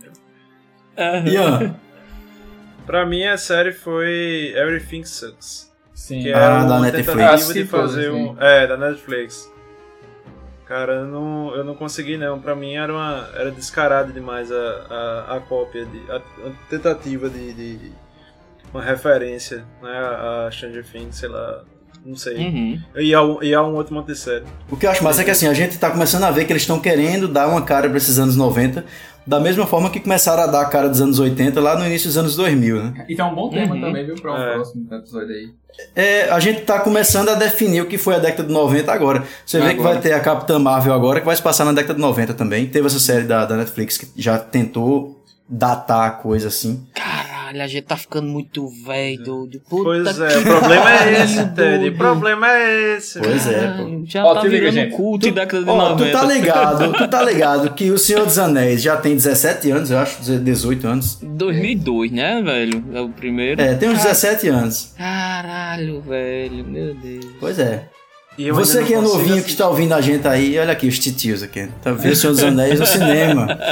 É. 0.96 1.22
Ian, 1.28 1.74
Pra 2.86 3.06
mim, 3.06 3.24
a 3.24 3.36
série 3.38 3.72
foi 3.72 4.52
Everything 4.56 5.04
Sucks. 5.04 5.70
Sim. 5.94 6.22
Que 6.22 6.30
é 6.30 6.34
Ah, 6.34 6.64
da 6.64 6.76
uma 6.76 6.80
Netflix. 6.90 7.52
De 7.52 7.64
fazer 7.64 8.10
um... 8.10 8.36
É, 8.40 8.66
da 8.66 8.76
Netflix. 8.76 9.50
Cara, 10.66 10.94
eu 10.94 11.06
não, 11.06 11.54
eu 11.54 11.64
não 11.64 11.74
consegui 11.74 12.16
não. 12.16 12.40
Pra 12.40 12.54
mim 12.56 12.74
era 12.74 12.92
uma 12.92 13.28
era 13.34 13.50
descarado 13.50 14.12
demais 14.12 14.50
a, 14.50 14.56
a, 15.28 15.36
a 15.36 15.40
cópia, 15.40 15.84
de, 15.84 16.00
a, 16.10 16.16
a 16.16 16.50
tentativa 16.70 17.28
de, 17.28 17.52
de 17.52 17.92
uma 18.72 18.82
referência 18.82 19.64
né, 19.82 19.90
a, 19.90 20.46
a 20.46 20.50
Stranger 20.50 20.84
Things, 20.84 21.16
sei 21.16 21.28
lá, 21.28 21.62
não 22.06 22.16
sei. 22.16 22.36
Uhum. 22.38 22.80
E, 22.96 23.12
a, 23.14 23.22
um- 23.22 23.42
e 23.42 23.52
a 23.54 23.62
um 23.62 23.74
outro 23.74 23.94
monte 23.94 24.06
de 24.06 24.16
série. 24.16 24.44
o 24.70 24.76
que 24.76 24.86
eu 24.86 24.90
acho 24.90 25.04
massa 25.04 25.20
é 25.20 25.24
que 25.24 25.30
assim, 25.30 25.46
a 25.46 25.52
gente 25.52 25.76
tá 25.78 25.90
começando 25.90 26.24
a 26.24 26.30
ver 26.30 26.46
que 26.46 26.52
eles 26.52 26.62
estão 26.62 26.80
querendo 26.80 27.28
dar 27.28 27.48
uma 27.48 27.62
cara 27.62 27.86
pra 27.88 27.98
esses 27.98 28.18
anos 28.18 28.34
90, 28.34 28.82
da 29.26 29.38
mesma 29.40 29.66
forma 29.66 29.90
que 29.90 30.00
começaram 30.00 30.42
a 30.42 30.46
dar 30.46 30.62
a 30.62 30.64
cara 30.66 30.88
dos 30.88 31.00
anos 31.00 31.18
80 31.18 31.60
lá 31.60 31.78
no 31.78 31.86
início 31.86 32.08
dos 32.08 32.16
anos 32.18 32.36
2000, 32.36 32.82
né? 32.82 33.04
Então 33.08 33.28
é 33.28 33.30
um 33.30 33.34
bom 33.34 33.48
tema 33.50 33.74
Uhum. 33.74 33.80
também, 33.80 34.04
viu, 34.06 34.14
pra 34.16 34.32
um 34.32 34.36
É. 34.36 34.52
próximo 34.54 34.86
episódio 34.94 35.28
aí. 35.28 35.48
É, 35.96 36.28
a 36.30 36.38
gente 36.38 36.60
tá 36.62 36.80
começando 36.80 37.30
a 37.30 37.34
definir 37.34 37.80
o 37.80 37.86
que 37.86 37.96
foi 37.96 38.14
a 38.14 38.18
década 38.18 38.46
de 38.46 38.52
90 38.52 38.92
agora. 38.92 39.22
Você 39.46 39.58
vê 39.58 39.68
que 39.74 39.80
Agora. 39.80 39.94
vai 39.94 40.02
ter 40.02 40.12
a 40.12 40.20
Capitã 40.20 40.58
Marvel 40.58 40.92
agora, 40.92 41.18
que 41.20 41.24
vai 41.26 41.34
se 41.34 41.40
passar 41.42 41.64
na 41.64 41.72
década 41.72 41.94
de 41.94 42.00
90 42.00 42.34
também. 42.34 42.66
Teve 42.66 42.86
essa 42.86 43.00
série 43.00 43.24
da, 43.24 43.46
da 43.46 43.56
Netflix 43.56 43.96
que 43.96 44.06
já 44.16 44.38
tentou 44.38 45.22
datar 45.48 46.06
a 46.06 46.10
coisa 46.10 46.48
assim. 46.48 46.84
Caralho, 47.52 47.62
a 47.62 47.66
gente 47.66 47.84
tá 47.84 47.96
ficando 47.96 48.28
muito 48.28 48.66
velho, 48.68 49.22
doido. 49.22 49.60
Puta 49.68 49.84
Pois 49.84 50.20
é, 50.20 50.38
o 50.38 50.42
problema 50.42 50.90
é 51.04 51.22
esse, 51.22 51.48
Ted. 51.50 51.88
O 51.88 51.96
problema 51.96 52.50
é 52.50 52.96
esse. 52.96 53.18
Pois 53.20 53.46
é, 53.46 53.68
pô. 53.76 54.02
Já 54.06 54.24
Ó, 54.24 54.34
tá 54.34 54.42
liga, 54.44 54.56
virando 54.56 54.74
gente. 54.74 54.96
culto 54.96 55.28
e 55.28 55.30
década 55.30 55.62
de 55.64 55.70
Ó, 55.70 55.88
90. 55.90 56.04
tu 56.04 56.12
tá 56.12 56.24
ligado, 56.32 56.92
tu 56.94 57.08
tá 57.08 57.22
ligado 57.22 57.74
que 57.74 57.90
o 57.90 57.98
Senhor 57.98 58.24
dos 58.24 58.38
Anéis 58.38 58.80
já 58.82 58.96
tem 58.96 59.14
17 59.14 59.70
anos, 59.70 59.90
eu 59.90 59.98
acho, 59.98 60.22
18 60.22 60.86
anos. 60.86 61.18
2002, 61.22 62.10
né, 62.10 62.40
velho? 62.42 62.84
É 62.94 63.00
o 63.00 63.08
primeiro. 63.10 63.60
É, 63.60 63.74
tem 63.74 63.90
uns 63.90 63.98
17 64.02 64.48
anos. 64.48 64.94
Caralho, 64.96 66.00
velho, 66.00 66.64
meu 66.64 66.94
Deus. 66.94 67.26
Pois 67.38 67.58
é. 67.58 67.86
E 68.38 68.48
eu 68.48 68.54
Você 68.54 68.82
que 68.82 68.94
é 68.94 69.00
novinho 69.00 69.26
que 69.26 69.32
assistir. 69.32 69.50
está 69.52 69.68
ouvindo 69.68 69.92
a 69.92 70.00
gente 70.00 70.26
aí, 70.26 70.58
olha 70.58 70.72
aqui 70.72 70.88
os 70.88 70.98
titios 70.98 71.42
aqui. 71.42 71.68
Tá 71.82 71.92
vendo 71.92 72.12
o 72.12 72.16
Senhor 72.16 72.32
dos 72.32 72.42
Anéis 72.42 72.80
no 72.80 72.86
cinema. 72.86 73.46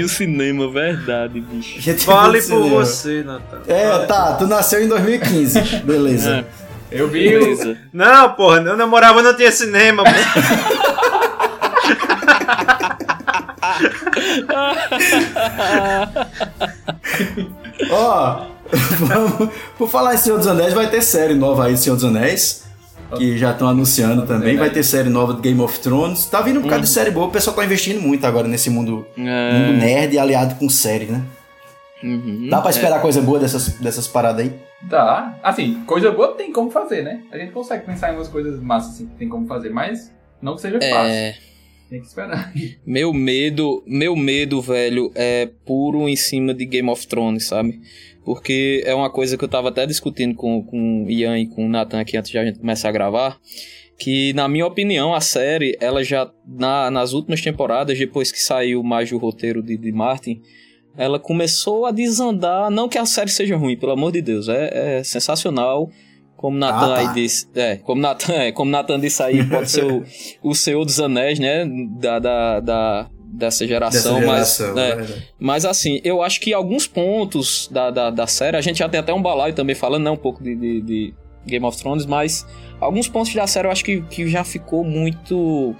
No 0.00 0.08
cinema, 0.08 0.70
verdade, 0.70 1.40
bicho. 1.40 1.80
Gente 1.80 2.04
Vale 2.06 2.38
por 2.38 2.42
cinema. 2.42 2.68
você, 2.68 3.22
Natan. 3.22 3.60
É, 3.68 3.98
tá, 4.06 4.34
tu 4.34 4.46
nasceu 4.46 4.82
em 4.82 4.88
2015. 4.88 5.60
Beleza. 5.84 6.44
Eu 6.90 7.08
vi 7.08 7.36
o, 7.36 7.40
Beleza. 7.40 7.78
Não, 7.92 8.32
porra, 8.32 8.58
eu 8.62 8.76
namorava 8.76 9.22
não 9.22 9.34
tinha 9.36 9.52
cinema. 9.52 10.02
Ó, 17.90 18.46
vamos, 19.00 19.50
por 19.76 19.88
falar 19.88 20.14
em 20.14 20.18
Senhor 20.18 20.38
dos 20.38 20.46
Anéis, 20.46 20.72
vai 20.74 20.88
ter 20.88 21.02
série 21.02 21.34
nova 21.34 21.66
aí 21.66 21.72
do 21.74 21.78
Senhor 21.78 21.96
dos 21.96 22.04
Anéis. 22.04 22.64
Que 23.16 23.36
já 23.36 23.52
estão 23.52 23.68
anunciando 23.68 24.26
também. 24.26 24.56
Vai 24.56 24.70
ter 24.70 24.82
série 24.82 25.08
nova 25.08 25.32
do 25.32 25.40
Game 25.42 25.60
of 25.60 25.78
Thrones. 25.80 26.26
Tá 26.26 26.40
vindo 26.40 26.60
um 26.60 26.62
bocado 26.62 26.82
de 26.82 26.88
série 26.88 27.10
boa. 27.10 27.26
O 27.26 27.30
pessoal 27.30 27.54
tá 27.56 27.64
investindo 27.64 28.00
muito 28.00 28.24
agora 28.26 28.46
nesse 28.48 28.70
mundo, 28.70 29.06
É, 29.18 29.52
mundo 29.58 29.78
nerd 29.78 30.18
aliado 30.18 30.54
com 30.56 30.68
série, 30.68 31.06
né? 31.06 31.22
uhum. 32.02 32.48
Dá 32.50 32.60
pra 32.60 32.70
esperar 32.70 33.00
coisa 33.02 33.20
boa 33.20 33.38
dessas, 33.38 33.74
dessas 33.80 34.06
paradas 34.08 34.46
aí? 34.46 34.52
Dá. 34.82 35.38
Assim, 35.42 35.82
coisa 35.86 36.10
boa 36.10 36.34
tem 36.34 36.52
como 36.52 36.70
fazer, 36.70 37.02
né? 37.02 37.20
A 37.30 37.36
gente 37.36 37.52
consegue 37.52 37.84
pensar 37.84 38.12
em 38.12 38.16
umas 38.16 38.28
coisas 38.28 38.60
massas 38.60 38.94
assim 38.94 39.06
que 39.06 39.14
tem 39.16 39.28
como 39.28 39.46
fazer, 39.46 39.70
mas 39.70 40.10
não 40.40 40.54
que 40.54 40.62
seja 40.62 40.78
fácil. 40.80 41.12
É, 41.12 41.34
Tem 41.90 42.00
que 42.00 42.06
esperar. 42.06 42.52
meu 42.86 43.12
medo, 43.12 43.82
meu 43.86 44.16
medo, 44.16 44.62
velho, 44.62 45.10
é 45.14 45.50
puro 45.66 46.08
em 46.08 46.16
cima 46.16 46.54
de 46.54 46.64
Game 46.64 46.88
of 46.88 47.06
Thrones, 47.06 47.46
sabe? 47.48 47.80
Porque 48.32 48.80
é 48.86 48.94
uma 48.94 49.10
coisa 49.10 49.36
que 49.36 49.42
eu 49.42 49.48
tava 49.48 49.70
até 49.70 49.84
discutindo 49.86 50.36
com, 50.36 50.62
com 50.62 51.02
o 51.04 51.10
Ian 51.10 51.36
e 51.36 51.48
com 51.48 51.66
o 51.66 51.68
Nathan 51.68 51.98
aqui 52.00 52.16
antes 52.16 52.30
de 52.30 52.38
a 52.38 52.44
gente 52.44 52.60
começar 52.60 52.88
a 52.88 52.92
gravar. 52.92 53.38
Que, 53.98 54.32
na 54.34 54.46
minha 54.46 54.64
opinião, 54.64 55.12
a 55.12 55.20
série, 55.20 55.76
ela 55.80 56.04
já, 56.04 56.30
na- 56.46 56.92
nas 56.92 57.12
últimas 57.12 57.40
temporadas, 57.40 57.98
depois 57.98 58.30
que 58.30 58.38
saiu 58.40 58.84
mais 58.84 59.10
o 59.10 59.18
roteiro 59.18 59.60
de, 59.64 59.76
de 59.76 59.90
Martin, 59.90 60.40
ela 60.96 61.18
começou 61.18 61.86
a 61.86 61.90
desandar. 61.90 62.70
Não 62.70 62.88
que 62.88 62.98
a 62.98 63.04
série 63.04 63.30
seja 63.30 63.56
ruim, 63.56 63.76
pelo 63.76 63.90
amor 63.90 64.12
de 64.12 64.22
Deus, 64.22 64.48
é, 64.48 64.98
é 64.98 65.02
sensacional. 65.02 65.90
Como 66.36 66.56
Nathan 66.56 66.92
Ah, 66.94 66.94
tá. 67.02 67.08
aí 67.10 67.14
disse. 67.14 67.48
É, 67.52 67.76
como 67.78 68.00
Nathan, 68.00 68.32
é, 68.34 68.52
como 68.52 68.70
Nathan 68.70 69.00
disse 69.00 69.20
aí, 69.24 69.44
pode 69.44 69.68
ser 69.68 69.84
o, 69.84 70.04
o 70.40 70.54
Senhor 70.54 70.84
dos 70.84 71.00
Anéis, 71.00 71.40
né? 71.40 71.66
Da, 71.98 72.20
da, 72.20 72.60
da- 72.60 73.10
dessa 73.32 73.66
geração, 73.66 74.14
Dessa 74.14 74.26
mas. 74.26 74.56
geração, 74.58 74.78
é, 74.78 74.90
é 74.90 74.96
verdade. 74.96 75.28
mas 75.38 75.64
assim, 75.64 76.00
eu 76.02 76.22
acho 76.22 76.40
que 76.40 76.52
alguns 76.52 76.86
pontos 76.86 77.68
da, 77.70 77.90
da, 77.90 78.10
da 78.10 78.26
série, 78.26 78.56
a 78.56 78.60
gente 78.60 78.78
já 78.78 78.88
tem 78.88 78.98
até 78.98 79.14
um 79.14 79.22
balaio 79.22 79.54
também 79.54 79.74
falando, 79.74 80.04
né? 80.04 80.10
Um 80.10 80.16
pouco 80.16 80.42
de, 80.42 80.56
de, 80.56 80.80
de 80.80 81.14
Game 81.46 81.64
of 81.64 81.78
Thrones, 81.78 82.04
mas 82.06 82.46
alguns 82.80 83.08
pontos 83.08 83.32
da 83.34 83.46
série 83.46 83.68
eu 83.68 83.72
acho 83.72 83.84
que, 83.84 84.00
que 84.02 84.28
já 84.28 84.42
ficou 84.42 84.84
muito. 84.84 85.74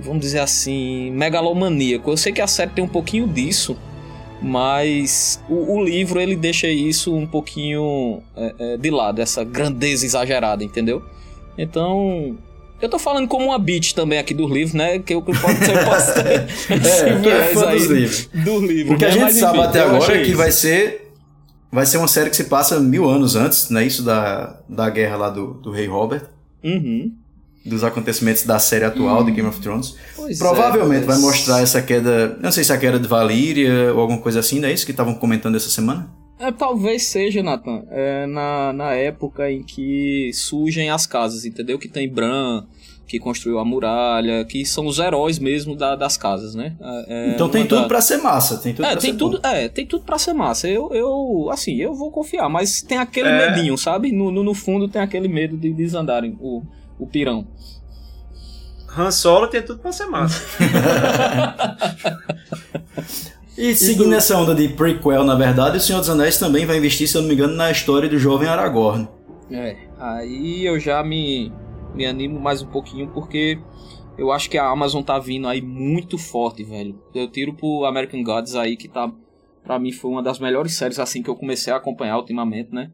Vamos 0.00 0.20
dizer 0.20 0.38
assim, 0.38 1.10
megalomaníaco. 1.10 2.08
Eu 2.08 2.16
sei 2.16 2.32
que 2.32 2.40
a 2.40 2.46
série 2.46 2.70
tem 2.70 2.84
um 2.84 2.88
pouquinho 2.88 3.26
disso, 3.26 3.76
mas 4.40 5.42
o, 5.48 5.74
o 5.74 5.84
livro 5.84 6.20
ele 6.20 6.36
deixa 6.36 6.68
isso 6.68 7.12
um 7.12 7.26
pouquinho 7.26 8.22
é, 8.36 8.54
é, 8.58 8.76
de 8.76 8.90
lado, 8.90 9.20
essa 9.20 9.42
grandeza 9.42 10.06
exagerada, 10.06 10.62
entendeu? 10.62 11.02
Então. 11.56 12.38
Eu 12.80 12.88
tô 12.88 12.98
falando 12.98 13.26
como 13.26 13.46
uma 13.46 13.58
beat 13.58 13.92
também 13.92 14.18
aqui 14.18 14.32
do 14.32 14.46
livro, 14.46 14.76
né? 14.78 14.98
Que 15.00 15.14
eu 15.14 15.22
que 15.22 15.36
pode 15.38 15.58
ser, 15.58 15.76
eu 15.76 15.84
posso 15.84 16.10
esse 16.76 17.02
É, 17.06 17.08
é 17.08 17.14
viés 17.18 17.52
fã 17.52 17.68
aí 17.68 17.78
dos 17.78 17.86
livros. 17.88 18.28
do 18.32 18.60
livro. 18.60 18.94
O 18.94 18.98
que 18.98 19.04
a 19.04 19.08
né? 19.08 19.14
gente 19.14 19.22
Mas, 19.24 19.34
sabe 19.36 19.58
enfim, 19.58 19.66
até 19.66 19.80
agora 19.80 20.16
é 20.16 20.22
que 20.22 20.28
isso. 20.28 20.36
vai 20.36 20.52
ser. 20.52 21.12
Vai 21.70 21.84
ser 21.84 21.98
uma 21.98 22.08
série 22.08 22.30
que 22.30 22.36
se 22.36 22.44
passa 22.44 22.80
mil 22.80 23.08
anos 23.08 23.36
antes, 23.36 23.68
não 23.68 23.80
é 23.80 23.84
isso? 23.84 24.02
Da, 24.02 24.58
da 24.68 24.88
guerra 24.88 25.16
lá 25.16 25.30
do, 25.30 25.54
do 25.54 25.70
Rei 25.70 25.86
Robert. 25.86 26.22
Uhum. 26.64 27.12
Dos 27.66 27.84
acontecimentos 27.84 28.44
da 28.44 28.58
série 28.58 28.84
atual 28.84 29.22
de 29.24 29.32
Game 29.32 29.46
of 29.46 29.60
Thrones. 29.60 29.94
Pois 30.16 30.38
Provavelmente 30.38 31.02
é, 31.02 31.06
vai 31.06 31.18
mostrar 31.18 31.60
essa 31.60 31.82
queda. 31.82 32.38
Não 32.40 32.50
sei 32.50 32.64
se 32.64 32.72
é 32.72 32.74
a 32.74 32.78
queda 32.78 32.98
de 32.98 33.06
Valíria 33.06 33.92
ou 33.92 34.00
alguma 34.00 34.18
coisa 34.20 34.40
assim, 34.40 34.60
não 34.60 34.68
é 34.68 34.72
isso 34.72 34.86
que 34.86 34.92
estavam 34.92 35.14
comentando 35.14 35.56
essa 35.56 35.68
semana? 35.68 36.08
É, 36.38 36.52
talvez 36.52 37.06
seja, 37.08 37.42
Nathan, 37.42 37.82
é, 37.90 38.26
na, 38.26 38.72
na 38.72 38.92
época 38.94 39.50
em 39.50 39.62
que 39.62 40.30
surgem 40.32 40.88
as 40.90 41.06
casas, 41.06 41.44
entendeu? 41.44 41.78
Que 41.78 41.88
tem 41.88 42.08
Bran, 42.08 42.64
que 43.08 43.18
construiu 43.18 43.58
a 43.58 43.64
muralha, 43.64 44.44
que 44.44 44.64
são 44.64 44.86
os 44.86 44.98
heróis 45.00 45.38
mesmo 45.38 45.74
da- 45.74 45.96
das 45.96 46.16
casas, 46.16 46.54
né? 46.54 46.76
É, 46.80 47.04
é 47.08 47.30
então 47.34 47.48
tem 47.48 47.66
tudo 47.66 47.82
da- 47.82 47.88
pra 47.88 48.00
ser 48.00 48.18
massa. 48.18 48.58
Tem 48.58 48.72
tudo 48.72 48.84
É, 48.84 48.92
pra 48.92 49.00
tem 49.00 49.10
ser 49.12 49.16
tudo, 49.18 49.40
bom. 49.40 49.48
é, 49.48 49.68
tem 49.68 49.84
tudo 49.86 50.04
pra 50.04 50.18
ser 50.18 50.32
massa. 50.32 50.68
Eu, 50.68 50.90
eu, 50.92 51.48
assim, 51.50 51.74
eu 51.76 51.94
vou 51.94 52.10
confiar, 52.12 52.48
mas 52.48 52.82
tem 52.82 52.98
aquele 52.98 53.28
É. 53.28 53.50
medinho, 53.50 53.76
sabe? 53.76 54.12
No, 54.12 54.30
no, 54.30 54.44
no 54.44 54.54
fundo 54.54 54.86
tem 54.88 55.02
aquele 55.02 55.26
medo 55.26 55.56
de 55.56 55.72
desandarem 55.72 56.36
o, 56.40 56.62
o 56.98 57.06
pirão. 57.06 57.46
Han 58.96 59.10
Solo 59.10 59.48
tem 59.48 59.62
tudo 59.62 59.80
pra 59.80 59.90
ser 59.92 60.06
massa. 60.06 60.40
E 63.58 63.74
seguindo 63.74 64.14
essa 64.14 64.38
onda 64.38 64.54
de 64.54 64.68
prequel, 64.68 65.24
na 65.24 65.34
verdade, 65.34 65.78
o 65.78 65.80
Senhor 65.80 65.98
dos 65.98 66.08
Anéis 66.08 66.38
também 66.38 66.64
vai 66.64 66.76
investir, 66.78 67.08
se 67.08 67.16
eu 67.16 67.22
não 67.22 67.28
me 67.28 67.34
engano, 67.34 67.56
na 67.56 67.72
história 67.72 68.08
do 68.08 68.16
jovem 68.16 68.48
Aragorn. 68.48 69.08
É, 69.50 69.76
aí 69.98 70.64
eu 70.64 70.78
já 70.78 71.02
me, 71.02 71.52
me 71.92 72.06
animo 72.06 72.38
mais 72.38 72.62
um 72.62 72.68
pouquinho 72.68 73.08
porque 73.08 73.58
eu 74.16 74.30
acho 74.30 74.48
que 74.48 74.56
a 74.56 74.68
Amazon 74.68 75.02
tá 75.02 75.18
vindo 75.18 75.48
aí 75.48 75.60
muito 75.60 76.16
forte, 76.16 76.62
velho. 76.62 77.02
Eu 77.12 77.28
tiro 77.28 77.52
pro 77.52 77.84
American 77.84 78.22
Gods 78.22 78.54
aí 78.54 78.76
que 78.76 78.86
tá, 78.86 79.10
pra 79.64 79.76
mim 79.76 79.90
foi 79.90 80.12
uma 80.12 80.22
das 80.22 80.38
melhores 80.38 80.74
séries 80.74 81.00
assim 81.00 81.20
que 81.20 81.28
eu 81.28 81.34
comecei 81.34 81.72
a 81.72 81.76
acompanhar 81.78 82.16
ultimamente, 82.16 82.72
né? 82.72 82.92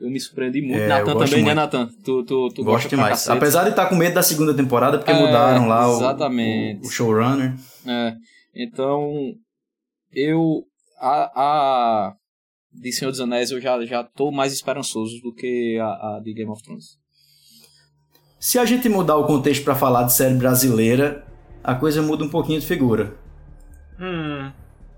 Eu 0.00 0.10
me 0.10 0.18
surpreendi 0.18 0.62
muito. 0.62 0.80
É, 0.80 0.88
Natan 0.88 1.12
também, 1.12 1.28
né, 1.28 1.42
muito. 1.42 1.54
Natan? 1.56 1.88
Tu, 2.02 2.22
tu, 2.24 2.48
tu 2.48 2.64
Gosto 2.64 2.64
gosta 2.64 2.88
demais. 2.88 3.28
Apesar 3.28 3.64
de 3.64 3.70
estar 3.70 3.84
com 3.86 3.94
medo 3.94 4.14
da 4.14 4.22
segunda 4.22 4.54
temporada, 4.54 4.96
porque 4.96 5.12
É, 5.12 5.20
mudaram 5.20 5.68
lá 5.68 5.88
o, 5.88 6.00
o, 6.00 6.86
o 6.86 6.90
showrunner. 6.90 7.54
É, 7.86 8.14
então 8.54 9.34
eu 10.16 10.64
a, 10.98 11.30
a 11.36 12.14
de 12.72 12.92
Senhor 12.92 13.10
dos 13.10 13.20
Anéis 13.20 13.50
eu 13.50 13.60
já, 13.60 13.84
já 13.84 14.02
tô 14.02 14.30
mais 14.30 14.52
esperançoso 14.52 15.20
do 15.20 15.32
que 15.32 15.78
a, 15.78 16.16
a 16.16 16.20
de 16.24 16.32
Game 16.32 16.50
of 16.50 16.62
Thrones. 16.62 16.98
Se 18.40 18.58
a 18.58 18.64
gente 18.64 18.88
mudar 18.88 19.16
o 19.16 19.26
contexto 19.26 19.62
pra 19.62 19.74
falar 19.74 20.04
de 20.04 20.14
série 20.14 20.34
brasileira, 20.34 21.26
a 21.62 21.74
coisa 21.74 22.00
muda 22.02 22.24
um 22.24 22.28
pouquinho 22.28 22.60
de 22.60 22.66
figura. 22.66 23.14
Hum. 24.00 24.50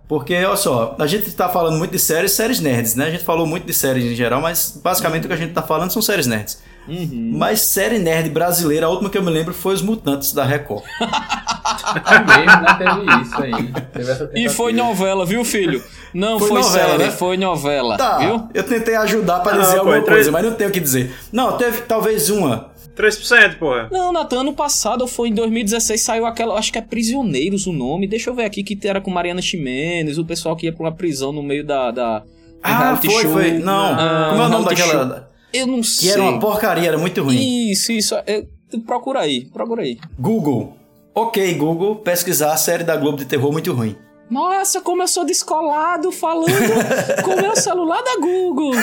Porque, 0.06 0.34
olha 0.36 0.56
só, 0.56 0.96
a 0.98 1.06
gente 1.06 1.30
tá 1.32 1.48
falando 1.48 1.76
muito 1.76 1.90
de 1.90 1.98
séries, 1.98 2.32
séries 2.32 2.60
nerds, 2.60 2.94
né? 2.94 3.06
A 3.06 3.10
gente 3.10 3.24
falou 3.24 3.46
muito 3.46 3.66
de 3.66 3.74
séries 3.74 4.04
em 4.04 4.14
geral, 4.14 4.40
mas 4.40 4.80
basicamente 4.82 5.24
o 5.24 5.28
que 5.28 5.34
a 5.34 5.36
gente 5.36 5.52
tá 5.52 5.62
falando 5.62 5.90
são 5.90 6.00
séries 6.00 6.26
nerds. 6.26 6.62
Uhum. 6.88 7.32
Mas 7.34 7.60
série 7.60 7.98
nerd 7.98 8.30
brasileira, 8.30 8.86
a 8.86 8.88
última 8.88 9.10
que 9.10 9.18
eu 9.18 9.22
me 9.22 9.30
lembro 9.30 9.52
foi 9.52 9.74
Os 9.74 9.82
Mutantes 9.82 10.32
da 10.32 10.44
Record. 10.44 10.84
É 12.08 12.18
mesmo, 12.38 12.62
né? 12.62 12.78
Teve 12.78 13.22
isso. 13.22 14.18
Teve 14.24 14.40
E 14.40 14.48
foi 14.48 14.72
novela, 14.72 15.24
viu, 15.26 15.44
filho? 15.44 15.82
Não 16.14 16.38
Foi 16.38 16.48
foi, 16.48 16.60
novela, 16.62 16.88
série, 16.90 17.04
né? 17.04 17.10
foi 17.10 17.36
novela, 17.36 17.96
Tá, 17.96 18.18
viu? 18.18 18.48
eu 18.54 18.62
tentei 18.64 18.94
ajudar 18.96 19.40
pra 19.40 19.54
Não, 19.54 19.60
dizer 19.62 19.78
alguma 19.78 19.96
é 19.96 20.00
três- 20.00 20.16
coisa, 20.26 20.32
mas 20.32 20.44
não 20.44 20.52
tenho 20.54 20.70
o 20.70 20.72
que 20.72 20.80
dizer. 20.80 21.14
Não, 21.32 21.56
teve 21.56 21.82
talvez 21.82 22.30
uma. 22.30 22.70
3%, 22.96 23.58
porra. 23.58 23.88
Não, 23.92 24.12
Natan, 24.12 24.40
ano 24.40 24.52
passado, 24.54 25.02
ou 25.02 25.06
foi 25.06 25.28
em 25.28 25.32
2016, 25.34 26.00
saiu 26.00 26.26
aquela, 26.26 26.58
acho 26.58 26.72
que 26.72 26.78
é 26.78 26.82
Prisioneiros 26.82 27.66
o 27.66 27.72
nome, 27.72 28.08
deixa 28.08 28.28
eu 28.30 28.34
ver 28.34 28.44
aqui, 28.44 28.64
que 28.64 28.88
era 28.88 29.00
com 29.00 29.08
Mariana 29.10 29.40
Ximenes, 29.40 30.18
o 30.18 30.24
pessoal 30.24 30.56
que 30.56 30.66
ia 30.66 30.72
pra 30.72 30.82
uma 30.84 30.92
prisão 30.92 31.30
no 31.32 31.42
meio 31.42 31.64
da... 31.64 31.90
da 31.92 32.22
Ah, 32.62 32.78
reality 32.78 33.06
foi, 33.08 33.22
show. 33.22 33.32
foi. 33.32 33.52
Não, 33.58 33.94
Ah, 33.94 34.26
como 34.30 34.42
é 34.42 34.46
o 34.46 34.48
nome 34.48 34.64
daquela. 34.64 35.30
Eu 35.52 35.66
não 35.66 35.80
Que 35.80 35.86
sei. 35.86 36.10
era 36.12 36.22
uma 36.22 36.38
porcaria, 36.40 36.88
era 36.88 36.98
muito 36.98 37.22
ruim. 37.22 37.70
Isso, 37.70 37.92
isso. 37.92 38.14
é, 38.26 38.44
procura 38.84 39.20
aí, 39.20 39.44
procura 39.46 39.82
aí. 39.82 39.96
Google. 40.18 40.76
Ok, 41.20 41.54
Google, 41.54 41.96
pesquisar 41.96 42.52
a 42.52 42.56
série 42.56 42.84
da 42.84 42.96
Globo 42.96 43.18
de 43.18 43.24
terror 43.24 43.50
muito 43.50 43.72
ruim. 43.72 43.96
Nossa, 44.30 44.80
como 44.80 45.02
eu 45.02 45.08
sou 45.08 45.24
descolado 45.24 46.12
falando 46.12 46.52
com 47.24 47.30
o 47.32 47.42
meu 47.42 47.56
celular 47.56 48.00
da 48.02 48.16
Google. 48.20 48.72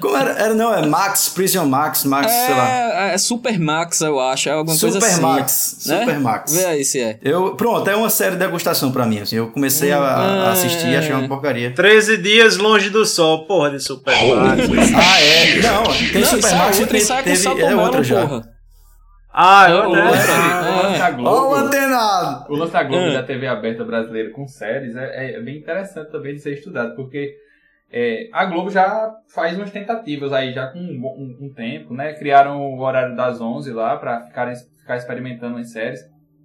Como 0.00 0.14
era? 0.16 0.30
era 0.32 0.54
não, 0.54 0.72
é 0.72 0.86
Max, 0.86 1.30
Prison 1.30 1.64
Max, 1.66 2.04
Max, 2.04 2.30
sei 2.30 2.54
lá. 2.54 2.68
É, 3.10 3.14
é 3.14 3.18
Super 3.18 3.58
Max, 3.58 4.00
eu 4.02 4.20
acho. 4.20 4.48
É 4.48 4.52
alguma 4.52 4.78
coisa 4.78 5.00
Super 5.00 5.12
assim. 5.12 5.20
Max, 5.22 5.78
né? 5.86 6.00
Super 6.00 6.20
Max. 6.20 6.52
Vê 6.54 6.64
aí 6.66 6.84
se 6.84 7.00
é. 7.00 7.18
Eu, 7.22 7.54
pronto, 7.56 7.88
é 7.88 7.96
uma 7.96 8.10
série 8.10 8.32
de 8.32 8.36
degustação 8.38 8.92
pra 8.92 9.06
mim. 9.06 9.20
Assim, 9.20 9.36
eu 9.36 9.48
comecei 9.48 9.92
a, 9.92 9.98
a 9.98 10.52
assistir 10.52 10.88
e 10.88 10.96
achei 10.96 11.12
uma 11.12 11.26
porcaria. 11.26 11.72
13 11.74 12.18
dias 12.18 12.56
longe 12.56 12.90
do 12.90 13.04
sol, 13.06 13.46
porra 13.46 13.70
de 13.70 13.80
Super 13.80 14.12
Mario. 14.14 14.64
Ah, 14.96 15.20
é? 15.20 15.60
Não, 15.62 15.82
tem 16.12 16.20
Não, 16.20 16.28
Super 16.28 16.52
é 16.52 16.54
Max 16.56 16.78
e 16.78 16.86
tem- 16.86 17.02
é 17.02 17.22
teve, 17.22 17.62
é 17.62 17.74
outra 17.76 18.02
já. 18.04 18.26
porra. 18.26 18.55
Ah, 19.38 19.66
eu 19.68 19.76
É 19.76 19.80
até. 19.80 19.86
outra. 19.88 20.02
O 20.06 20.82
lance 20.82 20.98
da 20.98 21.08
Ó 21.08 21.12
o 21.12 21.16
Globo, 21.16 21.54
antenado! 21.56 22.52
o 22.52 22.56
lance 22.56 22.72
da 22.72 22.82
Globo 22.84 23.04
Ah. 23.04 23.12
da 23.12 23.22
TV 23.22 23.46
aberta 23.46 23.84
brasileira 23.84 24.30
com 24.30 24.46
séries 24.48 24.96
é, 24.96 25.34
é 25.34 25.40
bem 25.42 25.58
interessante 25.58 26.10
também 26.10 26.34
de 26.34 26.40
ser 26.40 26.54
estudado, 26.54 26.96
porque 26.96 27.34
é, 27.92 28.28
a 28.32 28.46
Globo 28.46 28.70
já 28.70 29.12
faz 29.34 29.56
umas 29.56 29.70
tentativas 29.70 30.32
aí, 30.32 30.52
já 30.52 30.68
com 30.68 30.78
um, 30.78 31.04
um- 31.06 31.46
um 31.46 31.52
tempo, 31.54 31.92
né? 31.94 32.14
Criaram 32.14 32.60
o 32.60 32.80
horário 32.80 33.14
das 33.14 33.38
11 33.40 33.70
lá 33.72 33.96
pra 33.98 34.22
ficarem, 34.22 34.54
ficar 34.80 34.96
experimentando 34.96 35.58
as 35.58 35.70
séries. 35.70 36.00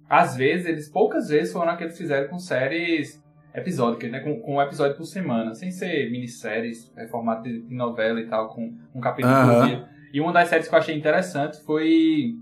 Às 0.08 0.36
vezes, 0.36 0.66
eles, 0.66 0.90
poucas 0.90 1.28
vezes 1.30 1.52
foram 1.52 1.70
a 1.72 1.76
que 1.76 1.84
eles 1.84 1.96
fizeram 1.96 2.28
com 2.28 2.38
séries 2.38 3.20
episódicas, 3.54 4.10
né? 4.10 4.20
Com, 4.20 4.38
com 4.40 4.56
um 4.56 4.62
episódio 4.62 4.96
por 4.96 5.04
semana, 5.06 5.54
sem 5.54 5.70
ser 5.70 6.10
minisséries, 6.10 6.92
é, 6.96 7.08
formato 7.08 7.42
de, 7.44 7.64
novela 7.74 8.20
e 8.20 8.26
tal, 8.26 8.48
com 8.48 8.70
um 8.94 9.00
capítulo 9.00 9.32
Aham. 9.34 9.60
por 9.60 9.66
dia. 9.66 9.84
E 10.12 10.20
uma 10.20 10.32
das 10.32 10.48
séries 10.48 10.68
que 10.68 10.74
eu 10.74 10.78
achei 10.78 10.94
interessante 10.94 11.56
foi 11.64 12.34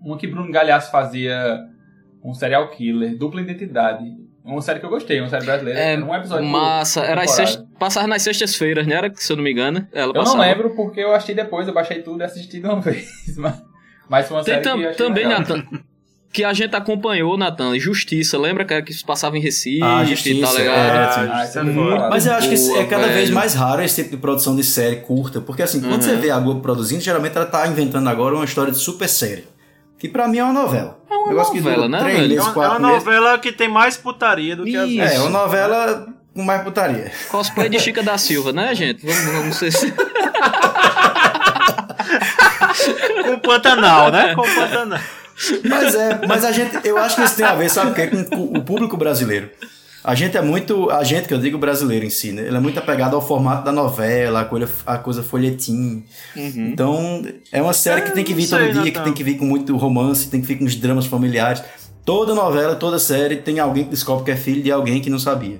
uma 0.00 0.16
que 0.18 0.26
Bruno 0.26 0.50
Galhaço 0.52 0.90
fazia 0.90 1.58
um 2.24 2.34
serial 2.34 2.68
killer, 2.70 3.16
dupla 3.16 3.40
identidade. 3.40 4.04
Uma 4.44 4.62
série 4.62 4.78
que 4.78 4.86
eu 4.86 4.90
gostei, 4.90 5.20
uma 5.20 5.28
série 5.28 5.44
brasileira. 5.44 5.78
É, 5.80 5.98
um 5.98 6.14
episódio 6.14 6.46
Massa, 6.46 7.00
era 7.00 7.22
as 7.22 7.56
passava 7.80 8.06
nas 8.06 8.22
sextas-feiras, 8.22 8.86
né? 8.86 8.94
Era, 8.94 9.12
se 9.14 9.32
eu 9.32 9.36
não 9.36 9.42
me 9.42 9.50
engano. 9.50 9.86
Ela 9.92 10.10
Eu 10.10 10.14
não 10.14 10.22
passava. 10.22 10.42
lembro 10.44 10.70
porque 10.76 11.00
eu 11.00 11.12
achei 11.12 11.34
depois, 11.34 11.66
eu 11.66 11.74
baixei 11.74 12.00
tudo 12.02 12.20
e 12.20 12.24
assisti 12.24 12.60
de 12.60 12.66
uma 12.66 12.78
vez. 12.80 13.08
Mas, 13.36 13.62
mas 14.08 14.28
foi 14.28 14.36
uma 14.36 14.44
Tem 14.44 14.54
série 14.54 14.64
tam- 14.64 14.78
que 14.78 14.84
eu 14.84 14.90
achei 14.90 15.04
também, 15.06 15.24
legal. 15.26 15.40
Nathan, 15.40 15.64
que 16.32 16.44
a 16.44 16.52
gente 16.52 16.76
acompanhou, 16.76 17.36
Nathan, 17.36 17.76
Justiça. 17.78 18.38
Lembra 18.38 18.64
que 18.64 18.72
era 18.72 18.82
que 18.82 19.04
passava 19.04 19.36
em 19.36 19.40
Recife 19.40 19.82
Ah, 19.82 20.04
Justiça, 20.04 20.46
tá 20.46 20.52
ligado? 20.60 20.76
é, 20.76 21.32
Ah, 21.32 21.44
isso 21.44 21.58
é 21.58 21.62
é 21.62 21.74
foda. 21.74 22.08
Mas 22.10 22.26
eu 22.26 22.32
acho 22.34 22.48
que 22.48 22.54
é 22.54 22.58
Boa, 22.58 22.86
cada 22.86 23.06
vez 23.08 23.20
velho. 23.24 23.34
mais 23.34 23.54
raro 23.54 23.82
esse 23.82 24.02
tipo 24.04 24.14
de 24.14 24.22
produção 24.22 24.54
de 24.54 24.62
série 24.62 24.96
curta, 24.96 25.40
porque 25.40 25.62
assim, 25.62 25.80
quando 25.80 25.94
Uhum. 25.94 26.02
você 26.02 26.16
vê 26.16 26.30
a 26.30 26.38
Globo 26.38 26.60
produzindo, 26.60 27.00
geralmente 27.00 27.36
ela 27.36 27.46
tá 27.46 27.66
inventando 27.66 28.08
agora 28.08 28.36
uma 28.36 28.44
história 28.44 28.70
de 28.70 28.78
super 28.78 29.08
série. 29.08 29.44
Que 30.06 30.12
pra 30.12 30.28
mim 30.28 30.38
é 30.38 30.44
uma 30.44 30.52
novela. 30.52 30.98
É 31.10 31.14
uma 31.14 31.28
Negócio 31.28 31.52
que 31.52 31.60
novela, 31.60 31.88
né, 31.88 31.98
três? 31.98 32.32
É 32.36 32.40
uma, 32.40 32.76
é 32.76 32.78
novela 32.78 33.38
que 33.38 33.50
tem 33.50 33.68
mais 33.68 33.96
putaria 33.96 34.54
do 34.54 34.64
que 34.64 34.76
as 34.76 34.88
Isso. 34.88 35.02
É, 35.02 35.16
é 35.16 35.20
uma 35.20 35.30
novela 35.30 36.06
com 36.32 36.42
mais 36.44 36.62
putaria. 36.62 37.10
Cosplay 37.28 37.68
de 37.68 37.80
Chica 37.80 38.04
da 38.04 38.16
Silva, 38.16 38.52
né, 38.52 38.72
gente? 38.72 39.04
Vamos, 39.04 39.24
vamos 39.32 39.56
ser. 39.56 39.72
Com 43.24 43.38
Pantanal, 43.40 44.12
né? 44.12 44.34
Com 44.34 44.42
Pantanal. 44.42 45.00
Mas 45.64 45.94
é, 45.94 46.20
mas 46.26 46.44
a 46.44 46.52
gente, 46.52 46.78
eu 46.84 46.96
acho 46.98 47.16
que 47.16 47.22
isso 47.22 47.36
tem 47.36 47.44
a 47.44 47.54
ver, 47.54 47.68
sabe 47.68 47.90
o 47.90 47.94
quê? 47.94 48.06
Com 48.06 48.58
o 48.58 48.62
público 48.62 48.96
brasileiro. 48.96 49.50
A 50.06 50.14
gente 50.14 50.36
é 50.36 50.40
muito, 50.40 50.88
a 50.88 51.02
gente 51.02 51.26
que 51.26 51.34
eu 51.34 51.38
digo 51.38 51.58
brasileiro 51.58 52.04
em 52.06 52.10
si, 52.10 52.30
né? 52.30 52.46
Ele 52.46 52.56
é 52.56 52.60
muito 52.60 52.78
apegado 52.78 53.16
ao 53.16 53.20
formato 53.26 53.64
da 53.64 53.72
novela, 53.72 54.42
a 54.42 54.44
coisa, 54.44 54.72
a 54.86 54.98
coisa 54.98 55.20
folhetim. 55.20 56.04
Uhum. 56.36 56.68
Então, 56.68 57.22
é 57.50 57.60
uma 57.60 57.72
série 57.72 58.02
que 58.02 58.12
tem 58.12 58.22
que 58.22 58.32
vir 58.32 58.48
todo 58.48 58.60
sei, 58.60 58.72
dia, 58.72 58.92
que 58.92 59.00
tem 59.00 59.12
que 59.12 59.24
vir 59.24 59.36
com 59.36 59.44
muito 59.44 59.76
romance, 59.76 60.30
tem 60.30 60.40
que 60.40 60.46
vir 60.46 60.58
com 60.58 60.64
os 60.64 60.76
dramas 60.76 61.06
familiares. 61.06 61.60
Toda 62.04 62.36
novela, 62.36 62.76
toda 62.76 63.00
série 63.00 63.38
tem 63.38 63.58
alguém 63.58 63.82
que 63.82 63.90
descobre 63.90 64.24
que 64.26 64.30
é 64.30 64.36
filho 64.36 64.62
de 64.62 64.70
alguém 64.70 65.00
que 65.00 65.10
não 65.10 65.18
sabia. 65.18 65.58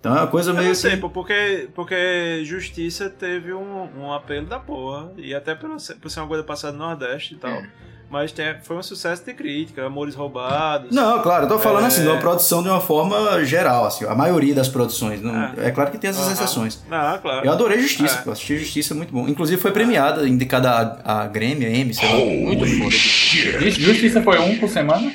Então 0.00 0.16
é 0.16 0.20
uma 0.20 0.26
coisa 0.26 0.50
Eu 0.50 0.54
meio 0.54 0.68
não 0.68 0.74
sei, 0.74 0.96
pô, 0.96 1.08
porque, 1.08 1.68
porque 1.72 2.42
Justiça 2.44 3.08
teve 3.08 3.52
um, 3.52 3.86
um 4.00 4.12
apelo 4.12 4.46
da 4.46 4.58
porra. 4.58 5.12
E 5.16 5.32
até 5.32 5.54
por, 5.54 5.78
ser- 5.78 5.94
por 5.94 6.10
ser 6.10 6.18
uma 6.20 6.26
coisa 6.26 6.42
passada 6.42 6.72
no 6.72 6.80
Nordeste 6.80 7.34
e 7.34 7.36
tal. 7.36 7.50
É. 7.52 7.68
Mas 8.10 8.32
tem- 8.32 8.56
foi 8.64 8.76
um 8.76 8.82
sucesso 8.82 9.24
de 9.24 9.32
crítica, 9.32 9.86
Amores 9.86 10.16
Roubados. 10.16 10.90
Não, 10.90 11.22
claro, 11.22 11.44
eu 11.44 11.48
tô 11.48 11.58
falando 11.60 11.84
É. 11.84 11.86
assim, 11.86 12.02
de 12.02 12.08
uma 12.08 12.18
produção 12.18 12.60
de 12.60 12.68
uma 12.68 12.80
forma 12.80 13.44
geral, 13.44 13.84
assim, 13.86 14.04
a 14.04 14.14
maioria 14.16 14.52
das 14.52 14.68
produções. 14.68 15.22
Não, 15.22 15.32
É. 15.34 15.68
é. 15.68 15.70
claro 15.70 15.92
que 15.92 15.98
tem 15.98 16.10
essas 16.10 16.30
exceções. 16.32 16.82
Ah, 16.90 17.18
claro. 17.22 17.46
Eu 17.46 17.52
adorei 17.52 17.80
Justiça, 17.80 18.18
É. 18.18 18.22
pô, 18.22 18.32
assisti 18.32 18.58
Justiça, 18.58 18.94
muito 18.96 19.12
bom. 19.12 19.28
Inclusive 19.28 19.60
foi 19.62 19.70
premiada, 19.70 20.28
indicada 20.28 20.70
a, 21.04 21.22
a 21.22 21.26
Grêmio, 21.28 21.68
a 21.68 21.70
M, 21.70 21.94
sei 21.94 22.08
lá. 22.08 22.14
Muito 22.16 22.66
foda. 22.66 22.90
Justi- 22.90 23.70
Justiça 23.80 24.20
foi 24.22 24.38
um 24.40 24.58
por 24.58 24.68
semana? 24.68 25.12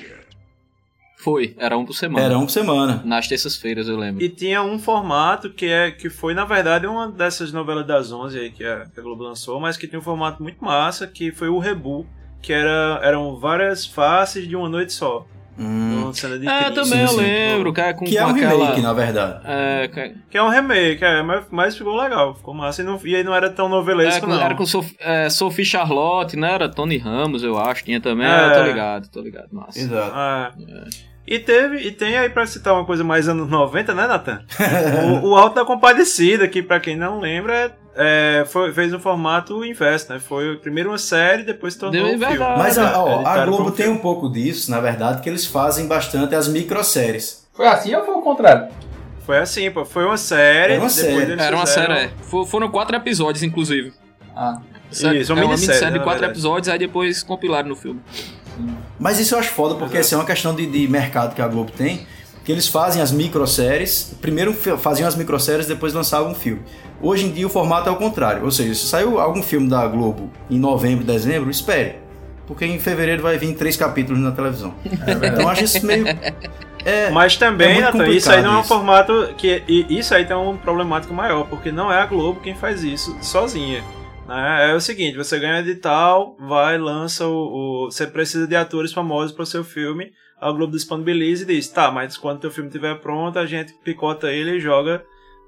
Foi, 1.17 1.55
era 1.57 1.75
um 1.77 1.85
por 1.85 1.93
semana. 1.93 2.25
Era 2.25 2.37
um 2.37 2.45
por 2.45 2.51
semana. 2.51 3.01
Nas 3.03 3.27
terças-feiras, 3.27 3.87
eu 3.87 3.97
lembro. 3.97 4.23
E 4.23 4.29
tinha 4.29 4.61
um 4.61 4.77
formato 4.77 5.49
que, 5.49 5.65
é, 5.65 5.89
que 5.89 6.07
foi, 6.09 6.33
na 6.35 6.45
verdade, 6.45 6.85
uma 6.85 7.11
dessas 7.11 7.51
novelas 7.51 7.85
das 7.85 8.11
11 8.11 8.37
aí 8.39 8.51
que 8.51 8.63
a, 8.63 8.85
que 8.85 8.99
a 8.99 9.03
Globo 9.03 9.23
lançou, 9.23 9.59
mas 9.59 9.75
que 9.75 9.87
tinha 9.87 9.97
um 9.99 10.03
formato 10.03 10.43
muito 10.43 10.63
massa, 10.63 11.07
que 11.07 11.31
foi 11.31 11.49
o 11.49 11.57
Rebu, 11.57 12.05
que 12.45 12.53
era, 12.53 12.99
eram 13.01 13.35
várias 13.37 13.85
faces 13.85 14.47
de 14.47 14.55
uma 14.55 14.69
noite 14.69 14.93
só. 14.93 15.25
Hum, 15.57 16.03
Uma 16.03 16.13
cena 16.13 16.37
de 16.37 16.45
É, 16.47 16.69
também 16.69 16.99
eu 17.01 17.07
sim. 17.07 17.15
lembro, 17.17 17.71
que 17.73 17.79
é 17.79 17.93
com, 17.93 18.03
que 18.03 18.17
é 18.17 18.21
com 18.21 18.27
um 18.27 18.35
aquela... 18.35 18.51
remake, 18.65 18.81
na 18.81 18.91
verdade. 18.93 19.39
É, 19.45 19.87
que- 19.87 20.15
Que 20.29 20.37
é 20.37 20.43
um 20.43 20.49
remake, 20.49 21.01
é, 21.03 21.21
mas, 21.23 21.45
mas 21.49 21.77
ficou 21.77 21.95
legal, 21.95 22.35
ficou 22.35 22.53
massa. 22.53 22.81
E, 22.81 22.85
não, 22.85 22.99
e 23.05 23.15
aí 23.15 23.23
não 23.23 23.33
era 23.33 23.49
tão 23.49 23.67
é, 23.67 23.69
novelesco, 23.69 24.25
com- 24.27 24.33
não. 24.33 24.41
era 24.41 24.53
com 24.53 24.65
Sof, 24.65 24.93
é, 24.99 25.29
Sophie 25.29 25.63
Charlotte, 25.63 26.35
né? 26.35 26.51
Era 26.51 26.67
Tony 26.67 26.97
Ramos, 26.97 27.41
eu 27.41 27.57
acho. 27.57 27.85
Tinha 27.85 28.01
também. 28.01 28.27
É. 28.27 28.29
Ah, 28.29 28.51
tô 28.53 28.63
ligado, 28.63 29.07
tô 29.09 29.21
ligado. 29.21 29.47
Massa. 29.53 29.79
Exato. 29.79 30.59
É. 30.61 31.14
E 31.28 31.39
teve, 31.39 31.78
e 31.78 31.91
tem 31.91 32.17
aí 32.17 32.30
pra 32.30 32.45
citar 32.45 32.73
uma 32.73 32.86
coisa 32.86 33.03
mais 33.03 33.28
anos 33.28 33.49
90, 33.49 33.93
né, 33.95 34.05
Nathan? 34.07 34.43
o, 35.23 35.30
o 35.30 35.36
Alto 35.36 35.55
da 35.55 35.65
Compadecida, 35.65 36.47
que 36.47 36.61
pra 36.61 36.80
quem 36.80 36.95
não 36.95 37.19
lembra, 37.19 37.76
é, 37.95 38.43
foi, 38.47 38.71
fez 38.71 38.93
um 38.93 38.99
formato 38.99 39.65
inverso, 39.65 40.13
né? 40.13 40.19
Foi 40.19 40.55
primeiro 40.57 40.89
uma 40.91 40.99
série, 40.99 41.41
depois 41.43 41.73
se 41.73 41.80
tornou 41.80 41.93
Deu 42.03 42.15
um 42.15 42.19
filme. 42.19 42.38
Mas 42.38 42.78
a, 42.78 43.01
ó, 43.01 43.26
a 43.26 43.43
Globo 43.45 43.71
tem 43.71 43.89
um 43.89 43.97
pouco 43.97 44.30
disso, 44.30 44.69
na 44.69 44.80
verdade, 44.80 45.21
que 45.23 45.30
eles 45.30 45.47
fazem 45.47 45.88
bastante 45.88 46.36
as 46.36 46.47
microséries. 46.47 47.47
Foi 47.53 47.65
assim 47.67 47.95
ou 47.95 48.05
foi 48.05 48.13
o 48.13 48.21
contrário? 48.21 48.67
Foi 49.26 49.39
assim, 49.39 49.71
pô. 49.71 49.84
Foi 49.84 50.05
uma 50.05 50.17
série. 50.17 50.73
Era 50.73 50.82
uma 50.84 50.89
depois 50.89 50.93
série. 50.93 51.32
Era 51.41 51.55
uma 51.55 51.65
fizeram- 51.65 51.95
série, 51.95 52.05
é. 52.05 52.09
For- 52.21 52.45
Foram 52.45 52.69
quatro 52.69 52.95
episódios, 52.95 53.41
inclusive. 53.41 53.91
Ah, 54.36 54.59
Isso, 54.91 55.03
uma 55.07 55.11
é 55.13 55.15
uma 55.15 55.23
minissérie, 55.23 55.49
minissérie 55.55 55.93
de 55.93 55.99
quatro 56.03 56.19
verdade. 56.19 56.34
episódios, 56.34 56.69
aí 56.69 56.78
depois 56.78 57.23
compilaram 57.23 57.69
no 57.69 57.76
filme. 57.76 57.99
Mas 58.99 59.19
isso 59.19 59.35
eu 59.35 59.39
acho 59.39 59.49
foda, 59.49 59.75
porque 59.75 59.99
isso 59.99 60.13
é 60.13 60.17
uma 60.17 60.25
questão 60.25 60.55
de, 60.55 60.65
de 60.65 60.87
mercado 60.87 61.35
que 61.35 61.41
a 61.41 61.47
Globo 61.47 61.71
tem, 61.71 62.05
que 62.43 62.51
eles 62.51 62.67
fazem 62.67 63.01
as 63.01 63.11
microséries, 63.11 64.15
primeiro 64.21 64.53
faziam 64.53 65.07
as 65.07 65.15
microséries, 65.15 65.65
depois 65.67 65.93
lançavam 65.93 66.31
um 66.31 66.35
filme. 66.35 66.61
Hoje 67.01 67.25
em 67.25 67.31
dia 67.31 67.45
o 67.45 67.49
formato 67.49 67.89
é 67.89 67.91
o 67.91 67.95
contrário, 67.95 68.43
ou 68.43 68.51
seja, 68.51 68.73
se 68.73 68.87
saiu 68.87 69.19
algum 69.19 69.43
filme 69.43 69.67
da 69.67 69.85
Globo 69.87 70.29
em 70.49 70.59
novembro, 70.59 71.03
dezembro, 71.03 71.49
espere. 71.49 71.95
Porque 72.47 72.65
em 72.65 72.79
fevereiro 72.79 73.23
vai 73.23 73.37
vir 73.37 73.55
três 73.55 73.75
capítulos 73.75 74.21
na 74.21 74.31
televisão. 74.31 74.73
então 74.85 75.41
eu 75.41 75.49
acho 75.49 75.63
isso 75.63 75.85
meio. 75.85 76.05
É, 76.85 77.09
Mas 77.09 77.33
É 77.33 77.39
também, 77.39 77.81
muito 77.81 77.97
Nathan, 77.97 78.07
isso 78.09 78.31
aí 78.31 78.43
não 78.43 78.49
é 78.49 78.57
um 78.59 78.61
complicado 78.61 78.67
formato 78.67 79.33
que. 79.35 79.63
Isso 79.89 80.13
aí 80.13 80.23
tem 80.23 80.37
um 80.37 80.55
problemático 80.55 81.15
maior, 81.15 81.47
porque 81.47 81.71
não 81.71 81.91
é 81.91 81.99
a 81.99 82.05
Globo 82.05 82.39
quem 82.41 82.53
faz 82.53 82.83
isso 82.83 83.17
sozinha. 83.21 83.83
Né? 84.28 84.71
É 84.71 84.73
o 84.76 84.82
seguinte, 84.82 85.17
você 85.17 85.39
ganha 85.39 85.59
edital, 85.59 86.36
vai, 86.39 86.78
lança 86.78 87.28
o. 87.28 87.86
o- 87.86 87.91
você 87.91 88.07
precisa 88.07 88.47
de 88.47 88.55
atores 88.55 88.91
famosos 88.93 89.32
para 89.32 89.43
o 89.43 89.47
seu 89.47 89.63
filme. 89.63 90.11
A 90.39 90.51
Globo 90.51 90.73
disponibiliza 90.73 91.43
e 91.43 91.47
diz, 91.47 91.67
tá, 91.69 91.89
mas 91.91 92.17
quando 92.17 92.41
teu 92.41 92.51
filme 92.51 92.67
estiver 92.69 92.99
pronto, 92.99 93.39
a 93.39 93.45
gente 93.45 93.73
picota 93.84 94.32
ele 94.32 94.57
e 94.57 94.59
joga 94.59 95.03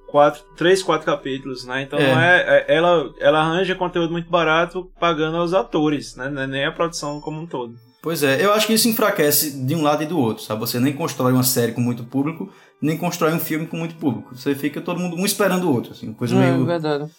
quatro, 0.09 0.41
três, 0.55 0.81
quatro 0.81 1.05
capítulos, 1.05 1.65
né? 1.65 1.81
Então 1.83 1.99
É. 1.99 2.13
não 2.13 2.21
é, 2.21 2.37
é- 2.39 2.65
ela, 2.75 3.13
ela 3.19 3.39
arranja 3.41 3.75
conteúdo 3.75 4.11
muito 4.13 4.29
barato 4.29 4.89
pagando 4.99 5.35
aos 5.37 5.53
atores, 5.53 6.15
né? 6.15 6.29
Não 6.29 6.41
é 6.43 6.47
Nem 6.47 6.65
a 6.65 6.71
produção 6.71 7.19
como 7.19 7.41
um 7.41 7.45
todo. 7.45 7.75
Pois 8.01 8.23
é, 8.23 8.43
eu 8.43 8.53
acho 8.53 8.65
que 8.67 8.73
isso 8.73 8.87
enfraquece 8.87 9.65
de 9.65 9.75
um 9.75 9.81
lado 9.83 10.03
e 10.03 10.05
do 10.05 10.17
outro, 10.17 10.41
sabe? 10.43 10.61
Você 10.61 10.79
nem 10.79 10.93
constrói 10.93 11.33
uma 11.33 11.43
série 11.43 11.73
com 11.73 11.81
muito 11.81 12.05
público, 12.05 12.49
nem 12.81 12.97
constrói 12.97 13.33
um 13.33 13.39
filme 13.39 13.67
com 13.67 13.75
muito 13.75 13.95
público. 13.95 14.33
Você 14.35 14.55
fica 14.55 14.79
todo 14.79 14.99
mundo 14.99 15.17
um 15.17 15.25
esperando 15.25 15.65
o 15.69 15.73
outro, 15.73 15.91
assim, 15.91 16.13
coisa 16.13 16.33
meio. 16.33 16.65
verdade. 16.65 17.11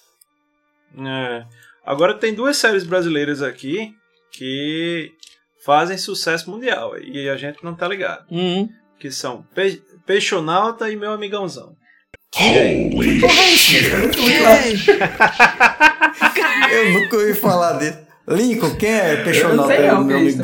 É. 0.96 1.44
Agora 1.84 2.14
tem 2.14 2.32
duas 2.34 2.56
séries 2.56 2.84
brasileiras 2.84 3.42
aqui 3.42 3.92
que 4.32 5.10
fazem 5.64 5.98
sucesso 5.98 6.50
mundial 6.50 6.98
e 6.98 7.28
a 7.28 7.36
gente 7.36 7.64
não 7.64 7.74
tá 7.74 7.88
ligado. 7.88 8.24
Uhum. 8.30 8.68
Que 8.98 9.10
são 9.10 9.42
Pe 9.54 9.82
Peixonauta 10.06 10.90
e 10.90 10.96
Meu 10.96 11.12
Amigãozão. 11.12 11.76
Eu 16.70 16.92
nunca 16.92 17.16
ouvi 17.16 17.34
falar 17.34 17.72
dele. 17.74 17.96
Lincoln, 18.28 18.70
quem 18.76 18.90
é 18.90 19.12
eu 19.12 19.16
não 19.18 19.24
Peixonauta? 19.24 19.74
sei 19.76 19.86
não, 19.86 20.04
meu 20.04 20.16
amigo 20.18 20.42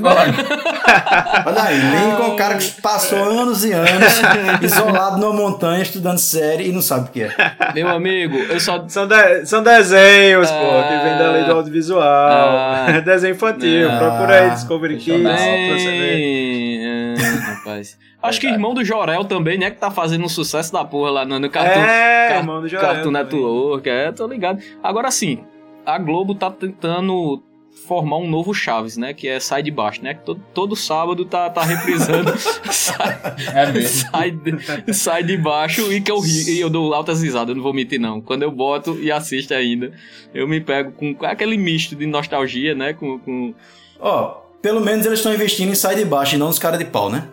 falar. 0.00 0.26
Olha 1.46 1.62
aí, 1.62 1.78
Lincoln 1.80 2.22
é 2.22 2.26
um 2.28 2.36
cara 2.36 2.56
que 2.56 2.80
passou 2.80 3.18
anos 3.18 3.64
e 3.64 3.72
anos 3.72 4.20
isolado 4.62 5.18
numa 5.18 5.32
montanha 5.32 5.82
estudando 5.82 6.18
série 6.18 6.68
e 6.68 6.72
não 6.72 6.80
sabe 6.82 7.08
o 7.08 7.12
que 7.12 7.22
é. 7.22 7.34
Meu 7.74 7.88
amigo, 7.88 8.36
eu 8.36 8.60
só. 8.60 8.84
São, 8.88 9.06
de 9.06 9.44
são 9.44 9.62
desenhos, 9.62 10.50
pô, 10.50 10.56
Ah. 10.56 10.82
que 10.88 11.08
vem 11.08 11.18
da 11.18 11.30
lei 11.32 11.44
do 11.44 11.52
audiovisual. 11.52 12.02
Ah. 12.02 13.00
Desenho 13.04 13.34
infantil. 13.34 13.90
Ah. 13.90 13.98
Procura 13.98 14.40
aí 14.42 14.50
Discovery 14.50 14.96
Kids. 14.96 15.22
Pra 15.22 15.36
você 15.78 15.90
ver. 15.90 16.80
É, 16.82 17.14
rapaz. 17.54 17.98
Acho 18.22 18.40
que 18.40 18.46
irmão 18.46 18.74
do 18.74 18.84
Jorel 18.84 19.24
também, 19.24 19.58
né? 19.58 19.70
Que 19.70 19.76
tá 19.78 19.90
fazendo 19.90 20.24
um 20.24 20.28
sucesso 20.28 20.72
da 20.72 20.84
porra 20.84 21.10
lá 21.10 21.24
no, 21.24 21.38
no 21.38 21.48
Cartoon, 21.50 21.80
É, 21.80 22.28
Car- 22.28 22.38
irmão 22.38 22.60
do 22.60 22.68
Jorel 22.68 22.86
Cartoon. 22.94 23.10
Network. 23.10 23.88
É, 23.88 24.10
tô 24.12 24.26
ligado. 24.26 24.58
Agora 24.82 25.10
sim, 25.10 25.40
a 25.86 25.98
Globo 25.98 26.34
tá 26.34 26.50
tentando 26.50 27.42
formar 27.86 28.16
um 28.16 28.28
novo 28.28 28.52
Chaves, 28.52 28.96
né? 28.96 29.12
Que 29.14 29.28
é 29.28 29.38
Sai 29.38 29.62
de 29.62 29.70
Baixo, 29.70 30.02
né? 30.02 30.14
Que 30.14 30.24
todo, 30.24 30.42
todo 30.52 30.74
sábado 30.74 31.24
tá, 31.24 31.48
tá 31.48 31.62
reprisando 31.62 32.32
sai, 32.72 33.18
É 33.54 33.70
mesmo. 33.72 34.10
sai, 34.10 34.30
de, 34.30 34.94
sai 34.94 35.22
de 35.22 35.36
baixo 35.36 35.92
e 35.92 36.00
que 36.00 36.10
eu 36.10 36.18
ri, 36.18 36.54
e 36.56 36.60
eu 36.60 36.68
dou 36.70 36.92
altas 36.94 37.22
risadas, 37.22 37.50
eu 37.50 37.54
não 37.56 37.62
vou 37.62 37.72
mentir 37.74 38.00
não. 38.00 38.20
Quando 38.20 38.42
eu 38.42 38.50
boto 38.50 38.98
e 39.00 39.12
assisto 39.12 39.54
ainda, 39.54 39.92
eu 40.34 40.48
me 40.48 40.60
pego 40.60 40.90
com 40.92 41.16
aquele 41.24 41.56
misto 41.56 41.94
de 41.94 42.06
nostalgia, 42.06 42.74
né? 42.74 42.92
Com, 42.94 43.18
com... 43.18 43.54
Ó, 44.00 44.40
pelo 44.60 44.80
menos 44.80 45.06
eles 45.06 45.18
estão 45.20 45.32
investindo 45.32 45.70
em 45.70 45.74
sai 45.74 45.94
de 45.96 46.04
baixo 46.04 46.34
e 46.34 46.38
não 46.38 46.48
nos 46.48 46.58
caras 46.58 46.78
de 46.78 46.86
pau, 46.86 47.10
né? 47.10 47.28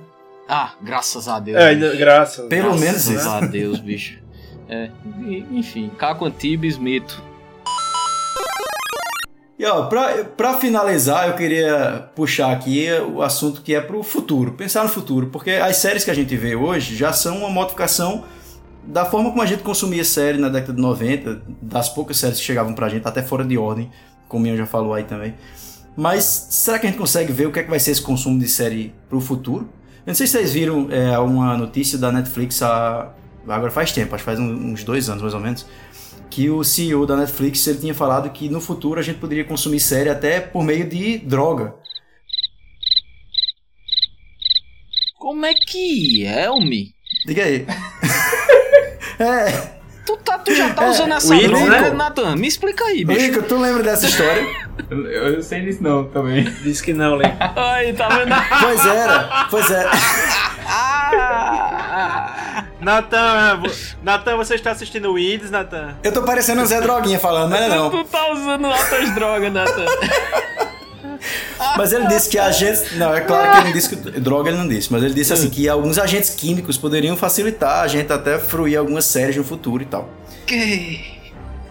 Ah, 0.48 0.74
graças 0.82 1.28
a 1.28 1.40
Deus. 1.40 1.58
É, 1.58 1.74
bicho. 1.74 1.98
graças. 1.98 2.48
Pelo 2.48 2.64
graças, 2.64 2.82
menos 2.82 3.08
né? 3.08 3.16
isso. 3.16 3.24
Graças 3.24 3.44
a 3.44 3.46
Deus, 3.48 3.80
bicho. 3.80 4.20
É, 4.70 4.90
enfim, 5.52 5.90
Caco 5.98 6.26
Antibes, 6.26 6.78
mito. 6.78 7.24
E 9.58 9.66
ó, 9.66 9.86
pra, 9.86 10.24
pra 10.24 10.58
finalizar, 10.58 11.28
eu 11.28 11.36
queria 11.36 12.10
puxar 12.16 12.52
aqui 12.52 12.88
o 13.14 13.22
assunto 13.22 13.62
que 13.62 13.76
é 13.76 13.80
pro 13.80 14.02
futuro, 14.02 14.54
pensar 14.54 14.84
no 14.84 14.90
futuro, 14.90 15.28
porque 15.28 15.52
as 15.52 15.78
séries 15.78 16.04
que 16.04 16.10
a 16.10 16.14
gente 16.14 16.36
vê 16.36 16.56
hoje 16.56 16.96
já 16.96 17.14
são 17.14 17.38
uma 17.38 17.50
modificação 17.50 18.24
da 18.84 19.06
forma 19.06 19.30
como 19.30 19.42
a 19.42 19.46
gente 19.46 19.64
consumia 19.64 20.04
série 20.04 20.38
na 20.38 20.50
década 20.50 20.74
de 20.74 20.82
90, 20.82 21.44
das 21.62 21.88
poucas 21.88 22.18
séries 22.18 22.40
que 22.40 22.44
chegavam 22.44 22.74
pra 22.74 22.90
gente, 22.90 23.08
até 23.08 23.22
fora 23.22 23.46
de 23.46 23.58
ordem, 23.58 23.90
como 24.28 24.48
Ian 24.48 24.58
já 24.58 24.66
falou 24.66 24.94
aí 24.94 25.04
também. 25.04 25.36
Mas 25.96 26.48
será 26.50 26.80
que 26.80 26.88
a 26.88 26.90
gente 26.90 27.00
consegue 27.00 27.32
ver 27.32 27.48
o 27.48 27.52
que 27.52 27.60
é 27.60 27.64
que 27.64 27.70
vai 27.70 27.80
ser 27.80 27.92
esse 27.92 28.02
consumo 28.02 28.40
de 28.40 28.48
série 28.48 28.94
pro 29.08 29.22
futuro? 29.22 29.70
Eu 30.06 30.08
não 30.08 30.16
sei 30.16 30.26
se 30.26 30.34
vocês 30.34 30.52
viram 30.52 30.88
é, 30.90 31.18
uma 31.20 31.56
notícia 31.56 31.98
da 31.98 32.12
Netflix 32.12 32.62
há, 32.62 33.12
agora 33.48 33.72
faz 33.72 33.92
tempo, 33.92 34.16
acho 34.16 34.24
que 34.24 34.30
faz 34.30 34.40
uns 34.40 34.84
dois 34.84 35.08
anos 35.08 35.22
mais 35.22 35.34
ou 35.34 35.40
menos, 35.40 35.66
que 36.34 36.50
o 36.50 36.64
CEO 36.64 37.06
da 37.06 37.16
Netflix 37.16 37.68
ele 37.68 37.78
tinha 37.78 37.94
falado 37.94 38.28
que 38.32 38.50
no 38.50 38.60
futuro 38.60 39.00
a 39.00 39.04
gente 39.04 39.20
poderia 39.20 39.46
consumir 39.46 39.80
série 39.80 40.10
até 40.10 40.40
por 40.40 40.64
meio 40.64 40.90
de 40.90 41.20
droga. 41.20 41.76
Como 45.20 45.46
é 45.46 45.54
que 45.54 46.26
é, 46.26 46.46
Elmi? 46.46 46.96
Diga 47.24 47.44
aí. 47.44 47.68
é, 49.20 49.74
Tu, 50.08 50.18
tá, 50.18 50.40
tu 50.40 50.56
já 50.56 50.74
tá 50.74 50.90
usando 50.90 51.14
essa 51.14 51.34
Willis, 51.34 51.50
droga, 51.50 51.82
né? 51.82 51.90
Nathan? 51.92 52.36
Me 52.36 52.48
explica 52.48 52.84
aí, 52.84 53.06
bicho. 53.06 53.22
Lincoln, 53.22 53.44
tu 53.44 53.60
lembra 53.60 53.84
dessa 53.84 54.08
história? 54.08 54.44
Eu, 54.90 55.06
eu 55.06 55.44
sei 55.44 55.62
disso 55.62 55.84
não 55.84 56.06
também. 56.06 56.46
Diz 56.64 56.82
que 56.82 56.94
não, 56.94 57.16
Lê. 57.16 57.26
Aí, 57.56 57.94
tá 57.94 58.10
vendo? 58.10 58.34
Pois 58.60 58.86
era, 58.86 59.48
pois 59.52 59.70
é. 59.70 59.86
Ah! 62.84 63.02
Natan, 63.02 63.62
vo- 63.62 63.72
Natan, 64.04 64.38
você 64.38 64.56
está 64.56 64.72
assistindo 64.72 65.10
o 65.10 65.14
Weeds, 65.14 65.50
Natan? 65.52 65.96
Eu 66.04 66.12
tô 66.12 66.24
parecendo 66.24 66.62
um 66.62 66.66
Zé 66.66 66.80
Droguinha 66.82 67.20
falando, 67.20 67.52
não 67.52 67.58
é 67.58 67.68
não. 67.70 67.90
Tu 67.90 68.04
tá 68.06 68.32
usando 68.32 68.66
altas 68.68 69.16
drogas, 69.16 69.52
Nathan. 69.54 69.86
Mas 71.78 71.94
ele 71.94 72.08
disse 72.08 72.30
que 72.30 72.38
agentes. 72.38 72.98
Não, 72.98 73.14
é 73.14 73.22
claro 73.22 73.52
que 73.52 73.58
ele 73.58 73.66
não 73.68 73.72
disse 73.74 73.90
que. 73.96 74.20
Droga 74.20 74.50
ele 74.50 74.58
não 74.58 74.68
disse, 74.68 74.92
mas 74.92 75.02
ele 75.04 75.14
disse 75.14 75.32
assim 75.32 75.50
que 75.50 75.70
alguns 75.70 75.98
agentes 75.98 76.32
químicos 76.32 76.78
poderiam 76.78 77.16
facilitar 77.16 77.82
a 77.84 77.88
gente 77.88 78.12
até 78.12 78.38
fruir 78.38 78.78
algumas 78.78 79.06
séries 79.06 79.38
no 79.38 79.44
futuro 79.44 79.82
e 79.82 79.86
tal. 79.86 80.10
Que? 80.46 81.00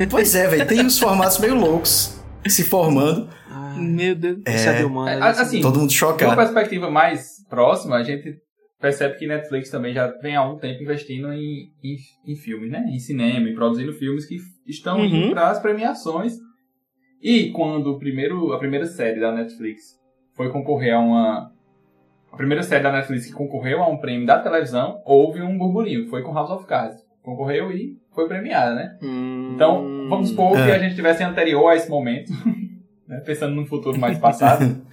Pois 0.09 0.35
é, 0.35 0.49
velho, 0.49 0.67
tem 0.67 0.85
uns 0.85 0.99
formatos 0.99 1.39
meio 1.39 1.55
loucos 1.55 2.17
se 2.49 2.65
formando. 2.65 3.29
Meu 3.77 4.15
Deus. 4.15 4.39
Isso 4.47 4.69
é 4.69 4.73
É, 4.73 4.79
de 4.79 4.85
humano. 4.85 5.09
É, 5.25 5.29
assim, 5.29 5.61
todo 5.61 5.79
mundo 5.79 5.91
de 5.91 6.03
uma 6.05 6.13
chocado. 6.13 6.37
perspectiva 6.37 6.91
mais 6.91 7.27
próxima, 7.49 7.97
a 7.97 8.03
gente 8.03 8.37
percebe 8.83 9.15
que 9.17 9.27
Netflix 9.27 9.71
também 9.71 9.95
já 9.95 10.09
vem 10.21 10.37
há 10.37 10.45
um 10.45 10.59
tempo 10.59 10.83
investindo 10.83 11.33
em, 11.33 11.71
em, 11.83 11.97
em 12.27 12.37
filmes, 12.37 12.71
né? 12.71 12.85
Em 12.91 12.99
cinema, 12.99 13.49
em 13.49 13.55
produzindo 13.55 13.93
filmes 13.95 14.27
que 14.27 14.37
estão 14.67 14.99
Uhum. 14.99 15.05
indo 15.07 15.31
para 15.31 15.49
as 15.49 15.59
premiações. 15.61 16.35
E 17.23 17.51
quando 17.53 17.87
o 17.93 17.99
primeiro, 17.99 18.53
a 18.53 18.59
primeira 18.59 18.85
série 18.85 19.21
da 19.21 19.33
Netflix 19.33 19.99
foi 20.35 20.51
concorrer 20.51 20.93
a 20.95 20.99
uma. 20.99 21.53
A 22.33 22.37
primeira 22.37 22.63
série 22.63 22.83
da 22.83 22.91
Netflix 22.91 23.27
que 23.27 23.33
concorreu 23.33 23.83
a 23.83 23.89
um 23.89 23.99
prêmio 23.99 24.27
da 24.27 24.39
televisão, 24.41 25.01
houve 25.07 25.41
um 25.43 25.57
burburinho. 25.57 26.09
Foi 26.09 26.23
com 26.23 26.33
House 26.35 26.51
of 26.51 26.67
Cards. 26.67 26.99
Concorreu 27.23 27.71
e 27.71 27.97
foi 28.15 28.27
premiada, 28.27 28.75
né? 28.75 28.99
Hum. 29.03 29.53
Então, 29.55 30.09
vamos 30.09 30.31
supor 30.31 30.59
É. 30.59 30.65
que 30.67 30.73
a 30.73 30.79
gente 30.79 30.97
tivesse 30.97 31.23
anterior 31.23 31.69
a 31.69 31.77
esse 31.77 31.89
momento, 31.89 32.33
né, 33.07 33.21
pensando 33.21 33.55
num 33.55 33.65
futuro 33.67 33.97
mais 33.99 34.19
passado. 34.19 34.65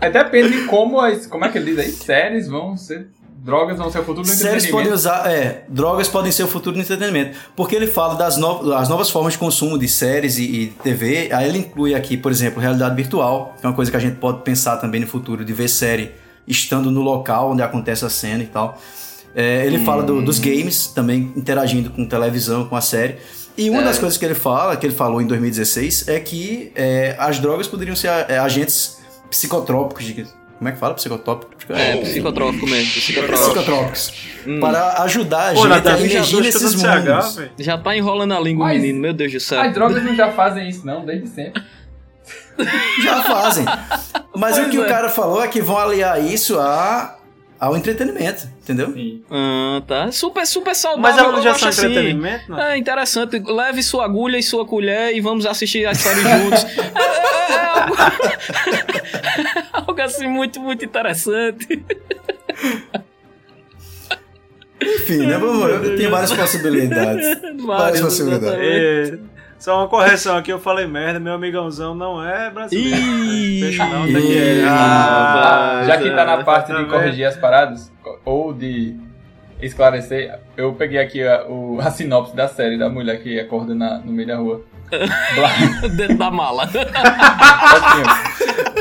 é, 0.00 0.10
depende 0.10 0.60
de 0.60 0.66
como 0.66 1.00
as. 1.00 1.26
Como 1.26 1.44
é 1.44 1.48
que 1.48 1.58
ele 1.58 1.70
diz 1.70 1.78
aí? 1.78 1.90
Séries 1.92 2.48
vão 2.48 2.76
ser. 2.76 3.08
Drogas 3.42 3.78
vão 3.78 3.90
ser 3.90 4.00
o 4.00 4.04
futuro 4.04 4.26
do 4.26 4.30
Séries 4.30 4.66
podem 4.66 4.86
entretenimento. 4.88 4.94
usar, 4.94 5.30
é, 5.32 5.64
drogas 5.66 6.08
podem 6.08 6.30
ser 6.30 6.42
o 6.42 6.46
futuro 6.46 6.76
do 6.76 6.82
entretenimento. 6.82 7.38
Porque 7.56 7.74
ele 7.74 7.86
fala 7.86 8.14
das 8.14 8.36
no, 8.36 8.74
as 8.74 8.86
novas 8.88 9.08
formas 9.08 9.32
de 9.32 9.38
consumo 9.38 9.78
de 9.78 9.88
séries 9.88 10.36
e, 10.36 10.42
e 10.44 10.66
TV. 10.82 11.30
Aí 11.32 11.48
ele 11.48 11.58
inclui 11.58 11.94
aqui, 11.94 12.18
por 12.18 12.30
exemplo, 12.30 12.60
realidade 12.60 12.94
virtual, 12.94 13.54
que 13.58 13.64
é 13.64 13.68
uma 13.68 13.74
coisa 13.74 13.90
que 13.90 13.96
a 13.96 14.00
gente 14.00 14.16
pode 14.16 14.42
pensar 14.42 14.76
também 14.76 15.00
no 15.00 15.06
futuro, 15.06 15.42
de 15.42 15.54
ver 15.54 15.68
série 15.68 16.10
estando 16.46 16.90
no 16.90 17.00
local 17.00 17.52
onde 17.52 17.62
acontece 17.62 18.04
a 18.04 18.10
cena 18.10 18.42
e 18.42 18.46
tal. 18.46 18.78
É, 19.34 19.64
ele 19.64 19.78
fala 19.86 20.02
do- 20.02 20.20
dos 20.20 20.38
games, 20.38 20.88
também 20.88 21.32
interagindo 21.34 21.88
com 21.88 22.04
televisão, 22.04 22.66
com 22.66 22.76
a 22.76 22.80
série. 22.82 23.16
E 23.56 23.68
uma 23.68 23.82
das 23.82 23.98
coisas 23.98 24.16
que 24.16 24.24
ele 24.24 24.34
fala, 24.34 24.76
que 24.76 24.86
ele 24.86 24.94
falou 24.94 25.20
em 25.20 25.26
2016, 25.26 26.08
é 26.08 26.18
que 26.20 26.72
é, 26.74 27.14
as 27.18 27.38
drogas 27.38 27.66
poderiam 27.66 27.94
ser 27.96 28.08
é, 28.28 28.38
agentes 28.38 28.98
psicotrópicos. 29.30 30.04
de- 30.04 30.26
como 30.58 30.68
é 30.68 30.72
que 30.72 30.78
fala? 30.78 30.92
Psicotrópicos? 30.94 31.56
É, 31.70 31.96
psicotrópico 31.96 32.66
mesmo, 32.66 32.92
psicotrópico. 32.92 33.38
psicotrópicos. 33.48 34.12
Para 34.60 35.02
ajudar 35.04 35.50
a 35.50 35.54
Pô, 35.54 35.60
gente 35.62 35.68
Natan, 35.70 35.94
a 35.94 36.00
emergir 36.00 36.40
nesses 36.42 36.72
CH, 36.72 36.84
mundos. 37.08 37.36
velho. 37.36 37.50
Já 37.58 37.78
tá 37.78 37.96
enrolando 37.96 38.32
a 38.34 38.40
língua, 38.40 38.64
o 38.64 38.68
Mas- 38.68 38.80
menino, 38.80 39.00
meu 39.00 39.12
Deus 39.14 39.32
do 39.32 39.40
céu. 39.40 39.60
As 39.60 39.72
drogas 39.72 40.02
não 40.04 40.14
já 40.14 40.32
fazem 40.32 40.68
isso, 40.68 40.84
não, 40.86 41.04
desde 41.04 41.28
sempre. 41.28 41.62
Já 43.02 43.22
fazem. 43.22 43.64
Mas 44.36 44.56
o 44.56 44.60
Pois 44.60 44.70
que 44.70 44.78
o 44.78 44.84
é. 44.84 44.88
cara 44.88 45.08
falou 45.08 45.42
é 45.42 45.48
que 45.48 45.60
vão 45.62 45.78
aliar 45.78 46.22
isso 46.22 46.58
a, 46.58 47.16
ao 47.60 47.76
entretenimento, 47.76 48.48
entendeu? 48.62 48.90
Sim. 48.94 49.22
Ah, 49.30 49.82
tá. 49.86 50.10
Super, 50.10 50.46
super 50.46 50.74
saudável. 50.74 51.02
Mas 51.02 51.18
ela 51.18 51.42
já 51.42 51.54
são 51.54 51.68
assim. 51.68 51.86
entretenimento, 51.86 52.50
não? 52.50 52.58
É 52.58 52.78
interessante. 52.78 53.38
Leve 53.38 53.82
sua 53.82 54.06
agulha 54.06 54.38
e 54.38 54.42
sua 54.42 54.64
colher 54.66 55.14
e 55.14 55.20
vamos 55.20 55.44
assistir 55.44 55.84
as 55.86 55.98
séries 55.98 56.22
juntos. 56.22 56.66
É, 57.00 57.52
é- 57.52 57.56
é 57.56 57.66
algo... 57.66 57.94
algo 59.88 60.02
assim 60.02 60.26
muito, 60.26 60.60
muito 60.60 60.84
interessante. 60.84 61.66
Enfim, 64.82 65.26
né? 65.26 65.38
Tem 65.96 66.08
várias 66.08 66.32
possibilidades. 66.32 67.38
Várias 67.64 68.00
possibilidades. 68.00 68.58
É, 68.60 69.18
só 69.60 69.78
uma 69.78 69.88
correção 69.88 70.36
aqui, 70.36 70.50
eu 70.52 70.58
falei 70.58 70.86
merda, 70.86 71.20
meu 71.20 71.34
amigãozão 71.34 71.94
não 71.94 72.24
é 72.26 72.50
brasileiro. 72.50 72.96
Ih, 72.98 73.60
Peixe 73.60 73.78
não, 73.78 74.06
que 74.06 74.18
ih, 74.18 74.64
Ah, 74.68 75.82
já 75.86 75.96
que 75.98 76.10
tá 76.10 76.24
na 76.24 76.42
parte 76.42 76.72
tá 76.72 76.82
de 76.82 76.88
corrigir 76.88 77.24
as 77.26 77.36
paradas, 77.36 77.92
ou 78.24 78.52
de 78.52 78.96
esclarecer, 79.60 80.38
eu 80.56 80.72
peguei 80.72 80.98
aqui 80.98 81.22
a, 81.22 81.44
o- 81.46 81.78
a 81.80 81.90
sinopse 81.90 82.34
da 82.34 82.48
série 82.48 82.78
da 82.78 82.88
mulher 82.88 83.22
que 83.22 83.38
acorda 83.38 83.74
na- 83.74 83.98
no 83.98 84.10
meio 84.12 84.28
da 84.28 84.36
rua. 84.36 84.62
Blind, 84.90 85.92
Dentro 85.96 86.18
da 86.18 86.30
mala. 86.32 86.64
Assim, 86.64 86.80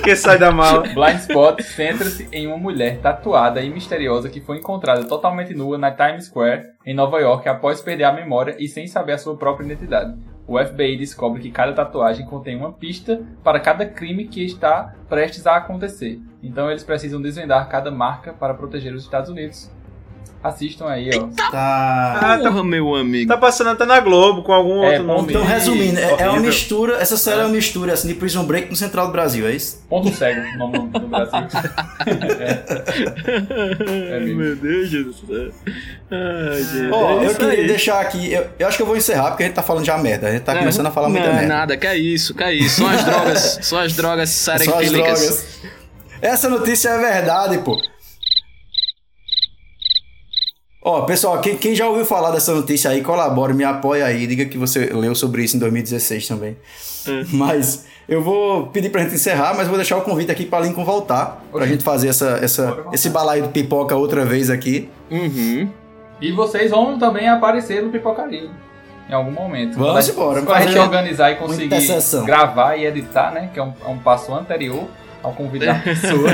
que 0.01 0.15
sai 0.15 0.39
da 0.39 0.51
mala. 0.51 0.82
Blind 0.88 1.19
Spot 1.19 1.61
centra-se 1.61 2.27
em 2.32 2.47
uma 2.47 2.57
mulher 2.57 2.97
tatuada 2.99 3.61
e 3.61 3.69
misteriosa 3.69 4.27
que 4.30 4.41
foi 4.41 4.57
encontrada 4.57 5.03
totalmente 5.03 5.53
nua 5.53 5.77
na 5.77 5.91
Times 5.91 6.25
Square, 6.25 6.63
em 6.86 6.95
Nova 6.95 7.19
York, 7.19 7.47
após 7.47 7.80
perder 7.82 8.05
a 8.05 8.11
memória 8.13 8.55
e 8.57 8.67
sem 8.67 8.88
saber 8.88 9.11
a 9.13 9.17
sua 9.19 9.38
própria 9.38 9.65
identidade. 9.65 10.15
O 10.50 10.58
FBI 10.58 10.97
descobre 10.97 11.43
que 11.43 11.52
cada 11.52 11.74
tatuagem 11.74 12.26
contém 12.26 12.56
uma 12.56 12.74
pista 12.74 13.22
para 13.43 13.60
cada 13.60 13.86
crime 13.86 14.28
que 14.28 14.43
está 14.43 14.95
prestes 15.08 15.45
a 15.45 15.58
acontecer. 15.58 16.20
Então 16.41 16.72
eles 16.72 16.84
precisam 16.84 17.22
desvendar 17.22 17.70
cada 17.70 17.91
marca 17.91 18.34
para 18.34 18.56
proteger 18.56 18.95
os 18.95 19.04
Estados 19.04 19.30
Unidos. 19.30 19.70
Assistam 20.41 20.87
aí, 20.87 21.09
ó. 21.13 21.27
Tá. 21.51 22.19
Ah, 22.21 22.39
tá, 22.41 22.63
meu 22.63 22.95
amigo. 22.95 23.27
tá 23.27 23.37
passando 23.37 23.71
até 23.71 23.85
na 23.85 23.99
Globo 23.99 24.41
com 24.41 24.53
algum 24.53 24.81
É, 24.83 24.91
outro 24.91 25.03
nome. 25.03 25.29
Então, 25.33 25.43
resumindo, 25.43 25.99
é, 25.99 26.15
é 26.21 26.29
uma 26.29 26.39
mistura. 26.39 26.95
Essa 27.01 27.17
série 27.17 27.41
é 27.41 27.43
uma 27.43 27.49
mistura 27.49 27.91
assim, 27.93 28.07
de 28.07 28.13
Prison 28.13 28.45
Break 28.45 28.69
no 28.69 28.75
Central 28.75 29.07
do 29.07 29.11
Brasil, 29.11 29.45
é 29.45 29.51
isso? 29.51 29.83
Ponto 29.89 30.09
cego, 30.15 30.39
o 30.39 30.57
nome 30.57 30.89
do 30.89 30.99
Brasil. 31.07 31.39
É. 32.09 34.15
É. 34.15 34.19
Meu 34.21 34.55
Deus 34.55 34.89
do 34.89 35.13
céu. 35.13 35.51
Ai, 36.11 36.63
gente. 36.63 36.91
Ó, 36.91 37.21
é 37.21 37.25
eu 37.27 37.35
queria 37.35 37.53
aí. 37.61 37.67
deixar 37.67 37.99
aqui. 37.99 38.31
Eu, 38.31 38.47
eu 38.57 38.67
acho 38.67 38.77
que 38.77 38.83
eu 38.83 38.87
vou 38.87 38.97
encerrar 38.97 39.29
porque 39.31 39.43
a 39.43 39.45
gente 39.47 39.55
tá 39.55 39.63
falando 39.63 39.85
já 39.85 39.97
merda. 39.97 40.27
A 40.27 40.31
gente 40.31 40.43
tá 40.43 40.53
É, 40.55 40.59
começando 40.59 40.87
a 40.87 40.91
falar 40.91 41.09
muita 41.09 41.27
não, 41.27 41.33
merda. 41.35 41.47
nada, 41.53 41.77
que 41.77 41.87
é 41.87 41.97
isso, 41.97 42.33
que 42.33 42.43
é 42.43 42.53
isso. 42.53 42.77
São 42.77 42.87
as 42.89 43.03
drogas, 43.03 43.59
são 43.61 43.79
as 43.79 43.93
drogas 43.93 44.29
Só 44.29 44.53
as 44.53 44.61
serefílicas. 44.61 45.19
drogas. 45.19 45.59
Essa 46.21 46.49
notícia 46.49 46.89
é 46.89 46.97
verdade, 46.97 47.57
pô. 47.59 47.77
Ó, 50.82 51.01
pessoal, 51.01 51.41
quem, 51.41 51.57
quem 51.57 51.75
já 51.75 51.88
ouviu 51.88 52.05
falar 52.05 52.32
dessa 52.32 52.53
notícia 52.53 52.89
aí, 52.89 53.01
colabore, 53.01 53.53
me 53.53 53.65
apoia 53.65 54.05
aí, 54.05 54.25
diga 54.25 54.45
que 54.45 54.57
você 54.57 54.86
leu 54.93 55.13
sobre 55.13 55.43
isso 55.43 55.57
em 55.57 55.59
2016 55.59 56.27
também. 56.27 56.55
É. 57.05 57.25
Mas 57.36 57.86
eu 58.07 58.21
vou 58.23 58.67
pedir 58.67 58.89
pra 58.89 59.03
gente 59.03 59.15
encerrar, 59.15 59.53
mas 59.55 59.67
vou 59.67 59.75
deixar 59.77 59.97
o 59.97 60.01
convite 60.01 60.32
aqui 60.32 60.45
pra 60.45 60.59
Lincoln 60.61 60.84
voltar, 60.84 61.43
pra 61.51 61.67
gente 61.67 61.84
fazer 61.84 62.07
essa, 62.07 62.39
essa, 62.41 62.86
esse 62.91 63.09
balaio 63.09 63.43
de 63.43 63.49
pipoca 63.49 63.95
outra 63.95 64.25
vez 64.25 64.49
aqui. 64.49 64.89
Uhum. 65.11 65.69
E 66.19 66.32
vocês 66.32 66.71
vão 66.71 66.97
também 66.97 67.30
aparecer 67.30 67.84
no 67.84 67.91
Pipocaria. 67.91 68.49
Em 69.09 69.13
algum 69.13 69.32
momento. 69.32 69.77
Vamos 69.77 69.93
Quando 69.93 69.97
a- 70.09 70.11
embora, 70.11 70.41
Quando 70.41 70.57
a 70.57 70.61
gente 70.61 70.77
organizar 70.80 71.32
e 71.32 71.36
conseguir 71.36 71.69
gravar 72.25 72.75
e 72.75 72.86
editar, 72.86 73.32
né? 73.32 73.49
Que 73.53 73.59
é 73.59 73.63
um, 73.63 73.73
é 73.86 73.88
um 73.88 73.97
passo 73.99 74.34
anterior 74.34 74.86
ao 75.23 75.32
convite 75.34 75.65
da 75.65 75.75
pessoa. 75.75 76.30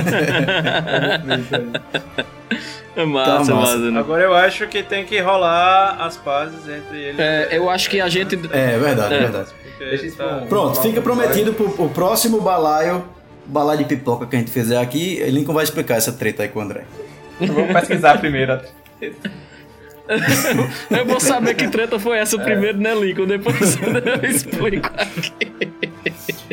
É 2.96 3.04
massa, 3.06 3.52
Tá 3.52 3.56
massa. 3.56 3.78
né? 3.78 4.00
Agora 4.00 4.24
eu 4.24 4.34
acho 4.34 4.68
que 4.68 4.82
tem 4.82 5.04
que 5.06 5.20
rolar 5.20 5.98
as 6.00 6.16
pazes 6.18 6.68
entre 6.68 6.98
eles. 6.98 7.20
É, 7.20 7.50
eu 7.52 7.70
acho 7.70 7.90
que 7.90 8.00
a 8.00 8.08
gente. 8.08 8.36
É, 8.52 8.78
verdade, 8.78 9.14
É. 9.14 9.20
verdade. 9.20 9.50
porque 9.64 9.86
Deixa 9.86 10.06
isso 10.06 10.18
tá- 10.18 10.44
Pronto, 10.48 10.82
fica 10.82 11.02
prometido 11.02 11.54
pro, 11.54 11.70
pro 11.72 11.90
próximo 11.90 12.40
balaio, 12.40 13.04
balaio 13.46 13.80
de 13.80 13.86
pipoca 13.86 14.26
que 14.26 14.36
a 14.36 14.40
gente 14.40 14.52
fizer 14.52 14.78
aqui, 14.78 15.22
Lincoln 15.30 15.54
vai 15.54 15.64
explicar 15.66 15.96
essa 15.96 16.14
treta 16.14 16.44
aí 16.44 16.50
com 16.50 16.60
o 16.60 16.62
André. 16.62 16.84
Eu 17.42 17.48
vou 17.54 17.68
pesquisar 17.68 18.18
primeiro. 18.18 18.60
Eu 20.90 21.06
vou 21.06 21.20
saber 21.20 21.56
que 21.56 21.68
treta 21.68 22.00
foi 22.00 22.18
essa 22.18 22.38
primeiro, 22.38 22.78
né, 22.78 22.94
Lincoln? 22.96 23.26
Depois 23.26 23.78
eu 24.24 24.30
explico 24.30 24.90
aqui. 24.96 25.34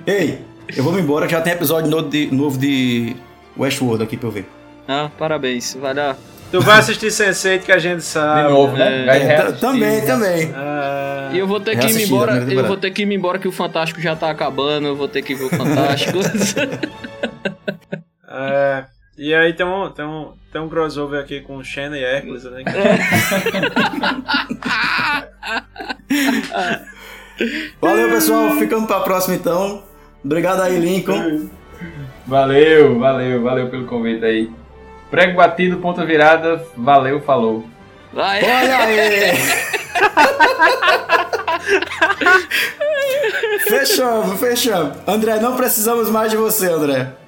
Ei, 0.07 0.39
eu 0.77 0.83
vou 0.83 0.99
embora 0.99 1.27
que 1.27 1.33
já 1.33 1.41
tem 1.41 1.53
episódio 1.53 1.91
novo 1.91 2.09
de, 2.09 2.29
novo 2.35 2.59
de 2.59 3.15
Westworld 3.57 4.03
aqui 4.03 4.17
pra 4.17 4.29
eu 4.29 4.33
ver. 4.33 4.47
Ah, 4.89 5.11
parabéns. 5.19 5.75
Vai 5.75 5.95
dar. 5.95 6.17
Tu 6.53 6.61
vai 6.61 6.79
assistir 6.79 7.07
Sense8 7.07 7.63
que 7.63 7.73
a 7.73 7.79
gente 7.79 8.01
De 8.01 8.05
sabe. 8.05 8.51
novo, 8.51 8.77
né? 8.77 9.07
É. 9.07 9.33
É, 9.33 9.53
também, 9.53 10.05
também. 10.05 10.53
Ah, 10.55 11.31
E 11.33 11.39
eu 11.39 11.47
vou 11.47 11.59
ter 11.59 11.79
que 11.79 11.87
ir 11.87 12.03
embora. 12.07 12.37
Eu 12.37 12.67
vou 12.67 12.77
ter 12.77 12.91
que 12.91 13.03
ir 13.03 13.11
embora 13.11 13.39
que 13.39 13.49
o 13.49 13.53
Fantástico 13.53 14.03
já 14.03 14.15
tá 14.15 14.29
acabando. 14.29 14.87
Eu 14.87 14.95
vou 14.95 15.09
ter 15.09 15.23
que 15.23 15.35
ver 15.35 15.45
o 15.45 15.49
Fantástico. 15.49 16.19
é, 18.31 18.85
e 19.17 19.33
aí 19.33 19.55
tem 19.55 19.65
um, 19.65 19.91
tem, 19.91 20.05
um, 20.05 20.33
tem 20.53 20.61
um 20.61 20.69
crossover 20.69 21.19
aqui 21.21 21.41
com 21.41 21.65
Shannon 21.65 21.97
e 21.97 22.05
Hércules, 22.05 22.45
né? 22.45 22.63
Valeu, 27.81 28.11
pessoal. 28.11 28.51
Ficamos 28.59 28.87
pra 28.87 29.01
próxima 29.01 29.37
então. 29.37 29.83
Obrigado 30.23 30.61
aí, 30.61 30.79
Lincoln. 30.79 31.49
Valeu, 32.27 32.99
valeu, 32.99 33.43
valeu 33.43 33.71
pelo 33.71 33.87
convite 33.87 34.23
aí. 34.25 34.51
Prego 35.13 35.37
batido, 35.37 35.77
ponta 35.77 36.05
virada, 36.07 36.65
valeu, 36.75 37.21
falou. 37.21 37.67
Vai. 38.15 38.43
Olha 38.43 38.79
aí! 38.79 39.37
fechamos, 43.69 44.41
fechamos. 44.41 44.97
André, 45.07 45.39
não 45.39 45.55
precisamos 45.55 46.09
mais 46.09 46.31
de 46.31 46.39
você, 46.39 46.67
André. 46.67 47.09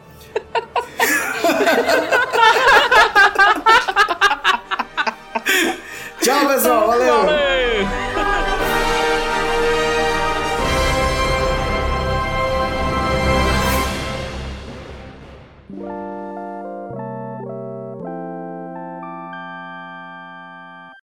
Tchau, 6.22 6.46
pessoal. 6.46 6.86
Valeu. 6.86 7.26
Valeu. 7.26 8.13